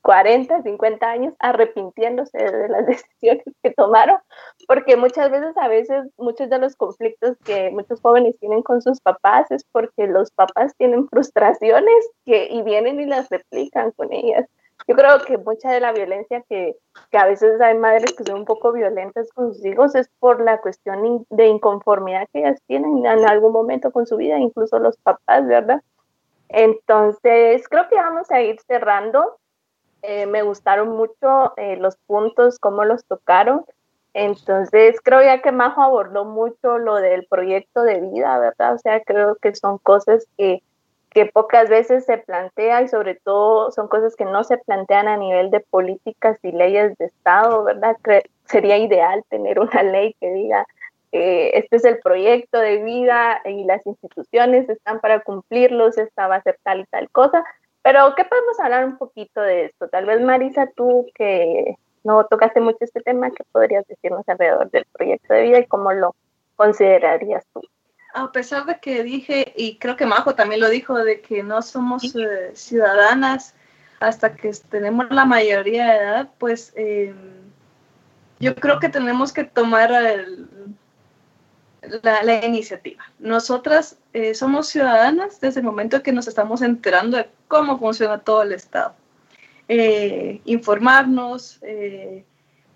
40, 0.00 0.62
50 0.62 1.10
años 1.10 1.34
arrepintiéndose 1.38 2.38
de 2.38 2.68
las 2.70 2.86
decisiones 2.86 3.44
que 3.62 3.72
tomaron, 3.72 4.20
porque 4.66 4.96
muchas 4.96 5.30
veces, 5.30 5.54
a 5.58 5.68
veces, 5.68 6.06
muchos 6.16 6.48
de 6.48 6.60
los 6.60 6.76
conflictos 6.76 7.36
que 7.44 7.70
muchos 7.72 8.00
jóvenes 8.00 8.38
tienen 8.40 8.62
con 8.62 8.80
sus 8.80 9.02
papás 9.02 9.50
es 9.50 9.64
porque 9.64 10.06
los 10.06 10.30
papás 10.30 10.74
tienen 10.78 11.06
frustraciones 11.08 12.08
que, 12.24 12.48
y 12.50 12.62
vienen 12.62 13.00
y 13.00 13.04
las 13.04 13.28
replican 13.28 13.90
con 13.90 14.14
ellas. 14.14 14.48
Yo 14.88 14.96
creo 14.96 15.20
que 15.24 15.38
mucha 15.38 15.70
de 15.70 15.80
la 15.80 15.92
violencia 15.92 16.42
que, 16.48 16.76
que 17.10 17.18
a 17.18 17.26
veces 17.26 17.60
hay 17.60 17.76
madres 17.76 18.12
que 18.14 18.24
son 18.24 18.40
un 18.40 18.44
poco 18.44 18.72
violentas 18.72 19.30
con 19.32 19.54
sus 19.54 19.64
hijos 19.64 19.94
es 19.94 20.08
por 20.18 20.42
la 20.42 20.60
cuestión 20.60 21.24
de 21.30 21.46
inconformidad 21.46 22.28
que 22.32 22.40
ellas 22.40 22.60
tienen 22.66 23.06
en 23.06 23.28
algún 23.28 23.52
momento 23.52 23.92
con 23.92 24.06
su 24.06 24.16
vida, 24.16 24.38
incluso 24.38 24.78
los 24.78 24.96
papás, 24.98 25.46
¿verdad? 25.46 25.82
Entonces, 26.48 27.66
creo 27.68 27.88
que 27.88 27.96
vamos 27.96 28.30
a 28.30 28.42
ir 28.42 28.60
cerrando. 28.66 29.38
Eh, 30.02 30.26
me 30.26 30.42
gustaron 30.42 30.90
mucho 30.90 31.54
eh, 31.56 31.76
los 31.76 31.96
puntos, 31.96 32.58
cómo 32.58 32.84
los 32.84 33.04
tocaron. 33.04 33.64
Entonces, 34.14 35.00
creo 35.02 35.22
ya 35.22 35.40
que 35.40 35.52
Majo 35.52 35.82
abordó 35.82 36.24
mucho 36.24 36.76
lo 36.76 36.96
del 36.96 37.26
proyecto 37.26 37.82
de 37.82 38.00
vida, 38.00 38.38
¿verdad? 38.38 38.74
O 38.74 38.78
sea, 38.78 39.00
creo 39.00 39.36
que 39.36 39.54
son 39.54 39.78
cosas 39.78 40.26
que, 40.36 40.62
que 41.14 41.26
pocas 41.26 41.68
veces 41.68 42.04
se 42.04 42.18
plantea 42.18 42.82
y 42.82 42.88
sobre 42.88 43.16
todo 43.16 43.70
son 43.70 43.88
cosas 43.88 44.16
que 44.16 44.24
no 44.24 44.44
se 44.44 44.58
plantean 44.58 45.08
a 45.08 45.16
nivel 45.16 45.50
de 45.50 45.60
políticas 45.60 46.38
y 46.42 46.52
leyes 46.52 46.96
de 46.98 47.06
Estado, 47.06 47.64
¿verdad? 47.64 47.96
sería 48.46 48.78
ideal 48.78 49.24
tener 49.28 49.60
una 49.60 49.82
ley 49.82 50.14
que 50.20 50.30
diga, 50.30 50.66
eh, 51.12 51.50
este 51.54 51.76
es 51.76 51.84
el 51.84 51.98
proyecto 51.98 52.58
de 52.58 52.82
vida 52.82 53.40
y 53.44 53.64
las 53.64 53.86
instituciones 53.86 54.68
están 54.68 55.00
para 55.00 55.20
cumplirlos, 55.20 55.98
esta 55.98 56.26
va 56.28 56.36
a 56.36 56.42
ser 56.42 56.58
tal 56.62 56.80
y 56.80 56.86
tal 56.86 57.10
cosa, 57.10 57.44
pero, 57.82 58.14
¿qué 58.16 58.24
podemos 58.24 58.58
hablar 58.60 58.84
un 58.84 58.96
poquito 58.96 59.40
de 59.40 59.66
esto? 59.66 59.88
Tal 59.88 60.06
vez, 60.06 60.20
Marisa, 60.20 60.70
tú 60.76 61.06
que 61.14 61.76
no 62.04 62.24
tocaste 62.26 62.60
mucho 62.60 62.78
este 62.80 63.00
tema, 63.00 63.30
¿qué 63.30 63.44
podrías 63.50 63.86
decirnos 63.88 64.28
alrededor 64.28 64.70
del 64.70 64.86
proyecto 64.92 65.34
de 65.34 65.42
vida 65.42 65.58
y 65.58 65.66
cómo 65.66 65.92
lo 65.92 66.14
considerarías 66.56 67.44
tú? 67.52 67.60
A 68.14 68.32
pesar 68.32 68.66
de 68.66 68.78
que 68.78 69.02
dije, 69.02 69.52
y 69.56 69.76
creo 69.78 69.96
que 69.96 70.06
Majo 70.06 70.34
también 70.34 70.60
lo 70.60 70.68
dijo, 70.68 70.98
de 70.98 71.20
que 71.20 71.42
no 71.42 71.62
somos 71.62 72.14
eh, 72.14 72.50
ciudadanas 72.54 73.54
hasta 74.00 74.34
que 74.34 74.50
tenemos 74.68 75.10
la 75.10 75.24
mayoría 75.24 75.86
de 75.86 75.96
edad, 75.96 76.30
pues 76.38 76.72
em, 76.76 77.14
yo 78.40 78.54
creo 78.56 78.80
que 78.80 78.88
tenemos 78.88 79.32
que 79.32 79.44
tomar 79.44 79.90
la, 82.02 82.44
iniciativa. 82.44 83.04
Nosotras 83.18 83.98
eh, 84.12 84.34
somos 84.34 84.68
ciudadanas 84.68 85.40
desde 85.40 85.60
el 85.60 85.66
momento 85.66 86.02
que 86.02 86.12
nos 86.12 86.26
estamos 86.26 86.62
enterando 86.62 87.16
de 87.16 87.30
cómo 87.48 87.78
funciona 87.78 88.18
todo 88.18 88.42
el 88.42 88.52
Estado. 88.52 88.94
Eh, 89.68 90.40
informarnos, 90.44 91.60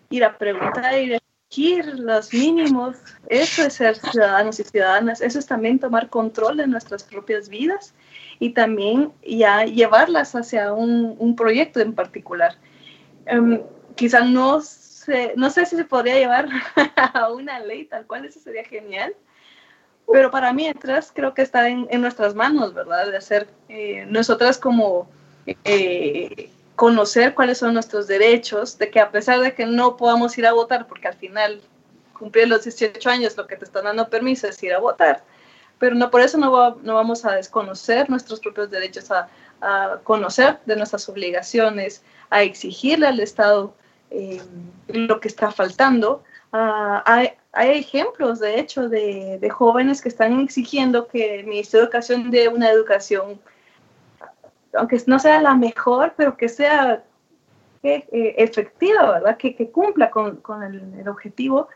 ir 0.09 0.24
a 0.24 0.39
preguntar, 0.39 0.95
ir 0.99 1.16
a 1.16 1.26
los 1.55 2.32
mínimos, 2.34 2.97
eso 3.28 3.62
es 3.62 3.74
ser 3.74 3.97
ciudadanos 3.97 4.59
y 4.61 4.64
ciudadanas, 4.64 5.20
eso 5.20 5.38
es 5.38 5.47
también 5.47 5.78
tomar 5.78 6.11
control 6.11 6.57
de 6.57 6.66
nuestras 6.66 7.05
propias 7.05 7.49
vidas 7.49 7.94
y 8.38 8.51
también 8.51 9.12
ya 9.22 9.64
llevarlas 9.64 10.34
hacia 10.34 10.72
un, 10.72 11.36
proyecto 11.36 11.80
en 11.80 11.94
particular. 11.94 12.57
Um, 13.30 13.61
quizá 13.94 14.24
no 14.24 14.61
sé, 14.61 15.32
no 15.36 15.51
sé 15.51 15.66
si 15.66 15.76
se 15.76 15.84
podría 15.84 16.16
llevar 16.16 16.49
a 17.14 17.32
una 17.32 17.61
ley 17.61 17.86
tal 17.86 18.07
cual, 18.07 18.24
eso 18.24 18.40
sería 18.40 18.64
genial, 18.64 19.14
pero 20.12 20.30
para 20.30 20.53
mientras 20.53 21.11
creo 21.12 21.32
que 21.32 21.42
está 21.42 21.68
en, 21.68 21.88
nuestras 22.01 22.34
manos, 22.34 22.74
¿verdad? 22.74 23.11
De 23.11 23.16
hacer 23.16 23.49
eh, 23.68 24.05
nosotras 24.09 24.59
como 24.59 25.09
eh, 25.47 26.51
conocer 26.77 27.35
cuáles 27.35 27.59
son 27.59 27.72
nuestros 27.72 28.07
derechos, 28.07 28.79
de 28.79 28.91
que 28.91 29.01
a 29.01 29.11
pesar 29.11 29.41
de 29.41 29.55
que 29.55 29.66
no 29.66 29.97
podamos 29.97 30.37
ir 30.39 30.47
a 30.47 30.53
votar, 30.53 30.87
porque 30.87 31.09
al 31.09 31.14
final 31.14 31.62
cumplir 32.12 32.49
los 32.49 32.64
18 32.64 33.09
años 33.11 33.37
lo 33.37 33.47
que 33.47 33.57
te 33.57 33.64
están 33.64 33.85
dando 33.85 34.09
permiso 34.09 34.47
es 34.47 34.62
ir 34.62 34.74
a 34.74 34.79
votar, 34.79 35.24
pero 35.79 35.95
no 35.95 36.11
por 36.11 36.20
eso 36.20 36.39
no, 36.39 36.77
no 36.77 36.95
vamos 36.95 37.24
a 37.24 37.33
desconocer 37.33 38.09
nuestros 38.09 38.41
propios 38.41 38.70
derechos, 38.70 39.11
a, 39.11 39.29
conocer 40.05 40.59
de 40.66 40.77
nuestras 40.77 41.09
obligaciones, 41.09 42.03
a 42.29 42.43
exigirle 42.43 43.07
al 43.07 43.20
Estado 43.20 43.74
eh, 44.11 44.43
lo 44.87 45.18
que 45.18 45.29
está 45.29 45.51
faltando. 45.51 46.22
hay, 46.53 47.31
hay, 47.53 47.79
ejemplos, 47.79 48.39
de 48.39 48.61
hecho, 48.61 48.91
de, 48.91 49.39
de, 49.41 49.51
jóvenes 49.51 50.03
que 50.03 50.11
están 50.11 50.39
exigiendo 50.41 51.09
que 51.09 51.41
el 51.41 51.47
Ministerio 51.47 51.81
de 51.81 51.87
Educación 51.87 52.31
dé 52.31 52.49
una 52.49 52.70
educación 52.70 53.41
aunque 54.79 55.01
no 55.07 55.18
sea 55.18 55.41
la 55.41 55.55
mejor, 55.55 56.14
pero 56.16 56.37
que 56.37 56.49
sea 56.49 57.05
eh, 57.83 58.35
efectiva, 58.39 59.12
¿verdad? 59.12 59.37
Que, 59.37 59.70
cumpla 59.70 60.11
con, 60.11 60.41
el, 60.62 61.09
objetivo. 61.09 61.68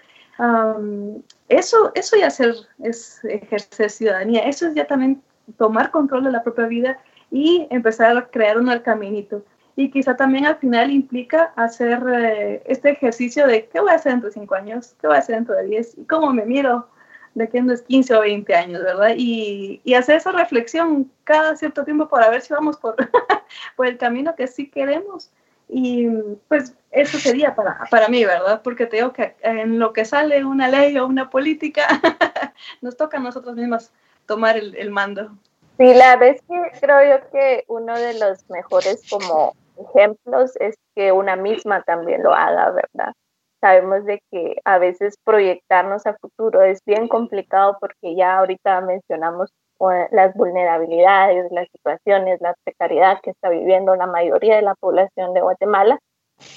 eso, 1.48 1.92
eso 1.94 2.16
ya 2.16 2.30
ser, 2.30 2.54
es 2.82 3.24
ejercer 3.24 3.90
ciudadanía, 3.90 4.42
eso 4.42 4.66
es 4.66 4.74
ya 4.74 4.86
también 4.86 5.22
tomar 5.56 5.90
control 5.90 6.24
de 6.24 6.32
la 6.32 6.42
propia 6.42 6.66
vida 6.66 6.98
y 7.30 7.66
empezar 7.70 8.16
a 8.16 8.26
crear 8.26 8.58
un 8.58 8.76
caminito. 8.80 9.44
Y 9.76 9.90
quizá 9.90 10.16
también 10.16 10.46
al 10.46 10.56
final 10.56 10.90
implica 10.90 11.52
hacer 11.56 12.02
eh, 12.12 12.62
este 12.66 12.90
ejercicio 12.90 13.46
de 13.46 13.66
qué 13.66 13.80
voy 13.80 13.90
a 13.90 13.94
hacer 13.94 14.12
dentro 14.12 14.28
de 14.28 14.34
cinco 14.34 14.54
años, 14.54 14.94
qué 15.00 15.06
voy 15.06 15.16
a 15.16 15.20
hacer 15.20 15.36
dentro 15.36 15.54
de 15.54 15.64
diez 15.64 15.96
y 15.96 16.04
cómo 16.04 16.32
me 16.32 16.44
miro 16.44 16.86
de 17.34 17.48
que 17.48 17.58
es 17.58 17.82
15 17.82 18.14
o 18.14 18.20
20 18.20 18.54
años, 18.54 18.82
¿verdad? 18.82 19.14
Y, 19.16 19.80
y, 19.84 19.94
hacer 19.94 20.16
esa 20.16 20.32
reflexión 20.32 21.10
cada 21.24 21.56
cierto 21.56 21.84
tiempo 21.84 22.08
para 22.08 22.28
ver 22.28 22.42
si 22.42 22.52
vamos 22.52 22.76
por, 22.76 22.96
por 23.76 23.86
el 23.86 23.98
camino 23.98 24.34
que 24.34 24.46
sí 24.46 24.68
queremos. 24.68 25.30
Y 25.68 26.08
pues 26.48 26.74
eso 26.90 27.18
sería 27.18 27.54
para, 27.54 27.84
para 27.90 28.08
mí, 28.08 28.24
¿verdad? 28.24 28.60
Porque 28.62 28.86
te 28.86 28.96
digo 28.96 29.12
que 29.12 29.36
en 29.42 29.78
lo 29.78 29.92
que 29.92 30.04
sale 30.04 30.44
una 30.44 30.66
ley 30.68 30.98
o 30.98 31.06
una 31.06 31.30
política, 31.30 31.86
nos 32.80 32.96
toca 32.96 33.18
a 33.18 33.20
nosotros 33.20 33.54
mismos 33.54 33.92
tomar 34.26 34.56
el, 34.56 34.74
el 34.76 34.90
mando. 34.90 35.30
Sí, 35.78 35.94
la 35.94 36.16
vez 36.16 36.42
que 36.42 36.80
creo 36.80 37.16
yo 37.18 37.30
que 37.30 37.64
uno 37.68 37.96
de 37.96 38.18
los 38.18 38.48
mejores 38.50 39.02
como 39.08 39.54
ejemplos 39.78 40.56
es 40.56 40.76
que 40.94 41.12
una 41.12 41.36
misma 41.36 41.82
también 41.82 42.22
lo 42.22 42.34
haga, 42.34 42.70
¿verdad? 42.70 43.14
Sabemos 43.60 44.04
de 44.04 44.22
que 44.30 44.56
a 44.64 44.78
veces 44.78 45.14
proyectarnos 45.24 46.06
a 46.06 46.16
futuro 46.18 46.62
es 46.62 46.80
bien 46.84 47.08
complicado 47.08 47.76
porque 47.80 48.14
ya 48.16 48.38
ahorita 48.38 48.80
mencionamos 48.80 49.50
eh, 49.80 50.08
las 50.10 50.34
vulnerabilidades, 50.34 51.50
las 51.52 51.68
situaciones, 51.72 52.40
la 52.40 52.54
precariedad 52.64 53.20
que 53.22 53.30
está 53.30 53.48
viviendo 53.48 53.96
la 53.96 54.06
mayoría 54.06 54.56
de 54.56 54.62
la 54.62 54.74
población 54.74 55.32
de 55.32 55.40
Guatemala. 55.40 55.98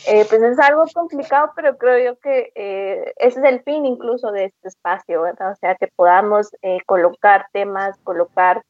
Eh, 0.08 0.26
pues 0.30 0.42
es 0.42 0.60
algo 0.60 0.84
complicado, 0.94 1.52
pero 1.56 1.78
creo 1.78 2.14
yo 2.14 2.20
que 2.20 2.52
eh, 2.56 3.14
ese 3.18 3.40
es 3.40 3.46
el 3.46 3.64
fin 3.64 3.86
incluso 3.86 4.32
de 4.32 4.46
este 4.46 4.70
espacio, 4.70 5.22
¿verdad? 5.22 5.52
O 5.52 5.56
sea, 5.56 5.76
que 5.76 5.88
podamos 5.96 6.52
colocar 6.86 7.48
temas, 7.52 7.98
colocar 8.04 8.62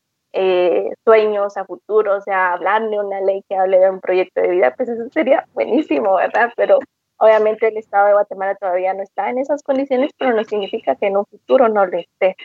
sueños 1.03 1.57
a 1.57 1.65
futuro, 1.65 2.17
o 2.17 2.21
sea, 2.21 2.53
hablar 2.53 2.89
de 2.89 2.99
una 2.99 3.21
ley 3.21 3.43
que 3.47 3.55
hable 3.55 3.77
de 3.77 3.91
un 3.91 3.99
proyecto 3.99 4.41
de 4.41 4.49
vida, 4.49 4.73
pues 4.75 4.89
eso 4.89 5.03
sería 5.11 5.45
buenísimo, 5.53 6.15
¿verdad? 6.15 6.51
Pero 6.55 6.79
Obviamente 7.17 7.67
el 7.67 7.77
Estado 7.77 8.07
de 8.07 8.13
Guatemala 8.13 8.55
todavía 8.55 8.93
no 8.93 9.03
está 9.03 9.29
en 9.29 9.37
esas 9.37 9.63
condiciones, 9.63 10.11
pero 10.17 10.33
no 10.33 10.43
significa 10.43 10.95
que 10.95 11.07
en 11.07 11.17
un 11.17 11.25
futuro 11.25 11.69
no 11.69 11.85
lo 11.85 11.97
esté. 11.97 12.35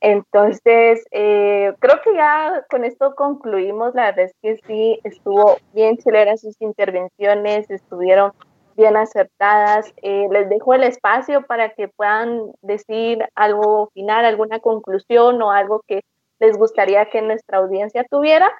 Entonces, 0.00 1.04
eh, 1.10 1.72
creo 1.78 2.00
que 2.02 2.14
ya 2.14 2.64
con 2.70 2.84
esto 2.84 3.14
concluimos. 3.14 3.94
La 3.94 4.06
verdad 4.06 4.26
es 4.26 4.34
que 4.42 4.56
sí, 4.66 5.00
estuvo 5.04 5.56
bien 5.72 5.96
chilera 5.96 6.36
sus 6.36 6.60
intervenciones, 6.60 7.70
estuvieron 7.70 8.32
bien 8.76 8.96
acertadas. 8.96 9.92
Eh, 10.02 10.28
les 10.30 10.48
dejo 10.48 10.74
el 10.74 10.82
espacio 10.82 11.46
para 11.46 11.70
que 11.70 11.88
puedan 11.88 12.52
decir 12.60 13.26
algo 13.34 13.90
final, 13.94 14.24
alguna 14.24 14.60
conclusión 14.60 15.40
o 15.40 15.50
algo 15.50 15.82
que 15.86 16.02
les 16.38 16.58
gustaría 16.58 17.06
que 17.06 17.22
nuestra 17.22 17.58
audiencia 17.58 18.04
tuviera. 18.10 18.52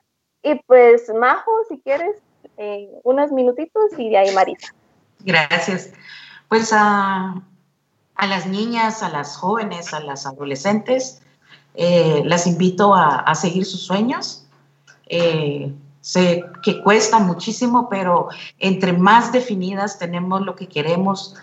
Y 0.43 0.55
pues, 0.67 1.13
Majo, 1.15 1.53
si 1.69 1.79
quieres, 1.81 2.17
eh, 2.57 2.89
unos 3.05 3.31
minutitos 3.33 3.99
y 3.99 4.11
de 4.11 4.19
ahí 4.19 4.35
Marisa. 4.35 4.75
Gracias. 5.21 5.91
Pues 6.49 6.73
a, 6.73 7.43
las 8.21 8.47
niñas, 8.47 9.03
a 9.03 9.09
las 9.09 9.37
jóvenes, 9.37 9.93
a 9.93 10.01
las 10.01 10.27
adolescentes, 10.27 11.23
eh, 11.75 12.23
las 12.25 12.47
invito 12.47 12.95
a, 12.95 13.35
seguir 13.35 13.65
sus 13.65 13.85
sueños. 13.85 14.47
Eh, 15.09 15.75
sé 16.01 16.45
que 16.63 16.83
cuesta 16.83 17.19
muchísimo, 17.19 17.89
pero 17.89 18.29
entre 18.59 18.93
más 18.93 19.33
definidas 19.33 19.99
tenemos 19.99 20.43
lo 20.43 20.55
que 20.55 20.69
queremos, 20.69 21.35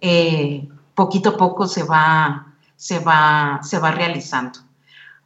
eh, 0.00 0.66
poquito 0.94 1.30
a 1.30 1.36
poco 1.36 1.68
se 1.68 1.82
va, 1.84 2.54
se 2.76 2.98
va, 2.98 3.60
se 3.62 3.78
va 3.78 3.90
realizando. 3.90 4.60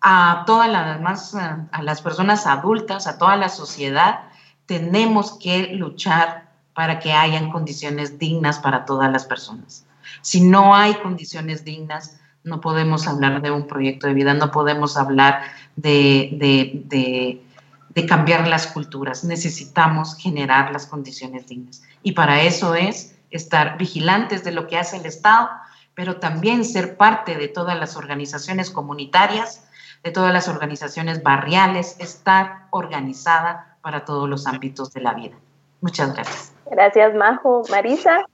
A 0.01 0.45
todas 0.47 0.69
las 0.69 0.97
demás, 0.97 1.35
a 1.35 1.83
las 1.83 2.01
personas 2.01 2.47
adultas, 2.47 3.07
a 3.07 3.19
toda 3.19 3.37
la 3.37 3.51
sociedad, 3.51 4.21
tenemos 4.67 5.39
que 5.39 5.75
luchar 5.75 6.50
para 6.81 6.99
que 6.99 7.13
hayan 7.13 7.51
condiciones 7.51 8.19
dignas 8.19 8.59
para 8.59 8.87
todas 8.87 9.13
las 9.13 9.27
personas. 9.27 9.85
Si 10.23 10.41
no 10.41 10.75
hay 10.75 10.95
condiciones 10.95 11.63
dignas, 11.63 12.19
no 12.43 12.63
podemos 12.63 13.07
hablar 13.07 13.43
de 13.43 13.51
un 13.51 13.67
proyecto 13.67 14.07
de 14.07 14.15
vida, 14.15 14.33
no 14.33 14.51
podemos 14.51 14.97
hablar 14.97 15.43
de, 15.77 17.39
cambiar 18.09 18.49
las 18.49 18.67
culturas. 18.69 19.25
Necesitamos 19.25 20.17
generar 20.17 20.73
las 20.73 20.87
condiciones 20.87 21.47
dignas. 21.49 21.83
Y 22.03 22.13
para 22.13 22.41
eso 22.41 22.75
es 22.75 23.15
estar 23.31 23.77
vigilantes 23.77 24.43
de 24.43 24.53
lo 24.53 24.67
que 24.67 24.79
hace 24.79 24.97
el 24.97 25.05
Estado, 25.05 25.51
pero 25.95 26.17
también 26.17 26.65
ser 26.65 26.97
parte 26.97 27.37
de 27.37 27.49
todas 27.49 27.79
las 27.79 27.95
organizaciones 27.95 28.71
comunitarias, 28.71 29.67
de 30.03 30.13
todas 30.13 30.33
las 30.33 30.49
organizaciones 30.49 31.23
barriales, 31.23 31.97
estar 31.99 32.69
organizada 32.71 33.77
para 33.83 34.07
todos 34.07 34.27
los 34.31 34.47
ámbitos 34.47 34.95
de 34.95 35.03
la 35.03 35.13
vida. 35.13 35.37
Muchas 35.81 36.15
gracias. 36.15 36.53
Gracias, 36.71 37.15
Majo. 37.15 37.63
Marisa. 37.71 38.27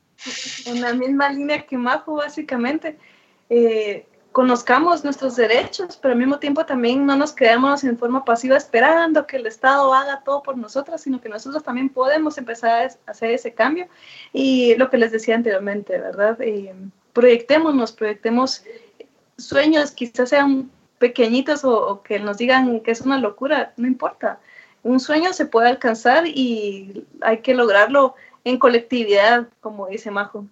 En 0.66 0.80
la 0.80 0.94
misma 0.94 1.30
línea 1.30 1.66
que 1.66 1.76
Majo, 1.76 2.14
básicamente. 2.14 2.98
Eh, 3.48 4.06
conozcamos 4.32 5.02
nuestros 5.02 5.36
derechos, 5.36 5.96
pero 5.96 6.12
al 6.12 6.18
mismo 6.18 6.38
tiempo 6.38 6.66
también 6.66 7.06
no 7.06 7.16
nos 7.16 7.32
quedemos 7.32 7.84
en 7.84 7.96
forma 7.96 8.24
pasiva 8.24 8.56
esperando 8.58 9.26
que 9.26 9.36
el 9.36 9.46
Estado 9.46 9.94
haga 9.94 10.22
todo 10.24 10.42
por 10.42 10.58
nosotras, 10.58 11.00
sino 11.00 11.22
que 11.22 11.30
nosotros 11.30 11.62
también 11.62 11.88
podemos 11.88 12.36
empezar 12.36 12.90
a 13.06 13.10
hacer 13.10 13.30
ese 13.30 13.54
cambio. 13.54 13.88
Y 14.34 14.74
lo 14.76 14.90
que 14.90 14.98
les 14.98 15.12
decía 15.12 15.36
anteriormente, 15.36 15.98
¿verdad? 15.98 16.36
Eh, 16.42 16.74
proyectémonos, 17.14 17.92
proyectemos 17.92 18.62
sueños, 19.38 19.92
quizás 19.92 20.28
sean 20.28 20.70
pequeñitos 20.98 21.64
o, 21.64 22.02
que 22.02 22.18
nos 22.18 22.36
digan 22.36 22.80
que 22.80 22.90
es 22.90 23.00
una 23.00 23.18
locura, 23.18 23.72
no 23.78 23.86
importa. 23.86 24.38
Un 24.86 25.00
sueño 25.00 25.32
se 25.32 25.46
puede 25.46 25.68
alcanzar 25.68 26.28
y 26.28 27.04
hay 27.20 27.38
que 27.38 27.54
lograrlo 27.54 28.14
en 28.44 28.56
colectividad, 28.56 29.48
como 29.60 29.88
dice 29.88 30.12
Majo. 30.12 30.46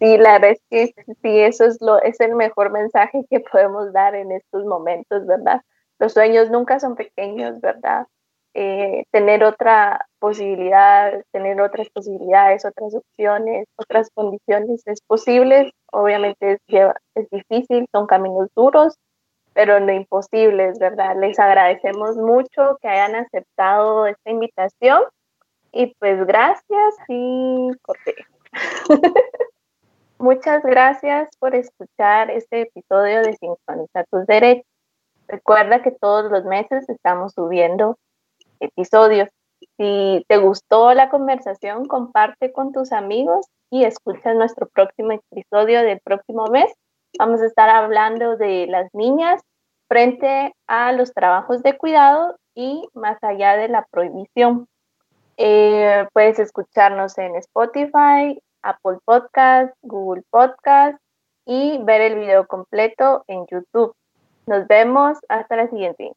Sí, 0.00 0.18
la 0.18 0.40
verdad 0.40 0.50
es 0.50 0.60
que 0.68 1.04
sí, 1.22 1.38
eso 1.38 1.66
es, 1.66 1.80
lo, 1.80 2.02
es 2.02 2.18
el 2.18 2.34
mejor 2.34 2.72
mensaje 2.72 3.24
que 3.30 3.38
podemos 3.38 3.92
dar 3.92 4.16
en 4.16 4.32
estos 4.32 4.64
momentos, 4.64 5.24
¿verdad? 5.24 5.60
Los 6.00 6.14
sueños 6.14 6.50
nunca 6.50 6.80
son 6.80 6.96
pequeños, 6.96 7.60
¿verdad? 7.60 8.08
Eh, 8.54 9.04
tener 9.12 9.44
otra 9.44 10.04
posibilidad, 10.18 11.22
tener 11.30 11.60
otras 11.60 11.88
posibilidades, 11.90 12.64
otras 12.64 12.92
opciones, 12.92 13.68
otras 13.76 14.10
condiciones 14.12 14.82
es 14.86 15.00
posible. 15.02 15.72
Obviamente 15.92 16.58
es, 16.66 16.92
es 17.14 17.30
difícil, 17.30 17.86
son 17.92 18.08
caminos 18.08 18.48
duros, 18.56 18.96
pero 19.52 19.80
no 19.80 19.92
imposibles, 19.92 20.78
¿verdad? 20.78 21.16
Les 21.18 21.38
agradecemos 21.38 22.16
mucho 22.16 22.78
que 22.80 22.88
hayan 22.88 23.16
aceptado 23.16 24.06
esta 24.06 24.30
invitación 24.30 25.02
y 25.72 25.94
pues 25.98 26.26
gracias 26.26 26.94
y 27.08 27.70
corté. 27.82 28.14
Muchas 30.18 30.62
gracias 30.62 31.28
por 31.38 31.54
escuchar 31.54 32.30
este 32.30 32.62
episodio 32.62 33.22
de 33.22 33.36
Sincroniza 33.36 34.04
tus 34.10 34.26
derechos. 34.26 34.66
Recuerda 35.28 35.82
que 35.82 35.92
todos 35.92 36.30
los 36.30 36.44
meses 36.44 36.88
estamos 36.88 37.32
subiendo 37.32 37.96
episodios. 38.58 39.28
Si 39.78 40.24
te 40.28 40.36
gustó 40.38 40.92
la 40.92 41.08
conversación, 41.08 41.86
comparte 41.86 42.52
con 42.52 42.72
tus 42.72 42.92
amigos 42.92 43.46
y 43.70 43.84
escucha 43.84 44.34
nuestro 44.34 44.68
próximo 44.68 45.12
episodio 45.12 45.82
del 45.82 46.00
próximo 46.00 46.46
mes. 46.48 46.70
Vamos 47.18 47.40
a 47.40 47.46
estar 47.46 47.68
hablando 47.68 48.36
de 48.36 48.66
las 48.68 48.88
niñas 48.94 49.42
frente 49.88 50.54
a 50.66 50.92
los 50.92 51.12
trabajos 51.12 51.62
de 51.62 51.76
cuidado 51.76 52.36
y 52.54 52.88
más 52.94 53.18
allá 53.22 53.56
de 53.56 53.68
la 53.68 53.86
prohibición. 53.90 54.68
Eh, 55.36 56.06
puedes 56.12 56.38
escucharnos 56.38 57.18
en 57.18 57.34
Spotify, 57.36 58.40
Apple 58.62 58.98
Podcast, 59.04 59.74
Google 59.82 60.22
Podcast 60.30 60.98
y 61.46 61.78
ver 61.82 62.02
el 62.02 62.18
video 62.18 62.46
completo 62.46 63.24
en 63.26 63.46
YouTube. 63.50 63.94
Nos 64.46 64.66
vemos 64.66 65.18
hasta 65.28 65.56
la 65.56 65.68
siguiente. 65.68 66.12